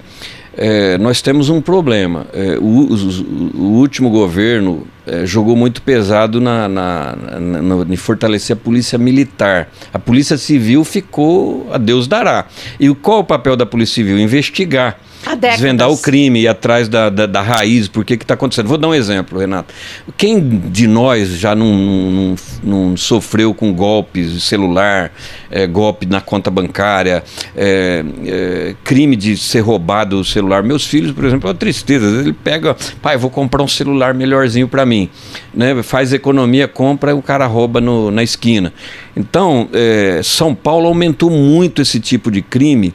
é, 0.56 0.98
nós 0.98 1.20
temos 1.20 1.48
um 1.48 1.60
problema. 1.60 2.26
É, 2.32 2.56
o, 2.58 2.64
o, 2.64 3.56
o, 3.56 3.78
último 3.78 4.10
governo 4.10 4.86
é, 5.06 5.26
jogou 5.26 5.56
muito 5.56 5.82
pesado 5.82 6.40
na, 6.40 6.68
na, 6.68 7.16
na, 7.16 7.62
na, 7.62 7.92
em 7.92 7.96
fortalecer 7.96 8.56
a 8.56 8.60
polícia 8.60 8.98
militar. 8.98 9.68
A 9.92 9.98
polícia 9.98 10.36
civil 10.36 10.84
ficou 10.84 11.68
a 11.72 11.78
Deus 11.78 12.06
dará. 12.06 12.46
E 12.78 12.92
qual 12.94 13.20
o 13.20 13.24
papel 13.24 13.56
da 13.56 13.66
polícia 13.66 13.94
civil? 13.94 14.18
Investigar 14.18 14.98
desvendar 15.34 15.90
o 15.90 15.96
crime, 15.96 16.40
ir 16.40 16.48
atrás 16.48 16.88
da, 16.88 17.08
da, 17.08 17.26
da 17.26 17.40
raiz, 17.40 17.88
por 17.88 18.04
que 18.04 18.14
está 18.14 18.34
acontecendo. 18.34 18.68
Vou 18.68 18.76
dar 18.76 18.88
um 18.88 18.94
exemplo, 18.94 19.38
Renato. 19.38 19.72
Quem 20.16 20.40
de 20.40 20.86
nós 20.86 21.38
já 21.38 21.54
não, 21.54 21.74
não, 21.74 22.36
não 22.62 22.96
sofreu 22.96 23.54
com 23.54 23.72
golpes 23.72 24.32
de 24.32 24.40
celular, 24.40 25.12
é, 25.50 25.66
golpe 25.66 26.06
na 26.06 26.20
conta 26.20 26.50
bancária, 26.50 27.24
é, 27.56 28.04
é, 28.26 28.74
crime 28.84 29.16
de 29.16 29.36
ser 29.36 29.60
roubado 29.60 30.20
o 30.20 30.24
celular? 30.24 30.62
Meus 30.62 30.86
filhos, 30.86 31.12
por 31.12 31.24
exemplo, 31.24 31.48
é 31.48 31.52
uma 31.52 31.58
tristeza. 31.58 32.06
Ele 32.06 32.32
pega, 32.32 32.76
pai, 33.00 33.16
vou 33.16 33.30
comprar 33.30 33.62
um 33.62 33.68
celular 33.68 34.12
melhorzinho 34.12 34.68
para 34.68 34.84
mim. 34.84 35.08
Né? 35.52 35.82
Faz 35.82 36.12
economia, 36.12 36.68
compra 36.68 37.12
e 37.12 37.14
o 37.14 37.22
cara 37.22 37.46
rouba 37.46 37.80
no, 37.80 38.10
na 38.10 38.22
esquina. 38.22 38.72
Então, 39.16 39.68
é, 39.72 40.20
São 40.22 40.54
Paulo 40.54 40.86
aumentou 40.86 41.30
muito 41.30 41.80
esse 41.80 42.00
tipo 42.00 42.30
de 42.30 42.42
crime 42.42 42.92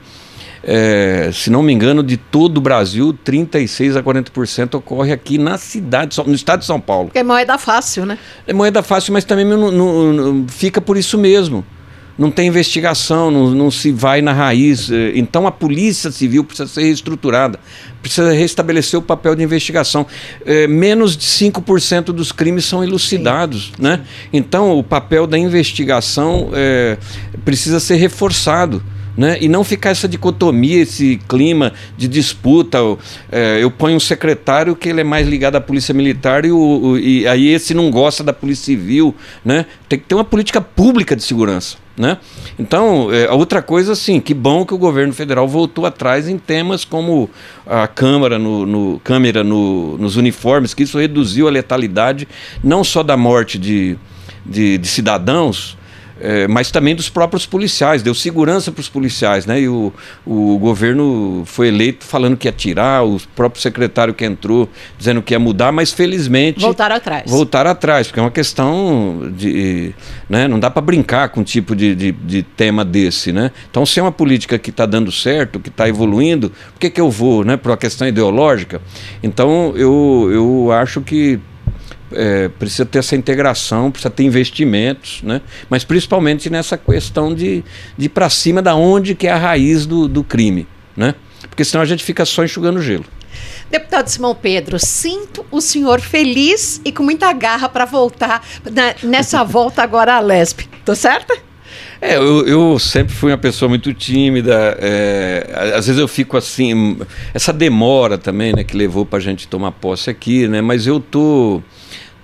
é, 0.64 1.30
se 1.34 1.50
não 1.50 1.64
me 1.64 1.72
engano, 1.72 2.04
de 2.04 2.18
todo 2.18 2.58
o 2.58 2.62
Brasil, 2.62 3.14
36 3.24 3.96
a 3.96 4.04
40% 4.04 4.76
ocorre 4.76 5.12
aqui 5.12 5.38
na 5.38 5.58
cidade, 5.58 6.18
no 6.26 6.34
estado 6.34 6.60
de 6.60 6.66
São 6.66 6.80
Paulo. 6.80 7.08
Porque 7.08 7.20
é 7.20 7.24
moeda 7.24 7.58
fácil, 7.58 8.06
né? 8.06 8.18
É 8.46 8.54
moeda 8.54 8.84
fácil, 8.84 9.14
mas 9.14 9.24
também 9.24 9.46
não, 9.46 9.72
não, 9.72 10.14
não, 10.14 10.48
fica 10.48 10.82
por 10.82 10.98
isso 10.98 11.18
mesmo. 11.18 11.66
não 12.18 12.30
tem 12.30 12.50
investigação, 12.50 13.32
não, 13.32 13.52
não 13.52 13.72
se 13.72 13.94
vai 13.94 14.22
na 14.22 14.34
raiz. 14.34 14.92
Eh, 14.92 15.14
então 15.16 15.48
a 15.48 15.52
polícia 15.52 16.12
civil 16.12 16.44
precisa 16.44 16.68
ser 16.68 16.82
reestruturada, 16.82 17.58
precisa 18.02 18.34
restabelecer 18.34 19.00
o 19.00 19.02
papel 19.02 19.36
de 19.36 19.44
investigação. 19.44 20.06
É, 20.46 20.68
menos 20.68 21.16
de 21.16 21.26
5% 21.26 22.06
dos 22.08 22.34
crimes 22.34 22.66
são 22.66 22.84
elucidados. 22.84 23.72
Né? 23.80 24.02
Então 24.34 24.78
o 24.78 24.84
papel 24.84 25.26
da 25.26 25.38
investigação 25.38 26.50
é, 26.54 26.98
precisa 27.46 27.80
ser 27.80 27.96
reforçado. 27.96 28.84
Né? 29.18 29.38
E 29.42 29.48
não 29.48 29.64
ficar 29.64 29.90
essa 29.90 30.08
dicotomia, 30.08 30.82
esse 30.82 31.20
clima 31.28 31.74
de 31.98 32.08
disputa. 32.08 32.78
É, 33.32 33.60
eu 33.62 33.70
ponho 33.70 33.98
um 33.98 34.00
secretário 34.00 34.76
que 34.76 34.88
ele 34.88 35.02
é 35.02 35.04
mais 35.04 35.28
ligado 35.28 35.56
à 35.56 35.62
polícia 35.62 35.94
militar 35.94 36.46
e, 36.46 36.52
o, 36.52 36.58
o, 36.58 36.98
e 36.98 37.28
aí 37.28 37.50
esse 37.50 37.74
não 37.74 37.92
gosta 37.92 38.24
da 38.24 38.32
polícia 38.32 38.66
civil. 38.66 39.14
Né? 39.44 39.66
Tem 39.88 40.00
que 40.00 40.06
ter 40.06 40.16
uma 40.16 40.24
política 40.24 40.62
pública 40.62 41.16
de 41.16 41.24
segurança. 41.24 41.78
Né? 42.00 42.18
Então, 42.58 43.14
é, 43.14 43.30
outra 43.30 43.62
coisa, 43.62 43.92
assim, 43.92 44.22
que 44.22 44.34
bom 44.34 44.66
que 44.66 44.74
o 44.74 44.78
governo 44.78 45.12
federal 45.12 45.46
voltou 45.46 45.86
atrás 45.86 46.30
em 46.30 46.38
temas 46.38 46.86
como 46.86 47.30
a 47.68 47.90
câmara 47.90 48.40
no, 48.40 48.66
no 48.66 49.02
câmera 49.04 49.44
no, 49.44 49.98
nos 49.98 50.16
uniformes, 50.16 50.74
que 50.74 50.84
isso 50.84 50.98
reduziu 50.98 51.46
a 51.50 51.52
letalidade 51.52 52.26
não 52.64 52.86
só 52.86 53.04
da 53.04 53.18
morte 53.18 53.60
de, 53.60 53.98
de, 54.46 54.78
de 54.78 54.88
cidadãos, 54.88 55.78
é, 56.22 56.48
mas 56.48 56.72
também 56.72 56.96
dos 56.96 57.10
próprios 57.10 57.46
policiais, 57.46 58.04
deu 58.04 58.14
segurança 58.14 58.72
para 58.72 58.82
os 58.82 58.90
policiais, 58.90 59.46
né? 59.46 59.62
E 59.62 59.70
o, 59.70 59.94
o 60.26 60.58
governo 60.58 61.44
foi 61.46 61.68
eleito 61.70 62.06
falando 62.06 62.36
que 62.36 62.48
ia 62.48 62.52
tirar, 62.52 63.04
o 63.04 63.20
próprio 63.36 63.62
secretário 63.62 64.14
que 64.14 64.26
entrou 64.26 64.70
dizendo 64.98 65.22
que 65.22 65.34
ia 65.34 65.40
mudar, 65.40 65.72
mas 65.72 65.92
felizmente. 65.92 66.60
Voltaram 66.60 66.96
atrás. 66.96 67.30
Voltaram 67.30 67.72
atrás, 67.72 68.08
porque 68.08 68.20
é 68.20 68.24
uma 68.24 68.32
questão 68.32 69.32
de. 69.36 69.94
Né? 70.30 70.48
Não 70.48 70.60
dá 70.60 70.70
para 70.70 70.82
brincar 70.82 71.30
com 71.30 71.42
um 71.42 71.44
tipo 71.44 71.76
de, 71.76 71.96
de, 71.96 72.12
de, 72.12 72.44
tema 72.44 72.84
desse, 72.84 73.32
né? 73.32 73.52
Então, 73.70 73.86
se 73.86 74.00
é 74.00 74.04
uma 74.04 74.12
política 74.12 74.60
que 74.60 74.70
está 74.70 74.86
dando 74.86 75.12
certo, 75.12 75.60
que 75.60 75.70
está 75.70 75.88
evoluindo, 75.88 76.50
por 76.74 76.80
que, 76.80 76.90
que 76.90 77.02
eu 77.02 77.10
vou, 77.10 77.44
né? 77.44 77.58
Por 77.58 77.72
uma 77.72 77.78
questão 77.78 78.08
ideológica? 78.08 78.82
Então, 79.24 79.74
eu, 79.76 80.30
eu 80.32 80.72
acho 80.72 81.02
que 81.02 81.40
é, 82.12 82.48
precisa 82.48 82.86
ter 82.86 83.00
essa 83.00 83.16
integração, 83.16 83.92
precisa 83.92 84.10
ter 84.10 84.24
investimentos, 84.24 85.22
né? 85.24 85.42
mas 85.70 85.84
principalmente 85.84 86.50
nessa 86.50 86.78
questão 86.78 87.34
de, 87.34 87.64
de 87.98 88.06
ir 88.06 88.10
para 88.10 88.30
cima 88.30 88.62
da 88.62 88.76
onde 88.76 89.16
que 89.16 89.28
é 89.28 89.32
a 89.32 89.38
raiz 89.38 89.86
do, 89.86 90.08
do 90.08 90.24
crime. 90.24 90.68
Né? 90.96 91.16
Porque 91.50 91.64
senão 91.64 91.82
a 91.82 91.86
gente 91.86 92.04
fica 92.04 92.26
só 92.26 92.44
enxugando 92.44 92.82
gelo. 92.82 93.06
Deputado 93.70 94.08
Simão 94.08 94.34
Pedro, 94.34 94.80
sinto 94.80 95.46
o 95.52 95.62
senhor 95.62 96.02
feliz 96.02 96.82
e 96.84 96.92
com 96.92 97.04
muita 97.04 97.32
garra 97.32 97.70
para 97.70 97.86
voltar 97.86 98.46
na, 98.66 98.96
nessa 99.04 99.44
volta 99.46 99.84
agora 99.84 100.16
à 100.16 100.20
Lesp. 100.20 100.62
Tô 100.84 100.96
certa? 100.96 101.38
É, 102.02 102.16
eu, 102.16 102.48
eu, 102.48 102.80
sempre 102.80 103.14
fui 103.14 103.32
uma 103.32 103.38
pessoa 103.38 103.68
muito 103.68 103.94
tímida. 103.94 104.78
É, 104.80 105.74
às 105.76 105.86
vezes 105.86 106.00
eu 106.00 106.08
fico 106.08 106.38
assim, 106.38 106.98
essa 107.34 107.52
demora 107.52 108.18
também, 108.18 108.54
né, 108.54 108.64
que 108.64 108.76
levou 108.76 109.06
para 109.06 109.20
a 109.20 109.22
gente 109.22 109.48
tomar 109.48 109.74
posse 109.74 110.10
aqui, 110.10 110.48
né? 110.48 110.62
Mas 110.62 110.88
eu 110.88 111.00
tô 111.00 111.62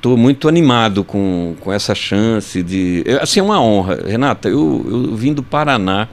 estou 0.05 0.15
muito 0.15 0.47
animado 0.47 1.03
com, 1.03 1.55
com 1.59 1.73
essa 1.73 1.95
chance 1.95 2.61
de. 2.61 3.03
Assim, 3.19 3.39
é 3.39 3.43
uma 3.43 3.59
honra. 3.59 4.03
Renata, 4.05 4.47
eu, 4.47 4.85
eu 4.87 5.15
vim 5.15 5.33
do 5.33 5.41
Paraná 5.41 6.07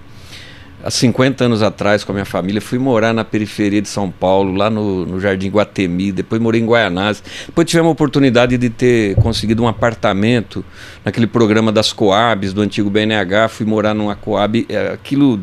há 0.82 0.90
50 0.90 1.44
anos 1.44 1.62
atrás 1.62 2.02
com 2.02 2.10
a 2.10 2.14
minha 2.14 2.24
família, 2.24 2.58
fui 2.58 2.78
morar 2.78 3.12
na 3.12 3.22
periferia 3.22 3.82
de 3.82 3.88
São 3.88 4.10
Paulo, 4.10 4.54
lá 4.54 4.70
no, 4.70 5.04
no 5.04 5.20
Jardim 5.20 5.50
Guatemi, 5.50 6.10
depois 6.10 6.40
morei 6.40 6.62
em 6.62 6.64
Guaianazes. 6.64 7.22
Depois 7.44 7.68
tivemos 7.68 7.90
a 7.90 7.92
oportunidade 7.92 8.56
de 8.56 8.70
ter 8.70 9.14
conseguido 9.16 9.62
um 9.62 9.68
apartamento 9.68 10.64
naquele 11.04 11.26
programa 11.26 11.70
das 11.70 11.92
Coabs, 11.92 12.54
do 12.54 12.62
antigo 12.62 12.88
BNH, 12.88 13.48
fui 13.48 13.66
morar 13.66 13.92
numa 13.92 14.16
Coab, 14.16 14.66
é, 14.70 14.88
aquilo... 14.88 15.38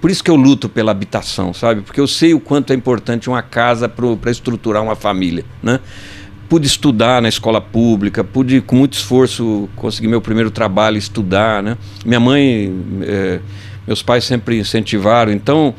Por 0.00 0.10
isso 0.10 0.22
que 0.22 0.30
eu 0.30 0.36
luto 0.36 0.68
pela 0.68 0.90
habitação, 0.90 1.54
sabe? 1.54 1.80
Porque 1.80 1.98
eu 1.98 2.06
sei 2.06 2.34
o 2.34 2.40
quanto 2.40 2.72
é 2.72 2.76
importante 2.76 3.28
uma 3.30 3.40
casa 3.40 3.88
para 3.88 4.30
estruturar 4.30 4.82
uma 4.82 4.96
família, 4.96 5.44
né? 5.62 5.80
Pude 6.54 6.68
estudar 6.68 7.20
na 7.20 7.28
escola 7.28 7.60
pública, 7.60 8.22
pude 8.22 8.60
com 8.60 8.76
muito 8.76 8.92
esforço 8.92 9.68
conseguir 9.74 10.06
meu 10.06 10.20
primeiro 10.20 10.52
trabalho, 10.52 10.96
estudar, 10.96 11.60
né? 11.60 11.76
Minha 12.06 12.20
mãe, 12.20 12.72
é, 13.02 13.40
meus 13.84 14.04
pais 14.04 14.22
sempre 14.22 14.60
incentivaram, 14.60 15.32
então 15.32 15.74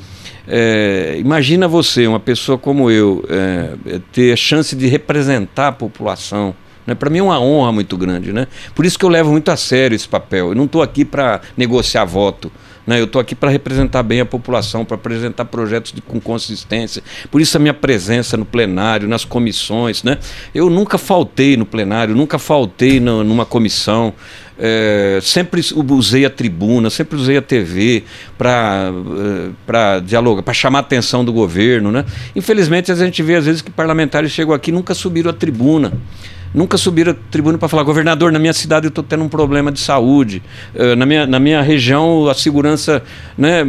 é, 0.45 1.15
imagina 1.17 1.65
você, 1.65 2.05
uma 2.07 2.19
pessoa 2.19 2.57
como 2.57 2.91
eu, 2.91 3.23
é, 3.29 4.01
ter 4.11 4.33
a 4.33 4.35
chance 4.35 4.75
de 4.75 4.85
representar 4.87 5.69
a 5.69 5.71
população. 5.71 6.53
Né? 6.85 6.93
Para 6.93 7.09
mim 7.09 7.19
é 7.19 7.23
uma 7.23 7.39
honra 7.39 7.71
muito 7.71 7.95
grande, 7.95 8.33
né? 8.33 8.45
Por 8.75 8.85
isso 8.85 8.99
que 8.99 9.05
eu 9.05 9.09
levo 9.09 9.31
muito 9.31 9.49
a 9.51 9.55
sério 9.55 9.95
esse 9.95 10.09
papel. 10.09 10.49
Eu 10.49 10.55
não 10.55 10.65
estou 10.65 10.81
aqui 10.81 11.05
para 11.05 11.39
negociar 11.55 12.03
voto. 12.03 12.51
Né? 12.85 12.99
Eu 12.99 13.05
estou 13.05 13.19
aqui 13.19 13.33
para 13.33 13.49
representar 13.49 14.03
bem 14.03 14.21
a 14.21 14.25
população, 14.25 14.85
para 14.85 14.95
apresentar 14.95 15.45
projetos 15.45 15.91
de, 15.91 16.01
com 16.01 16.19
consistência. 16.19 17.01
Por 17.31 17.41
isso 17.41 17.57
a 17.57 17.59
minha 17.59 17.73
presença 17.73 18.37
no 18.37 18.45
plenário, 18.45 19.07
nas 19.07 19.25
comissões. 19.25 20.03
Né? 20.03 20.17
Eu 20.53 20.69
nunca 20.69 20.97
faltei 20.97 21.57
no 21.57 21.65
plenário, 21.65 22.15
nunca 22.15 22.37
faltei 22.37 22.99
no, 22.99 23.23
numa 23.23 23.45
comissão. 23.45 24.13
É, 24.57 25.19
sempre 25.21 25.61
usei 25.89 26.25
a 26.25 26.29
tribuna, 26.29 26.89
sempre 26.89 27.17
usei 27.17 27.35
a 27.35 27.41
TV 27.41 28.03
para 28.37 28.89
uh, 28.89 30.01
dialogar, 30.01 30.43
para 30.43 30.53
chamar 30.53 30.79
a 30.79 30.81
atenção 30.81 31.25
do 31.25 31.33
governo. 31.33 31.91
Né? 31.91 32.05
Infelizmente, 32.35 32.91
a 32.91 32.95
gente 32.95 33.21
vê 33.21 33.35
às 33.35 33.45
vezes 33.45 33.61
que 33.61 33.69
parlamentares 33.69 34.31
chegam 34.31 34.53
aqui 34.53 34.71
e 34.71 34.73
nunca 34.73 34.93
subiram 34.93 35.29
a 35.29 35.33
tribuna 35.33 35.91
nunca 36.55 36.77
subiram 36.77 37.11
a 37.11 37.15
tribuna 37.29 37.57
para 37.57 37.67
falar, 37.67 37.83
governador, 37.83 38.31
na 38.31 38.39
minha 38.39 38.53
cidade 38.53 38.85
eu 38.85 38.89
estou 38.89 39.03
tendo 39.03 39.23
um 39.23 39.29
problema 39.29 39.71
de 39.71 39.79
saúde, 39.79 40.41
uh, 40.73 40.95
na, 40.95 41.05
minha, 41.05 41.27
na 41.27 41.37
minha 41.37 41.61
região 41.61 42.27
a 42.29 42.33
segurança. 42.33 43.03
Né? 43.37 43.61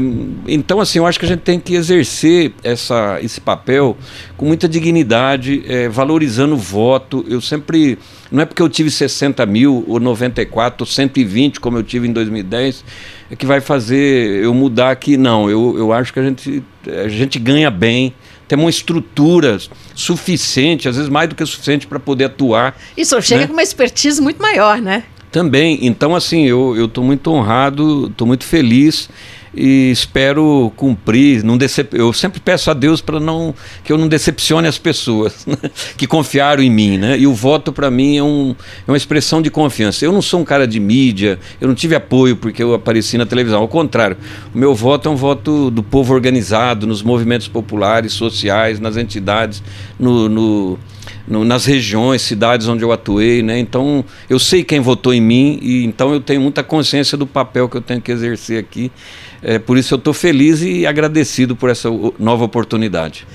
Então, 0.47 0.81
assim, 0.81 1.01
eu 1.01 1.07
acho 1.07 1.19
que 1.19 1.25
a 1.25 1.29
gente 1.29 1.41
tem 1.41 1.59
que 1.59 1.75
exercer 1.75 2.53
essa, 2.63 3.19
esse 3.21 3.41
papel 3.41 3.97
com 4.37 4.47
muita 4.47 4.69
dignidade, 4.69 5.65
é, 5.67 5.89
valorizando 5.89 6.55
o 6.55 6.59
voto. 6.59 7.25
Eu 7.29 7.41
sempre. 7.41 7.99
Não 8.31 8.43
é 8.43 8.45
porque 8.45 8.63
eu 8.63 8.69
tive 8.69 8.91
60 8.91 9.45
mil, 9.47 9.85
ou 9.87 9.99
94, 9.99 10.83
ou 10.83 10.87
120, 10.87 11.61
como 11.61 11.79
eu 11.79 11.83
tive 11.83 12.09
em 12.09 12.13
2010, 12.13 12.85
é 13.31 13.37
que 13.37 13.47
vai 13.47 13.61
fazer 13.61 14.45
eu 14.45 14.55
mudar 14.55 14.91
aqui. 14.91 15.17
Não, 15.17 15.51
eu, 15.51 15.77
eu 15.77 15.93
acho 15.93 16.13
que 16.13 16.21
a 16.21 16.23
gente, 16.23 16.63
a 17.05 17.09
gente 17.09 17.39
ganha 17.39 17.71
bem 17.71 18.15
tem 18.49 18.59
uma 18.59 18.71
estrutura 18.71 19.59
suficiente, 19.95 20.89
às 20.89 20.97
vezes 20.97 21.11
mais 21.11 21.29
do 21.29 21.35
que 21.35 21.45
suficiente 21.45 21.87
para 21.87 21.99
poder 21.99 22.25
atuar. 22.27 22.77
Isso 22.97 23.21
chega 23.21 23.43
né? 23.43 23.47
com 23.47 23.53
uma 23.53 23.63
expertise 23.63 24.21
muito 24.21 24.41
maior, 24.41 24.81
né? 24.81 25.05
Também. 25.33 25.79
Então, 25.83 26.15
assim, 26.15 26.47
eu 26.47 26.85
estou 26.85 27.05
muito 27.05 27.31
honrado, 27.31 28.07
estou 28.07 28.27
muito 28.27 28.45
feliz 28.45 29.09
e 29.57 29.91
espero 29.91 30.73
cumprir. 30.77 31.43
Não 31.43 31.57
decep... 31.57 31.97
Eu 31.97 32.13
sempre 32.13 32.41
peço 32.41 32.71
a 32.71 32.75
Deus 32.75 33.01
para 33.01 33.19
não 33.19 33.55
que 33.83 33.93
eu 33.93 33.99
não 33.99 34.07
decepcione 34.07 34.69
as 34.69 34.79
pessoas 34.79 35.45
né? 35.47 35.57
que 35.97 36.07
confiaram 36.07 36.63
em 36.63 36.71
mim, 36.71 36.99
né? 36.99 37.19
E 37.19 37.27
o 37.27 37.35
voto 37.35 37.73
para 37.73 37.91
mim 37.91 38.19
é, 38.19 38.23
um, 38.23 38.55
é 38.87 38.91
uma 38.91 38.97
expressão 38.97 39.41
de 39.41 39.51
confiança. 39.51 40.05
Eu 40.05 40.13
não 40.13 40.23
sou 40.23 40.41
um 40.41 40.45
cara 40.45 40.67
de 40.67 40.79
mídia, 40.79 41.39
eu 41.61 41.69
não 41.69 41.75
tive 41.75 41.95
apoio 41.95 42.37
porque 42.37 42.63
eu 42.63 42.75
apareci 42.75 43.17
na 43.17 43.25
televisão. 43.25 43.61
Ao 43.61 43.69
contrário, 43.69 44.17
o 44.55 44.59
meu 44.59 44.75
voto 44.75 45.09
é 45.09 45.13
um 45.13 45.17
voto 45.17 45.71
do 45.71 45.83
povo 45.83 46.13
organizado, 46.13 46.87
nos 46.87 47.03
movimentos 47.03 47.49
populares, 47.49 48.13
sociais, 48.13 48.79
nas 48.79 48.97
entidades, 48.97 49.63
no, 49.99 50.29
no 50.29 50.79
no, 51.27 51.45
nas 51.45 51.65
regiões, 51.65 52.23
cidades 52.23 52.69
onde 52.69 52.85
eu 52.85 52.93
atuei, 52.93 53.43
né? 53.43 53.59
Então 53.59 54.05
eu 54.31 54.39
sei 54.39 54.63
quem 54.63 54.81
votou 54.81 55.13
em 55.13 55.21
mim 55.21 55.59
e 55.61 55.85
então 55.85 56.13
eu 56.13 56.21
tenho 56.21 56.41
muita 56.41 56.63
consciência 56.63 57.19
do 57.19 57.27
papel 57.27 57.69
que 57.69 57.77
eu 57.77 57.81
tenho 57.81 58.01
que 58.01 58.13
exercer 58.13 58.59
aqui. 58.59 58.91
É, 59.43 59.59
por 59.59 59.77
isso 59.77 59.95
eu 59.95 59.99
estou 59.99 60.15
feliz 60.15 60.63
e 60.63 60.87
agradecido 60.87 61.55
por 61.55 61.71
essa 61.71 61.89
nova 62.19 62.45
oportunidade. 62.45 63.27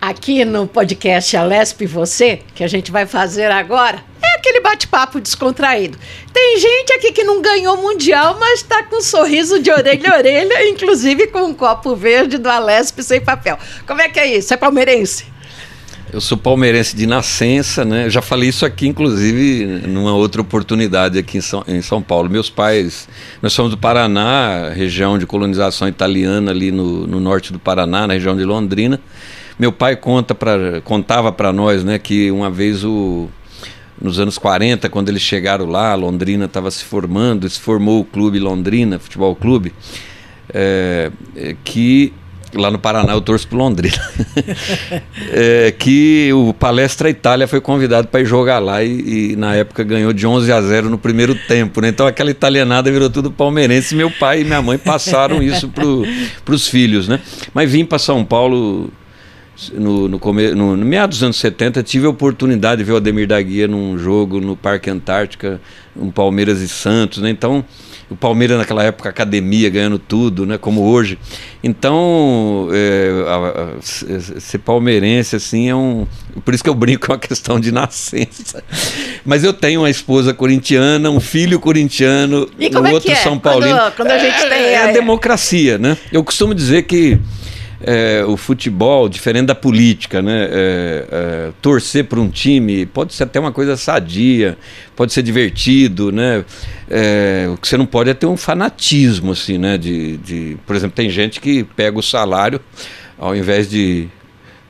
Aqui 0.00 0.44
no 0.44 0.66
podcast 0.66 1.34
Alesp 1.34 1.86
Você, 1.86 2.40
que 2.54 2.62
a 2.62 2.68
gente 2.68 2.92
vai 2.92 3.06
fazer 3.06 3.50
agora, 3.50 4.04
é 4.22 4.36
aquele 4.36 4.60
bate-papo 4.60 5.18
descontraído. 5.18 5.98
Tem 6.30 6.58
gente 6.58 6.92
aqui 6.92 7.10
que 7.10 7.24
não 7.24 7.40
ganhou 7.40 7.78
mundial, 7.78 8.36
mas 8.38 8.60
está 8.60 8.82
com 8.82 8.96
um 8.96 9.00
sorriso 9.00 9.62
de 9.62 9.70
orelha 9.70 10.10
a 10.10 10.18
orelha, 10.18 10.68
inclusive 10.68 11.28
com 11.28 11.44
um 11.44 11.54
copo 11.54 11.96
verde 11.96 12.36
do 12.36 12.50
Alesp 12.50 13.02
sem 13.02 13.20
papel. 13.20 13.58
Como 13.86 14.02
é 14.02 14.08
que 14.10 14.20
é 14.20 14.36
isso? 14.36 14.52
É 14.52 14.56
palmeirense? 14.58 15.33
Eu 16.14 16.20
sou 16.20 16.38
palmeirense 16.38 16.94
de 16.94 17.08
nascença, 17.08 17.84
né? 17.84 18.04
Eu 18.06 18.10
já 18.10 18.22
falei 18.22 18.48
isso 18.48 18.64
aqui, 18.64 18.86
inclusive, 18.86 19.66
numa 19.88 20.14
outra 20.14 20.40
oportunidade 20.40 21.18
aqui 21.18 21.38
em 21.38 21.40
São, 21.40 21.64
em 21.66 21.82
São 21.82 22.00
Paulo. 22.00 22.30
Meus 22.30 22.48
pais, 22.48 23.08
nós 23.42 23.52
somos 23.52 23.72
do 23.72 23.76
Paraná, 23.76 24.70
região 24.72 25.18
de 25.18 25.26
colonização 25.26 25.88
italiana 25.88 26.52
ali 26.52 26.70
no, 26.70 27.04
no 27.04 27.18
norte 27.18 27.52
do 27.52 27.58
Paraná, 27.58 28.06
na 28.06 28.14
região 28.14 28.36
de 28.36 28.44
Londrina. 28.44 29.00
Meu 29.58 29.72
pai 29.72 29.96
conta 29.96 30.36
pra, 30.36 30.80
contava 30.82 31.32
para 31.32 31.52
nós, 31.52 31.82
né, 31.82 31.98
que 31.98 32.30
uma 32.30 32.48
vez 32.48 32.84
o 32.84 33.28
nos 34.00 34.20
anos 34.20 34.38
40, 34.38 34.88
quando 34.88 35.08
eles 35.08 35.22
chegaram 35.22 35.66
lá, 35.66 35.96
Londrina 35.96 36.44
estava 36.44 36.70
se 36.70 36.84
formando, 36.84 37.50
se 37.50 37.58
formou 37.58 37.98
o 37.98 38.04
clube 38.04 38.38
Londrina, 38.38 39.00
futebol 39.00 39.34
clube, 39.34 39.72
é, 40.48 41.10
que 41.64 42.12
lá 42.54 42.70
no 42.70 42.78
Paraná, 42.78 43.12
eu 43.12 43.20
torço 43.20 43.46
pro 43.48 43.58
Londrina, 43.58 43.96
é, 45.32 45.72
que 45.78 46.30
o 46.32 46.52
Palestra 46.54 47.10
Itália 47.10 47.46
foi 47.46 47.60
convidado 47.60 48.08
para 48.08 48.20
ir 48.20 48.26
jogar 48.26 48.58
lá 48.58 48.82
e, 48.82 49.32
e, 49.32 49.36
na 49.36 49.54
época 49.54 49.82
ganhou 49.82 50.12
de 50.12 50.26
11 50.26 50.50
a 50.52 50.60
0 50.60 50.90
no 50.90 50.98
primeiro 50.98 51.34
tempo, 51.34 51.80
né? 51.80 51.88
Então 51.88 52.06
aquela 52.06 52.30
italianada 52.30 52.90
virou 52.90 53.10
tudo 53.10 53.30
palmeirense. 53.30 53.94
Meu 53.94 54.10
pai 54.10 54.42
e 54.42 54.44
minha 54.44 54.62
mãe 54.62 54.78
passaram 54.78 55.40
isso 55.42 55.68
para 55.68 56.54
os 56.54 56.68
filhos, 56.68 57.08
né? 57.08 57.20
Mas 57.52 57.70
vim 57.70 57.84
para 57.84 57.98
São 57.98 58.24
Paulo 58.24 58.90
no, 59.72 60.08
no, 60.08 60.18
no, 60.18 60.76
no 60.76 60.84
meados 60.84 61.18
dos 61.18 61.24
anos 61.24 61.36
70, 61.36 61.82
tive 61.82 62.06
a 62.06 62.10
oportunidade 62.10 62.78
de 62.78 62.84
ver 62.84 62.92
o 62.92 62.96
Ademir 62.96 63.26
da 63.26 63.40
Guia 63.40 63.68
num 63.68 63.96
jogo 63.96 64.40
no 64.40 64.56
Parque 64.56 64.90
Antártica, 64.90 65.60
um 65.96 66.10
Palmeiras 66.10 66.60
e 66.60 66.68
Santos, 66.68 67.22
né? 67.22 67.30
Então, 67.30 67.64
o 68.14 68.16
Palmeiras 68.16 68.56
naquela 68.56 68.84
época, 68.84 69.08
academia, 69.08 69.68
ganhando 69.68 69.98
tudo, 69.98 70.46
né? 70.46 70.56
Como 70.56 70.82
hoje. 70.82 71.18
Então, 71.62 72.68
é, 72.72 73.10
a, 73.26 73.76
a, 73.76 74.40
ser 74.40 74.58
palmeirense, 74.58 75.34
assim, 75.34 75.68
é 75.68 75.74
um... 75.74 76.06
Por 76.44 76.54
isso 76.54 76.62
que 76.62 76.70
eu 76.70 76.74
brinco 76.74 77.08
com 77.08 77.12
a 77.12 77.18
questão 77.18 77.58
de 77.58 77.72
nascença. 77.72 78.62
Mas 79.24 79.42
eu 79.42 79.52
tenho 79.52 79.80
uma 79.80 79.90
esposa 79.90 80.32
corintiana, 80.32 81.10
um 81.10 81.20
filho 81.20 81.58
corintiano, 81.58 82.48
e 82.58 82.74
um 82.74 82.86
é 82.86 82.92
outro 82.92 83.10
é? 83.10 83.16
São 83.16 83.38
Paulino. 83.38 83.76
Quando, 83.76 83.96
quando 83.96 84.10
a 84.12 84.18
gente 84.18 84.44
é, 84.44 84.48
tem... 84.48 84.58
É 84.58 84.90
a 84.90 84.92
democracia, 84.92 85.76
né? 85.76 85.96
Eu 86.12 86.22
costumo 86.22 86.54
dizer 86.54 86.82
que 86.82 87.18
é, 87.86 88.24
o 88.24 88.36
futebol, 88.36 89.08
diferente 89.08 89.46
da 89.46 89.54
política, 89.54 90.22
né? 90.22 90.48
É, 90.50 91.06
é, 91.10 91.52
torcer 91.60 92.04
para 92.04 92.18
um 92.18 92.28
time 92.28 92.86
pode 92.86 93.12
ser 93.12 93.24
até 93.24 93.38
uma 93.38 93.52
coisa 93.52 93.76
sadia, 93.76 94.56
pode 94.96 95.12
ser 95.12 95.22
divertido, 95.22 96.10
né? 96.10 96.44
É, 96.90 97.46
o 97.52 97.58
que 97.58 97.68
você 97.68 97.76
não 97.76 97.86
pode 97.86 98.08
é 98.08 98.14
ter 98.14 98.26
um 98.26 98.36
fanatismo, 98.36 99.32
assim, 99.32 99.58
né? 99.58 99.76
De, 99.76 100.16
de, 100.16 100.56
por 100.66 100.74
exemplo, 100.74 100.96
tem 100.96 101.10
gente 101.10 101.40
que 101.40 101.62
pega 101.62 101.98
o 101.98 102.02
salário, 102.02 102.58
ao 103.18 103.36
invés 103.36 103.68
de 103.68 104.08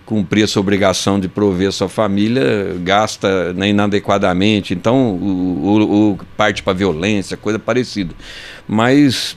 cumprir 0.05 0.43
a 0.43 0.49
sua 0.49 0.61
obrigação 0.61 1.19
de 1.19 1.29
prover 1.29 1.73
sua 1.73 1.89
família, 1.89 2.77
gasta 2.81 3.55
né, 3.55 3.71
inadequadamente, 3.71 4.75
então 4.75 5.13
o, 5.13 5.67
o, 5.67 6.11
o 6.11 6.19
parte 6.37 6.63
para 6.63 6.75
violência, 6.75 7.37
coisa 7.37 7.59
parecida. 7.59 8.15
Mas 8.69 9.37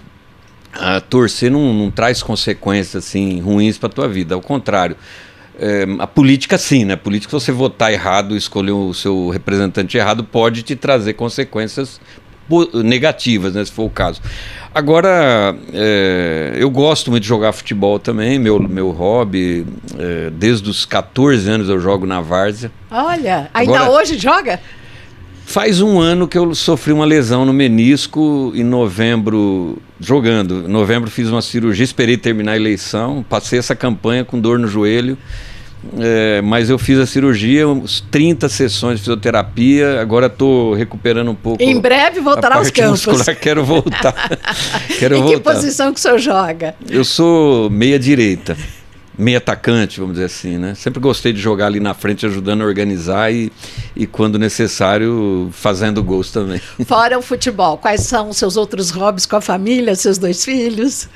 a 0.79 1.01
torcer 1.01 1.51
não, 1.51 1.73
não 1.73 1.91
traz 1.91 2.21
consequências 2.21 3.05
assim 3.05 3.39
ruins 3.39 3.77
para 3.77 3.87
a 3.87 3.91
tua 3.91 4.07
vida, 4.07 4.35
ao 4.35 4.41
contrário. 4.41 4.95
É, 5.59 5.85
a 5.97 6.05
política 6.05 6.57
sim, 6.57 6.85
né? 6.85 6.93
A 6.93 6.97
política, 6.97 7.31
se 7.31 7.45
você 7.45 7.51
votar 7.51 7.91
errado, 7.91 8.35
escolher 8.35 8.71
o 8.71 8.93
seu 8.93 9.29
representante 9.29 9.97
errado, 9.97 10.23
pode 10.23 10.61
te 10.61 10.75
trazer 10.75 11.13
consequências 11.13 11.99
negativas, 12.83 13.53
né, 13.53 13.65
se 13.65 13.71
for 13.71 13.83
o 13.83 13.89
caso. 13.89 14.21
Agora, 14.73 15.55
é, 15.73 16.53
eu 16.55 16.69
gosto 16.69 17.09
muito 17.09 17.23
de 17.23 17.27
jogar 17.27 17.51
futebol 17.51 17.99
também, 17.99 18.39
meu, 18.39 18.59
meu 18.59 18.91
hobby, 18.91 19.65
é, 19.97 20.29
desde 20.29 20.69
os 20.69 20.85
14 20.85 21.49
anos 21.49 21.67
eu 21.67 21.79
jogo 21.79 22.05
na 22.05 22.21
várzea. 22.21 22.71
Olha, 22.89 23.49
ainda 23.53 23.73
Agora, 23.79 23.91
hoje 23.91 24.17
joga? 24.17 24.59
Faz 25.47 25.79
um 25.79 25.97
ano 25.97 26.27
que 26.27 26.37
eu 26.37 26.53
sofri 26.53 26.91
uma 26.91 27.05
lesão 27.05 27.45
no 27.45 27.53
menisco 27.53 28.51
em 28.53 28.65
novembro, 28.65 29.77
jogando. 29.97 30.65
Em 30.67 30.69
novembro 30.69 31.09
fiz 31.09 31.29
uma 31.29 31.41
cirurgia, 31.41 31.85
esperei 31.85 32.17
terminar 32.17 32.51
a 32.51 32.55
eleição, 32.57 33.25
passei 33.29 33.57
essa 33.57 33.73
campanha 33.73 34.25
com 34.25 34.37
dor 34.37 34.59
no 34.59 34.67
joelho. 34.67 35.17
É, 35.99 36.41
mas 36.41 36.69
eu 36.69 36.77
fiz 36.77 36.99
a 36.99 37.05
cirurgia, 37.05 37.65
uns 37.65 38.01
30 38.11 38.49
sessões 38.49 38.95
de 38.95 39.03
fisioterapia, 39.03 40.01
agora 40.01 40.25
estou 40.25 40.73
recuperando 40.73 41.31
um 41.31 41.35
pouco. 41.35 41.63
Em 41.63 41.79
breve 41.79 42.19
voltará 42.19 42.57
aos 42.57 42.69
campos. 42.69 43.05
Muscular, 43.05 43.39
quero 43.39 43.63
voltar. 43.63 44.13
quero 44.99 45.15
em 45.15 45.21
voltar. 45.21 45.37
que 45.37 45.43
posição 45.43 45.93
que 45.93 45.99
o 45.99 46.01
senhor 46.01 46.19
joga? 46.19 46.75
Eu 46.89 47.05
sou 47.05 47.69
meia 47.69 47.97
direita 47.97 48.57
meio 49.17 49.37
atacante, 49.37 49.99
vamos 49.99 50.15
dizer 50.15 50.25
assim, 50.25 50.57
né? 50.57 50.75
Sempre 50.75 50.99
gostei 50.99 51.33
de 51.33 51.39
jogar 51.39 51.67
ali 51.67 51.79
na 51.79 51.93
frente, 51.93 52.25
ajudando 52.25 52.61
a 52.61 52.65
organizar 52.65 53.33
e, 53.33 53.51
e 53.95 54.05
quando 54.05 54.37
necessário, 54.37 55.49
fazendo 55.51 56.03
gols 56.03 56.31
também. 56.31 56.61
Fora 56.85 57.17
o 57.17 57.21
futebol, 57.21 57.77
quais 57.77 58.01
são 58.01 58.29
os 58.29 58.37
seus 58.37 58.55
outros 58.57 58.91
hobbies 58.91 59.25
com 59.25 59.35
a 59.35 59.41
família, 59.41 59.95
seus 59.95 60.17
dois 60.17 60.45
filhos? 60.45 61.09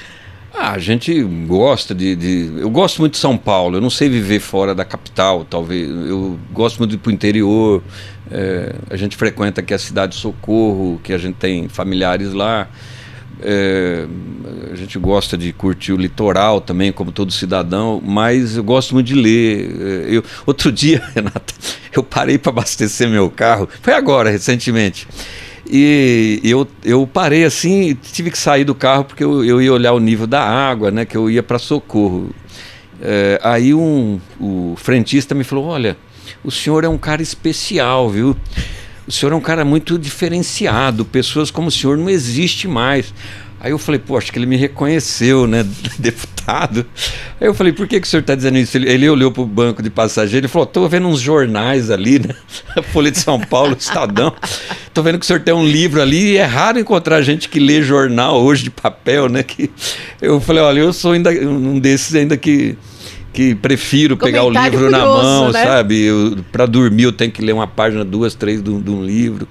Ah, 0.53 0.71
a 0.71 0.79
gente 0.79 1.23
gosta 1.47 1.95
de, 1.95 2.13
de, 2.15 2.51
Eu 2.57 2.69
gosto 2.69 2.99
muito 2.99 3.13
de 3.13 3.19
São 3.19 3.37
Paulo. 3.37 3.77
Eu 3.77 3.81
não 3.81 3.89
sei 3.89 4.09
viver 4.09 4.39
fora 4.39 4.75
da 4.75 4.83
capital, 4.83 5.45
talvez. 5.45 5.89
Eu 5.89 6.37
gosto 6.51 6.77
muito 6.77 6.89
de 6.91 6.97
ir 6.97 6.99
para 6.99 7.09
o 7.09 7.13
interior. 7.13 7.81
É, 8.29 8.75
a 8.89 8.97
gente 8.97 9.15
frequenta 9.15 9.61
aqui 9.61 9.73
a 9.73 9.79
cidade 9.79 10.13
de 10.13 10.19
Socorro, 10.19 10.99
que 11.03 11.13
a 11.13 11.17
gente 11.17 11.35
tem 11.35 11.69
familiares 11.69 12.33
lá. 12.33 12.67
É, 13.41 14.05
a 14.71 14.75
gente 14.75 14.97
gosta 14.99 15.37
de 15.37 15.51
curtir 15.51 15.93
o 15.93 15.97
litoral 15.97 16.61
também, 16.61 16.91
como 16.91 17.11
todo 17.11 17.31
cidadão, 17.31 18.01
mas 18.03 18.57
eu 18.57 18.63
gosto 18.63 18.93
muito 18.93 19.07
de 19.07 19.15
ler. 19.15 19.75
É, 19.79 20.15
eu, 20.15 20.23
outro 20.45 20.71
dia, 20.71 21.01
Renata, 21.15 21.53
eu 21.93 22.03
parei 22.03 22.37
para 22.37 22.51
abastecer 22.51 23.09
meu 23.09 23.29
carro, 23.29 23.67
foi 23.81 23.93
agora, 23.93 24.29
recentemente. 24.29 25.07
E 25.69 26.41
eu, 26.43 26.67
eu 26.83 27.07
parei 27.07 27.45
assim, 27.45 27.95
tive 27.95 28.29
que 28.29 28.37
sair 28.37 28.65
do 28.65 28.75
carro 28.75 29.05
porque 29.05 29.23
eu, 29.23 29.45
eu 29.45 29.61
ia 29.61 29.71
olhar 29.71 29.93
o 29.93 29.99
nível 29.99 30.27
da 30.27 30.41
água, 30.43 30.91
né? 30.91 31.05
Que 31.05 31.15
eu 31.15 31.29
ia 31.29 31.41
para 31.41 31.57
socorro. 31.57 32.29
É, 33.01 33.39
aí 33.41 33.73
um, 33.73 34.19
o 34.39 34.75
frentista 34.75 35.33
me 35.33 35.43
falou: 35.43 35.65
Olha, 35.65 35.95
o 36.43 36.51
senhor 36.51 36.83
é 36.83 36.89
um 36.89 36.97
cara 36.97 37.21
especial, 37.21 38.09
viu? 38.09 38.35
O 39.12 39.14
senhor 39.14 39.34
é 39.34 39.36
um 39.36 39.41
cara 39.41 39.66
muito 39.66 39.99
diferenciado, 39.99 41.03
pessoas 41.03 41.51
como 41.51 41.68
o 41.68 41.72
senhor 41.72 41.97
não 41.97 42.09
existe 42.09 42.66
mais. 42.66 43.14
Aí 43.59 43.72
eu 43.72 43.78
falei, 43.78 43.99
pô, 43.99 44.18
acho 44.18 44.32
que 44.32 44.39
ele 44.39 44.45
me 44.45 44.55
reconheceu, 44.55 45.45
né, 45.45 45.68
deputado. 45.99 46.86
Aí 47.39 47.45
eu 47.45 47.53
falei, 47.53 47.74
por 47.74 47.88
que, 47.88 47.99
que 47.99 48.07
o 48.07 48.09
senhor 48.09 48.22
está 48.22 48.34
dizendo 48.34 48.57
isso? 48.57 48.78
Ele, 48.78 48.89
ele 48.89 49.09
olhou 49.09 49.30
para 49.30 49.43
o 49.43 49.45
banco 49.45 49.84
de 49.84 49.89
passageiro 49.89 50.45
e 50.45 50.49
falou, 50.49 50.66
estou 50.66 50.88
vendo 50.88 51.09
uns 51.09 51.20
jornais 51.20 51.91
ali, 51.91 52.20
né? 52.20 52.34
A 52.76 52.82
Folha 52.93 53.12
de 53.12 53.20
São 53.20 53.38
Paulo, 53.38 53.76
Estadão. 53.78 54.34
Estou 54.88 55.03
vendo 55.03 55.20
que 55.20 55.26
o 55.26 55.28
senhor 55.28 55.41
tem 55.41 55.53
um 55.53 55.68
livro 55.68 56.01
ali 56.01 56.32
e 56.32 56.38
é 56.38 56.45
raro 56.45 56.80
encontrar 56.80 57.22
gente 57.22 57.49
que 57.49 57.59
lê 57.59 57.82
jornal 57.82 58.41
hoje 58.41 58.64
de 58.64 58.70
papel, 58.70 59.28
né? 59.28 59.43
Que... 59.43 59.70
Eu 60.22 60.39
falei, 60.39 60.64
olha, 60.64 60.80
eu 60.80 60.93
sou 60.93 61.12
ainda 61.12 61.30
um 61.32 61.78
desses 61.80 62.16
ainda 62.16 62.38
que 62.38 62.78
que 63.34 63.55
prefiro 63.55 64.17
pegar 64.17 64.43
o 64.43 64.49
livro 64.49 64.71
curioso, 64.71 64.91
na 64.91 65.05
mão, 65.05 65.51
né? 65.51 65.63
sabe? 65.63 66.07
Para 66.51 66.65
dormir 66.65 67.03
eu 67.03 67.11
tenho 67.11 67.32
que 67.32 67.41
ler 67.41 67.53
uma 67.53 67.67
página, 67.67 68.03
duas, 68.03 68.36
três 68.36 68.61
de 68.61 68.69
um, 68.69 69.03
livro. 69.03 69.47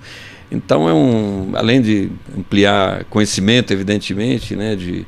Então 0.51 0.89
é 0.89 0.93
um, 0.93 1.53
além 1.55 1.81
de 1.81 2.11
ampliar 2.37 3.05
conhecimento, 3.05 3.73
evidentemente, 3.73 4.55
né, 4.55 4.75
de, 4.77 5.07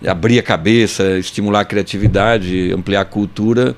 de 0.00 0.08
abrir 0.08 0.38
a 0.38 0.42
cabeça, 0.42 1.18
estimular 1.18 1.60
a 1.60 1.64
criatividade, 1.64 2.72
ampliar 2.72 3.02
a 3.02 3.04
cultura, 3.04 3.76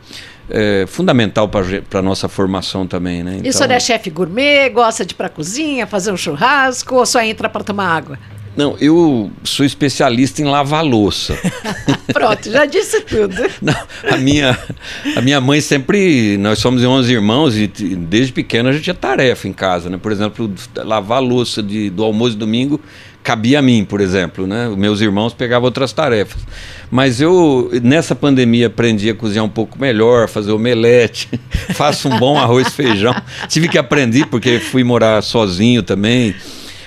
é 0.50 0.84
fundamental 0.86 1.48
para 1.48 2.00
a 2.00 2.02
nossa 2.02 2.28
formação 2.28 2.86
também, 2.86 3.22
né? 3.22 3.34
Então... 3.36 3.46
E 3.46 3.48
o 3.48 3.52
senhor 3.52 3.70
é 3.70 3.80
chefe 3.80 4.10
gourmet, 4.10 4.68
gosta 4.70 5.04
de 5.04 5.12
ir 5.12 5.16
para 5.16 5.26
a 5.26 5.30
cozinha, 5.30 5.86
fazer 5.86 6.12
um 6.12 6.16
churrasco 6.16 6.96
ou 6.96 7.06
só 7.06 7.22
entra 7.22 7.48
para 7.48 7.62
tomar 7.62 7.88
água? 7.88 8.18
Não, 8.56 8.76
eu 8.80 9.30
sou 9.44 9.64
especialista 9.64 10.42
em 10.42 10.44
lavar 10.44 10.84
louça. 10.84 11.38
Pronto, 12.12 12.50
já 12.50 12.66
disse 12.66 13.00
tudo. 13.00 13.34
Não, 13.62 13.74
a 14.10 14.16
minha, 14.18 14.58
a 15.16 15.20
minha 15.22 15.40
mãe 15.40 15.60
sempre. 15.60 16.36
Nós 16.36 16.58
somos 16.58 16.84
11 16.84 17.12
irmãos 17.12 17.56
e 17.56 17.66
desde 17.66 18.32
pequeno 18.32 18.68
a 18.68 18.72
gente 18.72 18.84
tinha 18.84 18.94
tarefa 18.94 19.48
em 19.48 19.52
casa, 19.52 19.88
né? 19.88 19.96
Por 19.96 20.12
exemplo, 20.12 20.52
lavar 20.76 21.22
louça 21.22 21.62
de, 21.62 21.88
do 21.88 22.04
almoço 22.04 22.36
domingo 22.36 22.80
cabia 23.22 23.60
a 23.60 23.62
mim, 23.62 23.84
por 23.84 24.00
exemplo, 24.00 24.46
né? 24.46 24.68
Meus 24.76 25.00
irmãos 25.00 25.32
pegavam 25.32 25.66
outras 25.66 25.92
tarefas. 25.92 26.42
Mas 26.90 27.20
eu, 27.20 27.70
nessa 27.82 28.14
pandemia, 28.14 28.66
aprendi 28.66 29.08
a 29.08 29.14
cozinhar 29.14 29.44
um 29.44 29.48
pouco 29.48 29.80
melhor, 29.80 30.28
fazer 30.28 30.52
omelete, 30.52 31.28
faço 31.74 32.08
um 32.08 32.18
bom 32.18 32.36
arroz 32.36 32.66
e 32.66 32.70
feijão. 32.70 33.14
Tive 33.48 33.68
que 33.68 33.78
aprender 33.78 34.26
porque 34.26 34.58
fui 34.58 34.82
morar 34.82 35.22
sozinho 35.22 35.82
também 35.82 36.34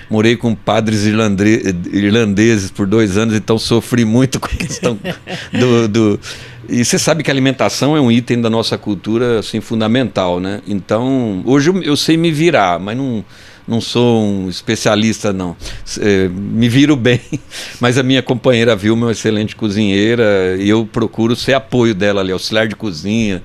morei 0.09 0.35
com 0.35 0.55
padres 0.55 1.05
irlandeses 1.05 2.71
por 2.71 2.87
dois 2.87 3.17
anos, 3.17 3.35
então 3.35 3.57
sofri 3.57 4.05
muito 4.05 4.39
com 4.39 4.47
a 4.47 4.57
questão 4.57 4.97
do, 5.51 5.87
do... 5.87 6.19
E 6.67 6.83
você 6.83 6.97
sabe 6.97 7.23
que 7.23 7.29
a 7.29 7.33
alimentação 7.33 7.95
é 7.95 8.01
um 8.01 8.11
item 8.11 8.41
da 8.41 8.49
nossa 8.49 8.77
cultura 8.77 9.39
assim 9.39 9.61
fundamental, 9.61 10.39
né? 10.39 10.61
Então, 10.67 11.43
hoje 11.45 11.71
eu, 11.83 11.95
sei 11.95 12.17
me 12.17 12.31
virar, 12.31 12.79
mas 12.79 12.97
não, 12.97 13.23
não 13.67 13.79
sou 13.79 14.23
um 14.23 14.49
especialista, 14.49 15.31
não. 15.31 15.55
É, 15.99 16.27
me 16.27 16.67
viro 16.67 16.95
bem, 16.95 17.21
mas 17.79 17.99
a 17.99 18.03
minha 18.03 18.23
companheira 18.23 18.75
Vilma 18.75 19.03
é 19.03 19.05
uma 19.07 19.11
excelente 19.11 19.55
cozinheira 19.55 20.57
e 20.59 20.67
eu 20.67 20.87
procuro 20.91 21.35
ser 21.35 21.53
apoio 21.53 21.93
dela 21.93 22.21
ali, 22.21 22.31
auxiliar 22.31 22.67
de 22.67 22.75
cozinha. 22.75 23.43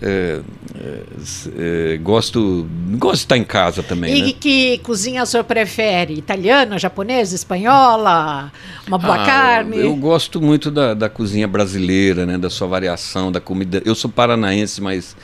É, 0.00 0.40
é, 0.78 1.94
é, 1.94 1.96
gosto, 1.96 2.68
gosto 2.92 3.16
de 3.16 3.24
estar 3.24 3.36
em 3.36 3.44
casa 3.44 3.82
também. 3.82 4.16
E 4.16 4.22
né? 4.22 4.34
que 4.38 4.78
cozinha 4.78 5.22
o 5.22 5.26
senhor 5.26 5.44
prefere? 5.44 6.14
Italiana, 6.14 6.78
japonesa, 6.78 7.34
espanhola? 7.34 8.52
Uma 8.86 8.98
boa 8.98 9.22
ah, 9.22 9.26
carne? 9.26 9.76
Eu, 9.76 9.86
eu 9.86 9.96
gosto 9.96 10.40
muito 10.40 10.70
da, 10.70 10.94
da 10.94 11.08
cozinha 11.08 11.48
brasileira, 11.48 12.24
né? 12.24 12.38
da 12.38 12.48
sua 12.48 12.68
variação, 12.68 13.32
da 13.32 13.40
comida. 13.40 13.82
Eu 13.84 13.94
sou 13.94 14.10
paranaense, 14.10 14.80
mas 14.80 15.16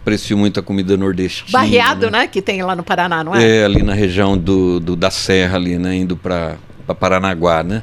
aprecio 0.00 0.36
muito 0.36 0.60
a 0.60 0.62
comida 0.62 0.96
nordestina. 0.96 1.50
Barreado, 1.50 2.10
né? 2.10 2.20
né? 2.20 2.26
Que 2.26 2.42
tem 2.42 2.62
lá 2.62 2.76
no 2.76 2.82
Paraná, 2.82 3.24
não 3.24 3.34
é? 3.34 3.60
É, 3.60 3.64
ali 3.64 3.82
na 3.82 3.94
região 3.94 4.36
do, 4.36 4.78
do 4.80 4.94
da 4.94 5.10
Serra, 5.10 5.56
ali, 5.56 5.78
né? 5.78 5.96
Indo 5.96 6.16
para 6.16 6.56
Paranaguá, 6.98 7.62
né? 7.62 7.82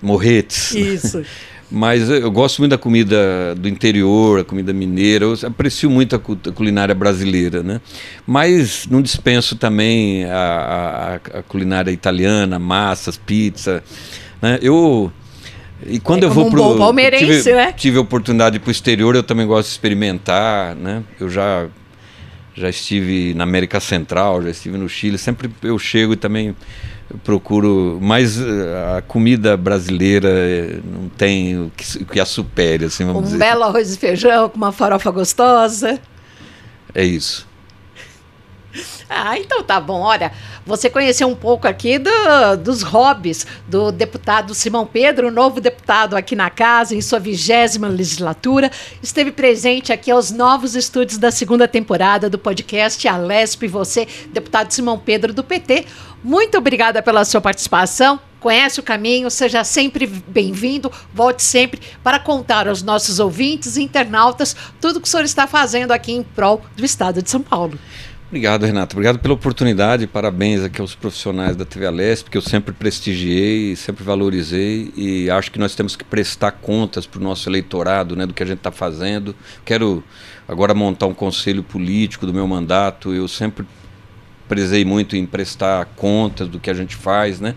Morretes. 0.00 0.74
Isso. 0.74 1.22
Mas 1.70 2.08
eu 2.08 2.30
gosto 2.30 2.58
muito 2.60 2.70
da 2.70 2.78
comida 2.78 3.54
do 3.54 3.68
interior, 3.68 4.40
a 4.40 4.44
comida 4.44 4.72
mineira, 4.72 5.24
eu 5.24 5.34
aprecio 5.46 5.90
muito 5.90 6.14
a 6.14 6.18
culinária 6.52 6.94
brasileira, 6.94 7.62
né? 7.62 7.80
Mas 8.26 8.86
não 8.88 9.00
dispenso 9.00 9.56
também 9.56 10.24
a, 10.26 11.20
a, 11.34 11.38
a 11.38 11.42
culinária 11.42 11.90
italiana, 11.90 12.58
massas, 12.58 13.16
pizza, 13.16 13.82
né? 14.40 14.58
Eu 14.62 15.10
e 15.86 15.98
quando 15.98 16.22
é 16.22 16.26
eu 16.26 16.30
vou 16.30 16.46
um 16.46 16.50
pro 16.50 16.76
palmeirense, 16.76 17.42
tive, 17.42 17.54
né? 17.54 17.72
tive 17.72 17.98
a 17.98 18.00
oportunidade 18.00 18.58
para 18.58 18.68
o 18.68 18.70
exterior, 18.70 19.14
eu 19.16 19.22
também 19.22 19.46
gosto 19.46 19.68
de 19.68 19.72
experimentar, 19.72 20.74
né? 20.76 21.02
Eu 21.18 21.28
já 21.28 21.66
já 22.54 22.68
estive 22.68 23.34
na 23.34 23.42
América 23.42 23.80
Central, 23.80 24.42
já 24.42 24.50
estive 24.50 24.78
no 24.78 24.88
Chile, 24.88 25.18
sempre 25.18 25.50
eu 25.62 25.76
chego 25.78 26.12
e 26.12 26.16
também 26.16 26.54
procuro, 27.22 27.98
mas 28.00 28.40
eh, 28.40 28.96
a 28.98 29.02
comida 29.02 29.56
brasileira 29.56 30.28
eh, 30.28 30.80
não 30.84 31.08
tem 31.08 31.58
o 31.58 31.70
que, 31.76 32.02
o 32.02 32.06
que 32.06 32.20
a 32.20 32.24
supere, 32.24 32.86
assim, 32.86 33.04
vamos 33.04 33.20
um 33.20 33.24
dizer. 33.24 33.36
Um 33.36 33.38
belo 33.38 33.62
arroz 33.64 33.94
e 33.94 33.98
feijão 33.98 34.48
com 34.48 34.56
uma 34.56 34.72
farofa 34.72 35.10
gostosa. 35.10 36.00
É 36.94 37.04
isso. 37.04 37.46
Ah, 39.16 39.38
então 39.38 39.62
tá 39.62 39.80
bom. 39.80 40.00
Olha, 40.00 40.32
você 40.66 40.90
conheceu 40.90 41.28
um 41.28 41.36
pouco 41.36 41.68
aqui 41.68 41.98
do, 41.98 42.10
dos 42.58 42.82
hobbies 42.82 43.46
do 43.68 43.92
deputado 43.92 44.52
Simão 44.54 44.84
Pedro, 44.84 45.30
novo 45.30 45.60
deputado 45.60 46.16
aqui 46.16 46.34
na 46.34 46.50
casa, 46.50 46.96
em 46.96 47.00
sua 47.00 47.20
vigésima 47.20 47.86
legislatura. 47.86 48.70
Esteve 49.00 49.30
presente 49.30 49.92
aqui 49.92 50.10
aos 50.10 50.32
novos 50.32 50.74
estúdios 50.74 51.16
da 51.16 51.30
segunda 51.30 51.68
temporada 51.68 52.28
do 52.28 52.38
podcast 52.38 53.06
Alesp 53.06 53.68
Você, 53.68 54.08
deputado 54.32 54.72
Simão 54.72 54.98
Pedro 54.98 55.32
do 55.32 55.44
PT. 55.44 55.86
Muito 56.22 56.58
obrigada 56.58 57.00
pela 57.00 57.24
sua 57.24 57.40
participação 57.40 58.18
conhece 58.44 58.78
o 58.78 58.82
caminho, 58.82 59.30
seja 59.30 59.64
sempre 59.64 60.06
bem-vindo, 60.06 60.92
volte 61.14 61.42
sempre 61.42 61.80
para 62.02 62.18
contar 62.18 62.68
aos 62.68 62.82
nossos 62.82 63.18
ouvintes 63.18 63.78
e 63.78 63.82
internautas 63.82 64.54
tudo 64.78 64.98
o 64.98 65.00
que 65.00 65.08
o 65.08 65.10
senhor 65.10 65.24
está 65.24 65.46
fazendo 65.46 65.92
aqui 65.92 66.12
em 66.12 66.22
prol 66.22 66.60
do 66.76 66.84
Estado 66.84 67.22
de 67.22 67.30
São 67.30 67.40
Paulo. 67.40 67.78
Obrigado, 68.34 68.66
Renato. 68.66 68.96
Obrigado 68.96 69.20
pela 69.20 69.34
oportunidade. 69.34 70.08
Parabéns 70.08 70.64
aqui 70.64 70.80
aos 70.80 70.92
profissionais 70.92 71.54
da 71.54 71.64
TV 71.64 71.86
Alesp, 71.86 72.28
que 72.28 72.36
eu 72.36 72.42
sempre 72.42 72.74
prestigiei, 72.74 73.76
sempre 73.76 74.02
valorizei 74.02 74.92
e 74.96 75.30
acho 75.30 75.52
que 75.52 75.58
nós 75.60 75.76
temos 75.76 75.94
que 75.94 76.02
prestar 76.02 76.50
contas 76.50 77.06
para 77.06 77.20
o 77.20 77.22
nosso 77.22 77.48
eleitorado, 77.48 78.16
né, 78.16 78.26
do 78.26 78.34
que 78.34 78.42
a 78.42 78.46
gente 78.46 78.58
está 78.58 78.72
fazendo. 78.72 79.36
Quero 79.64 80.02
agora 80.48 80.74
montar 80.74 81.06
um 81.06 81.14
conselho 81.14 81.62
político 81.62 82.26
do 82.26 82.34
meu 82.34 82.44
mandato. 82.44 83.14
Eu 83.14 83.28
sempre 83.28 83.64
prezei 84.48 84.84
muito 84.84 85.14
em 85.14 85.24
prestar 85.24 85.84
contas 85.94 86.48
do 86.48 86.58
que 86.58 86.68
a 86.68 86.74
gente 86.74 86.96
faz, 86.96 87.38
né? 87.38 87.54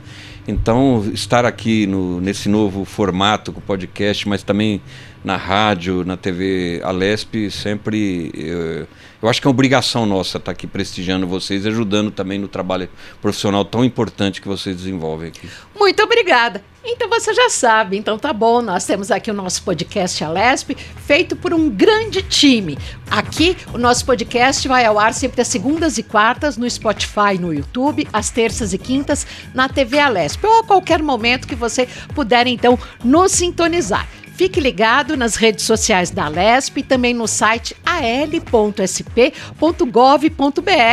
Então, 0.48 1.06
estar 1.14 1.46
aqui 1.46 1.86
no, 1.86 2.22
nesse 2.22 2.48
novo 2.48 2.86
formato 2.86 3.52
com 3.52 3.60
podcast, 3.60 4.28
mas 4.30 4.44
também 4.44 4.82
na 5.24 5.36
rádio, 5.36 6.06
na 6.06 6.16
TV 6.16 6.80
Alesp, 6.84 7.52
sempre. 7.52 8.32
Eu, 8.34 8.88
eu 9.22 9.28
acho 9.28 9.42
que 9.42 9.48
é 9.48 9.50
obrigação 9.50 10.06
nossa 10.06 10.38
estar 10.38 10.54
aqui 10.54 10.66
prestigiando 10.66 11.28
vocês, 11.28 11.66
ajudando 11.66 12.12
também 12.12 12.40
no 12.40 12.48
trabalho 12.48 12.88
profissional 13.22 13.66
tão 13.66 13.84
importante 13.84 14.42
que 14.42 14.48
vocês 14.48 14.78
desenvolvem 14.78 15.28
aqui. 15.28 15.50
Muito 15.78 16.02
obrigada. 16.02 16.64
Então 16.90 17.10
você 17.10 17.34
já 17.34 17.50
sabe, 17.50 17.98
então 17.98 18.18
tá 18.18 18.32
bom, 18.32 18.62
nós 18.62 18.86
temos 18.86 19.12
aqui 19.12 19.30
o 19.30 19.34
nosso 19.34 19.62
podcast 19.62 20.24
Alesp, 20.24 20.74
feito 21.06 21.36
por 21.36 21.54
um 21.54 21.70
grande 21.70 22.22
time. 22.22 22.78
Aqui 23.12 23.58
o 23.74 23.78
nosso 23.78 24.06
podcast 24.06 24.66
vai 24.70 24.86
ao 24.86 24.98
ar 24.98 25.14
sempre 25.14 25.42
às 25.42 25.50
segundas 25.50 25.98
e 25.98 26.04
quartas 26.04 26.56
no 26.56 26.68
Spotify 26.70 27.38
no 27.38 27.54
YouTube, 27.54 28.08
às 28.14 28.30
terças 28.30 28.72
e 28.72 28.78
quintas 28.78 29.28
na 29.54 29.68
TV 29.68 30.00
Alesp, 30.00 30.42
ou 30.46 30.60
a 30.62 30.64
qualquer 30.64 31.04
momento 31.04 31.46
que 31.46 31.56
você 31.56 31.90
puder 32.16 32.48
então 32.48 32.80
nos 33.04 33.34
sintonizar. 33.34 34.08
Fique 34.38 34.60
ligado 34.60 35.18
nas 35.18 35.36
redes 35.36 35.66
sociais 35.66 36.12
da 36.12 36.28
Lesp 36.28 36.78
e 36.78 36.84
também 36.84 37.12
no 37.12 37.28
site 37.28 37.76
al.sp.gov.br 37.84 39.42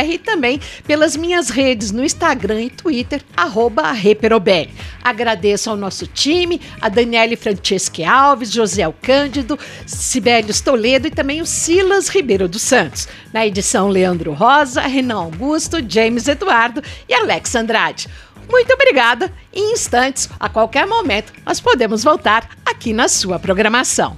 e 0.09 0.17
também 0.17 0.59
pelas 0.87 1.15
minhas 1.15 1.49
redes 1.49 1.91
no 1.91 2.03
Instagram 2.03 2.63
e 2.63 2.69
Twitter, 2.71 3.21
arroba 3.37 3.91
Reperobelli. 3.91 4.73
Agradeço 5.03 5.69
ao 5.69 5.77
nosso 5.77 6.07
time, 6.07 6.59
a 6.81 6.89
Daniele 6.89 7.35
Franceschi 7.35 8.03
Alves, 8.03 8.51
José 8.51 8.91
Cândido, 8.99 9.59
Sibelius 9.85 10.59
Toledo 10.59 11.05
e 11.07 11.11
também 11.11 11.39
o 11.39 11.45
Silas 11.45 12.07
Ribeiro 12.07 12.47
dos 12.47 12.63
Santos. 12.63 13.07
Na 13.31 13.45
edição, 13.45 13.89
Leandro 13.89 14.33
Rosa, 14.33 14.81
Renan 14.81 15.17
Augusto, 15.17 15.77
James 15.87 16.27
Eduardo 16.27 16.81
e 17.07 17.13
Alex 17.13 17.53
Andrade. 17.53 18.07
Muito 18.49 18.73
obrigada. 18.73 19.31
Em 19.53 19.73
instantes, 19.73 20.29
a 20.39 20.49
qualquer 20.49 20.85
momento, 20.87 21.33
nós 21.45 21.59
podemos 21.59 22.03
voltar 22.03 22.49
aqui 22.65 22.93
na 22.93 23.07
sua 23.07 23.39
programação. 23.39 24.17